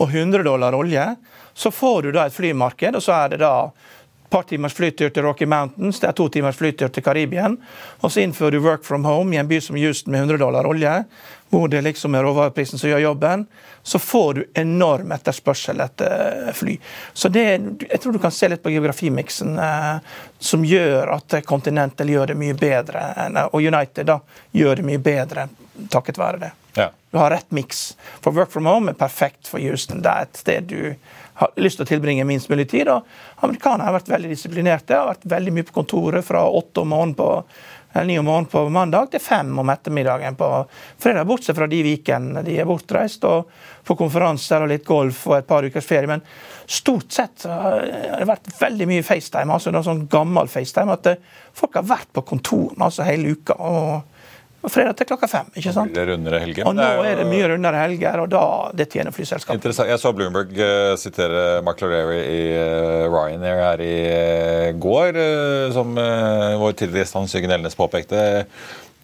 og 0.00 0.08
100 0.08 0.42
dollar 0.42 0.74
olje, 0.74 1.04
så 1.54 1.70
får 1.70 2.02
du 2.02 2.12
da 2.12 2.26
et 2.26 2.34
flymarked, 2.34 2.96
og 2.96 3.02
så 3.04 3.12
er 3.12 3.34
det 3.34 3.40
da 3.42 3.70
par 4.30 4.46
timers 4.48 4.74
flytur 4.74 5.10
til 5.10 5.26
Rocky 5.26 5.46
Mountains, 5.48 6.00
det 6.00 6.08
er 6.08 6.16
to 6.16 6.28
timers 6.32 6.56
flytur 6.56 6.88
til 6.88 7.04
Karibien. 7.04 7.56
Og 8.00 8.12
så 8.12 8.22
innfører 8.22 8.56
du 8.56 8.64
work 8.64 8.84
from 8.86 9.04
home 9.04 9.34
i 9.34 9.40
en 9.40 9.48
by 9.50 9.60
som 9.60 9.76
Houston 9.76 10.14
med 10.14 10.24
100 10.26 10.38
dollar 10.42 10.68
olje, 10.70 10.92
hvor 11.50 11.68
det 11.68 11.82
liksom 11.82 12.14
er 12.14 12.22
råvareprisen 12.24 12.78
som 12.78 12.92
gjør 12.92 13.04
jobben. 13.08 13.46
Så 13.82 13.98
får 13.98 14.34
du 14.34 14.42
enorm 14.60 15.12
etterspørsel 15.16 15.80
etter 15.82 16.46
eh, 16.48 16.52
fly. 16.54 16.76
Så 17.12 17.28
det, 17.32 17.46
jeg 17.88 18.00
tror 18.02 18.14
du 18.14 18.22
kan 18.22 18.34
se 18.34 18.48
litt 18.52 18.62
på 18.62 18.70
geografimiksen 18.70 19.58
eh, 19.58 19.96
som 20.38 20.64
gjør 20.64 21.16
at 21.16 21.40
Continental 21.48 22.12
gjør 22.12 22.32
det 22.32 22.38
mye 22.38 22.54
bedre, 22.58 23.02
og 23.50 23.58
United 23.60 24.06
da 24.08 24.20
gjør 24.54 24.80
det 24.80 24.86
mye 24.86 25.02
bedre 25.02 25.48
takket 25.88 26.18
være 26.18 26.38
det. 26.38 26.50
Ja. 26.74 26.90
Du 27.10 27.18
har 27.18 27.30
rett 27.30 27.50
miks. 27.50 27.96
For 28.20 28.32
work 28.32 28.50
from 28.50 28.66
home 28.66 28.90
er 28.90 28.94
perfekt 28.94 29.48
for 29.48 29.58
Houston. 29.58 30.02
Det 30.02 30.10
er 30.10 30.28
et 30.28 30.42
sted 30.42 30.68
du 30.70 30.94
lyst 31.60 31.80
til 31.80 31.86
å 31.86 31.90
tilbringe 31.90 32.26
minst 32.28 32.50
mulig 32.52 32.68
tid. 32.70 32.90
Og 32.92 33.44
amerikanerne 33.46 33.88
har 33.88 33.96
vært 33.98 34.12
veldig 34.12 34.30
disiplinerte. 34.32 34.96
Har 34.96 35.12
vært 35.14 35.28
veldig 35.32 35.54
mye 35.56 35.68
på 35.68 35.76
kontoret 35.80 36.26
fra 36.26 36.46
åtte 36.48 36.84
om 36.84 36.92
morgenen 36.94 37.18
på 37.18 37.30
eller 37.92 38.06
ni 38.06 38.18
om 38.18 38.24
morgenen 38.24 38.46
på 38.46 38.60
mandag 38.70 39.08
til 39.10 39.22
fem 39.22 39.50
om 39.58 39.70
ettermiddagen 39.72 40.36
på 40.38 40.48
fredag, 40.98 41.24
bortsett 41.26 41.56
fra 41.58 41.66
de 41.66 41.80
weekendene 41.82 42.44
de 42.46 42.54
er 42.62 42.68
bortreist 42.68 43.24
og 43.26 43.50
på 43.86 43.96
konferanser 43.98 44.62
og 44.62 44.70
litt 44.70 44.86
golf 44.86 45.24
og 45.26 45.40
et 45.40 45.48
par 45.48 45.66
ukers 45.66 45.88
ferie. 45.88 46.06
Men 46.06 46.22
stort 46.70 47.10
sett 47.10 47.48
har 47.50 47.82
det 47.82 48.28
vært 48.30 48.52
veldig 48.60 48.86
mye 48.92 49.06
FaceTime, 49.06 49.50
altså 49.50 49.74
noe 49.74 49.82
sånn 49.86 50.04
gammel 50.12 50.50
FaceTime. 50.50 50.94
At 50.94 51.10
folk 51.56 51.80
har 51.80 51.88
vært 51.90 52.12
på 52.14 52.22
kontor 52.30 52.78
altså 52.78 53.08
hele 53.08 53.34
uka. 53.34 53.58
og 53.58 54.09
fredag 54.68 54.98
til 54.98 55.08
klokka 55.08 55.28
fem. 55.30 55.46
ikke 55.56 55.72
sant? 55.72 55.94
Det 55.96 56.02
rundere 56.10 56.40
helger? 56.42 56.66
Og 56.68 56.76
nå 56.76 56.88
er 57.06 57.22
det 57.22 57.24
mye 57.30 57.48
rundere 57.48 57.80
helger, 57.86 58.20
og 58.20 58.28
da 58.32 58.42
det 58.76 58.90
tjener 58.92 59.14
flyselskapet. 59.16 59.56
Interessant. 59.56 59.88
Jeg 59.88 60.02
så 60.02 60.12
Bloomberg 60.12 60.52
uh, 60.60 60.92
sitere 61.00 61.46
Mark 61.64 61.80
i 61.80 62.42
uh, 62.52 63.08
Ryanair 63.08 63.64
her 63.64 63.84
i 63.84 63.96
uh, 64.10 64.68
går, 64.76 65.16
som 65.72 65.96
vår 65.96 66.76
tidligere 66.76 67.06
gjest 67.06 67.16
Hans 67.16 67.34
Jørgen 67.34 67.56
Elnes 67.56 67.78
påpekte. 67.78 68.20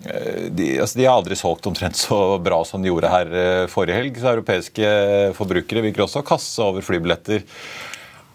De, 0.06 0.66
altså, 0.82 0.98
de 0.98 1.06
har 1.06 1.16
aldri 1.16 1.38
solgt 1.38 1.66
omtrent 1.70 1.96
så 1.96 2.36
bra 2.42 2.60
som 2.68 2.82
de 2.84 2.90
gjorde 2.90 3.10
her 3.10 3.30
forrige 3.72 3.96
helg. 3.96 4.20
Så 4.20 4.34
europeiske 4.34 4.90
forbrukere 5.38 5.82
virker 5.88 6.04
også 6.04 6.20
å 6.20 6.26
kaste 6.26 6.66
over 6.68 6.84
flybilletter. 6.84 7.46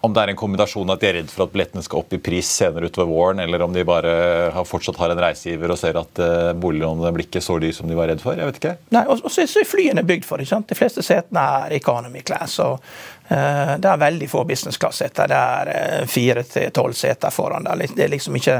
Om 0.02 0.14
det 0.14 0.22
er 0.22 0.32
en 0.32 0.38
kombinasjon 0.38 0.90
at 0.90 1.00
de 1.02 1.08
er 1.08 1.16
redd 1.20 1.30
for 1.30 1.46
at 1.46 1.52
billettene 1.54 1.84
skal 1.86 2.02
opp 2.02 2.12
i 2.16 2.18
pris 2.22 2.48
senere 2.58 2.90
utover 2.90 3.08
våren, 3.08 3.42
eller 3.44 3.62
om 3.62 3.72
de 3.74 3.84
bare 3.86 4.14
har, 4.50 4.66
fortsatt 4.66 4.98
har 4.98 5.14
en 5.14 5.22
reisegiver 5.22 5.70
og 5.70 5.78
ser 5.78 5.98
at 6.00 6.22
uh, 6.22 6.50
boliglånene 6.58 7.12
blir 7.14 7.28
ikke 7.28 7.44
så 7.44 7.60
dyre 7.62 7.76
som 7.76 7.86
de 7.90 7.98
var 7.98 8.10
redd 8.10 8.22
for. 8.24 8.34
Jeg 8.34 8.50
vet 8.50 8.58
ikke. 8.58 8.74
Nei, 8.96 9.04
og 9.06 9.22
og 9.22 9.30
så 9.30 9.46
er 9.46 9.68
flyene 9.68 10.02
bygd 10.06 10.26
for 10.26 10.42
ikke 10.42 10.56
sant? 10.56 10.68
De 10.68 10.78
fleste 10.78 11.04
setene 11.06 11.42
er 11.62 11.76
economy 11.78 12.24
class. 12.26 12.58
og 12.58 12.82
eh, 12.82 13.21
Det 13.32 13.88
er 13.88 13.96
veldig 14.02 14.26
få 14.28 14.42
businessclass-seter. 14.48 15.28
Det 15.30 15.36
er 15.38 15.68
eh, 15.72 16.06
fire 16.10 16.42
til 16.44 16.70
tolv 16.74 16.92
seter 16.98 17.30
foran. 17.32 17.64
der. 17.64 17.86
Det 17.96 18.04
er 18.04 18.10
liksom 18.12 18.34
ikke, 18.36 18.58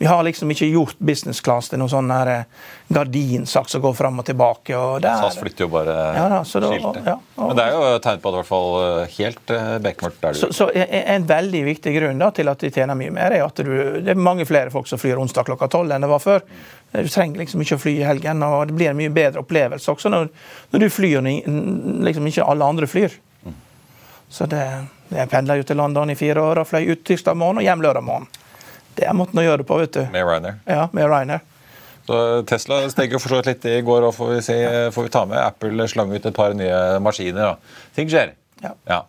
vi 0.00 0.06
har 0.10 0.22
liksom 0.26 0.50
ikke 0.52 0.68
gjort 0.74 0.98
business 0.98 1.40
class 1.40 1.70
til 1.72 1.78
noen 1.80 1.88
sånn 1.92 2.10
eh, 2.10 2.42
gardinsak 2.92 3.68
som 3.70 3.80
går 3.84 3.94
fram 3.96 4.18
og 4.20 4.26
tilbake. 4.26 4.74
og 4.76 5.04
er, 5.04 5.22
SAS 5.22 5.38
flytter 5.40 5.64
jo 5.64 5.68
bare 5.72 5.94
Ja 6.16 6.26
da, 6.28 6.40
så 6.44 6.60
da- 6.60 6.72
skilte. 6.74 7.02
ja, 7.06 7.14
og- 7.36 7.46
Men 7.48 7.56
det 7.56 7.64
er 7.64 7.72
jo 7.72 7.98
tegn 7.98 8.20
på 8.20 8.28
at 8.28 8.36
det 8.36 8.50
er 8.50 9.00
eh, 9.00 9.16
helt 9.18 9.46
bekmørkt 9.86 10.20
der 10.20 10.32
du 10.32 10.38
Så, 10.38 10.48
så 10.52 10.70
en- 10.74 11.08
En 11.20 11.26
veldig 11.26 11.64
viktig 11.64 11.94
grunn 12.00 12.18
da, 12.18 12.30
til 12.30 12.48
at 12.48 12.58
de 12.58 12.70
tjener 12.70 12.94
mye 12.94 13.10
mer, 13.10 13.32
er 13.32 13.44
at 13.44 13.54
du, 13.56 14.00
det 14.00 14.08
er 14.08 14.14
mange 14.14 14.44
flere 14.46 14.70
folk 14.70 14.86
som 14.86 14.98
flyr 14.98 15.16
onsdag 15.18 15.44
klokka 15.46 15.68
tolv 15.68 15.90
enn 15.92 16.00
det 16.00 16.08
var 16.10 16.18
før. 16.18 16.40
Du 16.92 17.08
trenger 17.08 17.38
liksom 17.38 17.60
ikke 17.62 17.76
å 17.76 17.80
fly 17.80 18.00
i 18.00 18.04
helgen, 18.04 18.42
og 18.42 18.66
det 18.68 18.76
blir 18.76 18.90
en 18.90 18.96
mye 18.96 19.10
bedre 19.14 19.40
opplevelse 19.40 19.88
også 19.88 20.10
når, 20.10 20.28
når 20.72 20.80
du 20.80 20.88
flyr 20.90 21.20
når 21.22 22.04
liksom 22.04 22.26
ikke 22.26 22.46
alle 22.46 22.64
andre 22.64 22.86
flyr. 22.86 23.10
Så 24.30 24.46
det, 24.46 24.62
Jeg 25.10 25.28
pendla 25.30 25.56
jo 25.58 25.64
til 25.66 25.76
London 25.80 26.10
i 26.12 26.14
fire 26.18 26.42
år 26.42 26.62
og 26.62 26.68
fløy 26.70 26.92
ut 26.92 27.00
tirsdag 27.04 27.34
morgen 27.36 27.58
og 27.58 27.66
hjem 27.66 27.82
lørdag 27.82 28.04
morgen. 28.06 28.28
Det 28.94 29.06
er 29.08 29.16
måten 29.16 29.40
å 29.40 29.42
gjøre 29.42 29.62
det 29.62 29.66
på, 29.66 29.78
vet 29.80 29.96
du. 29.96 30.04
Med 30.12 30.26
Ryanair. 30.26 30.60
Ja, 30.70 30.84
med 30.94 31.08
Ryanair. 31.10 31.42
Så 32.06 32.18
Tesla 32.48 32.80
steg 32.90 33.12
jo 33.14 33.20
for 33.22 33.32
så 33.32 33.40
vidt 33.40 33.50
litt 33.50 33.66
i 33.70 33.80
går, 33.86 34.06
og 34.06 34.14
får 34.16 34.30
vi, 34.34 34.38
se, 34.42 34.56
får 34.94 35.06
vi 35.06 35.12
ta 35.14 35.24
med. 35.30 35.38
Apple 35.42 35.86
slang 35.90 36.14
ut 36.14 36.26
et 36.26 36.36
par 36.36 36.54
nye 36.58 36.78
maskiner. 37.02 37.52
Da. 37.52 37.82
Ting 37.96 38.10
skjer. 38.10 38.32
Ja. 38.62 38.72
Ja. 38.90 39.00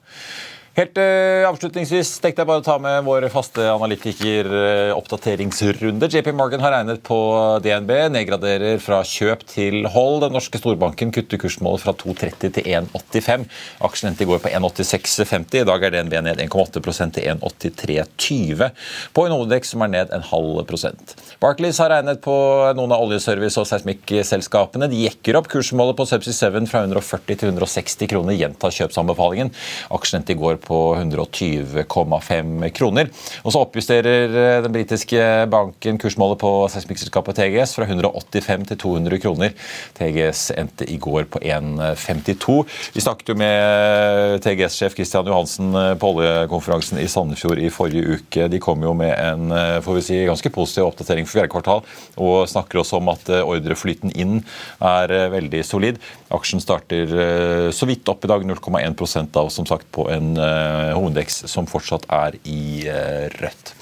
Helt 0.72 0.96
eh, 1.04 1.44
avslutningsvis 1.44 2.14
tenkte 2.24 2.46
jeg 2.46 2.48
bare 2.48 2.62
å 2.62 2.64
ta 2.64 2.78
med 2.80 3.02
vår 3.04 3.26
faste 3.34 3.60
analytiker-oppdateringsrunde. 3.74 6.08
JP 6.08 6.32
Morgan 6.32 6.62
har 6.64 6.72
regnet 6.72 7.04
på 7.04 7.60
DNB, 7.60 7.92
nedgraderer 8.14 8.80
fra 8.80 9.04
kjøp 9.04 9.44
til 9.52 9.84
hold. 9.92 10.24
Den 10.24 10.32
norske 10.38 10.56
storbanken 10.62 11.12
kutter 11.12 11.36
kursmålet 11.42 11.82
fra 11.84 11.92
2,30 12.00 12.56
til 12.56 12.64
1,85. 12.64 13.44
Aksjen 13.84 14.08
endte 14.14 14.24
i 14.24 14.28
går 14.30 14.40
på 14.46 14.48
1,86,50. 14.48 15.60
I 15.60 15.68
dag 15.68 15.84
er 15.84 15.92
DNB 15.98 16.16
ned 16.30 16.40
1,8% 16.46 17.20
til 17.20 17.28
1,83,20 17.34 18.72
på 19.12 19.28
hovedvekst 19.28 19.76
som 19.76 19.84
er 19.84 19.92
ned 19.98 20.08
en 20.16 20.24
halv 20.32 20.64
prosent. 20.72 21.20
Barclays 21.44 21.84
har 21.84 21.92
regnet 21.98 22.24
på 22.24 22.32
noen 22.80 22.96
av 22.96 23.04
oljeservice- 23.04 23.60
og 23.60 23.68
seismikkselskapene. 23.68 24.88
De 24.88 25.04
jekker 25.04 25.36
opp 25.36 25.52
kursmålet 25.52 26.00
på 26.00 26.08
Subsea 26.08 26.48
7 26.48 26.64
fra 26.72 26.88
140 26.88 27.36
til 27.36 27.52
160 27.52 28.08
kroner. 28.16 28.40
Gjentar 28.40 28.72
kjøpsanbefalingen. 28.80 29.52
Aksjen 30.00 30.24
endte 30.24 30.32
i 30.32 30.40
går 30.40 30.61
på 30.66 30.80
120,5 30.96 32.70
kroner. 32.78 33.10
Og 33.44 33.54
så 33.54 33.62
oppjusterer 33.64 34.36
eh, 34.44 34.58
den 34.66 34.76
britiske 34.76 35.26
banken 35.52 36.00
kursmålet 36.02 36.42
på 36.42 36.52
seismikkselskapet 36.74 37.40
TGS 37.40 37.76
fra 37.78 37.88
185 37.90 38.68
til 38.72 38.82
200 38.86 39.22
kroner. 39.24 39.56
TGS 39.98 40.44
endte 40.58 40.88
i 40.92 40.98
går 41.02 41.28
på 41.32 41.42
1,52. 41.44 42.58
Vi 42.96 43.04
snakket 43.04 43.34
jo 43.34 43.38
med 43.40 44.42
TGS-sjef 44.46 44.96
Christian 44.98 45.30
Johansen 45.30 45.74
eh, 45.76 45.94
på 46.00 46.14
oljekonferansen 46.16 47.02
i 47.02 47.10
Sandefjord 47.12 47.62
i 47.62 47.72
forrige 47.74 48.18
uke. 48.18 48.50
De 48.52 48.62
kom 48.64 48.84
jo 48.86 48.94
med 48.98 49.14
en 49.16 49.52
eh, 49.56 49.80
får 49.84 50.00
vi 50.00 50.06
si, 50.06 50.22
ganske 50.30 50.54
positiv 50.54 50.90
oppdatering 50.90 51.28
for 51.28 51.40
fjerde 51.40 51.54
kvartal, 51.54 51.86
og 52.22 52.50
snakker 52.52 52.82
også 52.82 53.00
om 53.02 53.12
at 53.14 53.30
eh, 53.32 53.46
ordreflyten 53.46 54.14
inn 54.16 54.42
er 54.80 55.14
eh, 55.16 55.30
veldig 55.34 55.64
solid. 55.66 56.00
Aksjen 56.32 56.64
starter 56.64 57.12
eh, 57.26 57.68
så 57.76 57.88
vidt 57.90 58.08
opp 58.12 58.26
i 58.26 58.32
dag, 58.32 58.46
0,1% 58.48 59.40
av 59.42 59.50
som 59.54 59.68
sagt 59.70 59.90
på 59.96 60.08
en 60.14 60.34
eh, 60.38 60.51
hovedindeks 60.98 61.44
som 61.52 61.70
fortsatt 61.70 62.08
er 62.12 62.40
i 62.44 62.88
eh, 62.90 63.28
rødt. 63.42 63.76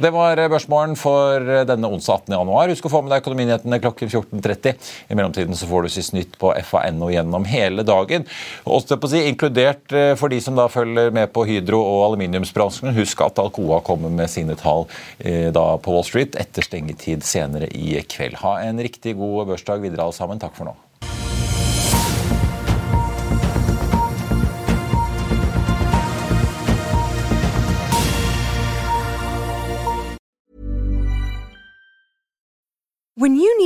Det 0.00 0.10
var 0.14 0.38
eh, 0.40 0.48
børsmålen 0.48 0.96
for 0.96 1.44
eh, 1.44 1.64
denne 1.68 1.88
onsdag 1.92 2.22
18. 2.24 2.34
januar. 2.38 2.70
Husk 2.72 2.86
å 2.88 2.92
få 2.92 3.02
med 3.04 3.12
deg 3.12 3.20
Økonominyhetene 3.20 3.80
klokken 3.82 4.08
14.30. 4.08 4.90
I 5.12 5.18
mellomtiden 5.18 5.58
så 5.58 5.68
får 5.68 5.84
du 5.84 5.92
sist 5.92 6.14
nytt 6.16 6.38
på 6.40 6.54
FA.no 6.64 7.10
gjennom 7.12 7.44
hele 7.48 7.84
dagen. 7.86 8.24
Også 8.64 8.96
på 8.96 9.10
å 9.10 9.12
si, 9.12 9.22
inkludert 9.28 9.92
eh, 9.92 10.14
for 10.20 10.32
de 10.32 10.40
som 10.44 10.56
da 10.56 10.70
følger 10.72 11.12
med 11.16 11.32
på 11.34 11.44
Hydro 11.48 11.82
og 11.84 12.06
aluminiumsbransjen. 12.10 12.94
Husk 12.96 13.24
at 13.26 13.40
Alcoa 13.42 13.82
kommer 13.84 14.12
med 14.12 14.32
sine 14.32 14.56
tall 14.60 14.86
eh, 15.18 15.50
da 15.52 15.66
på 15.76 15.96
Wall 15.96 16.06
Street 16.08 16.38
etter 16.40 16.64
stengetid 16.64 17.26
senere 17.26 17.68
i 17.76 17.98
kveld. 18.00 18.40
Ha 18.40 18.60
en 18.64 18.80
riktig 18.80 19.18
god 19.20 19.52
børsdag 19.52 19.84
videre 19.84 20.08
alle 20.08 20.16
sammen. 20.16 20.40
Takk 20.40 20.56
for 20.56 20.72
nå. 20.72 20.78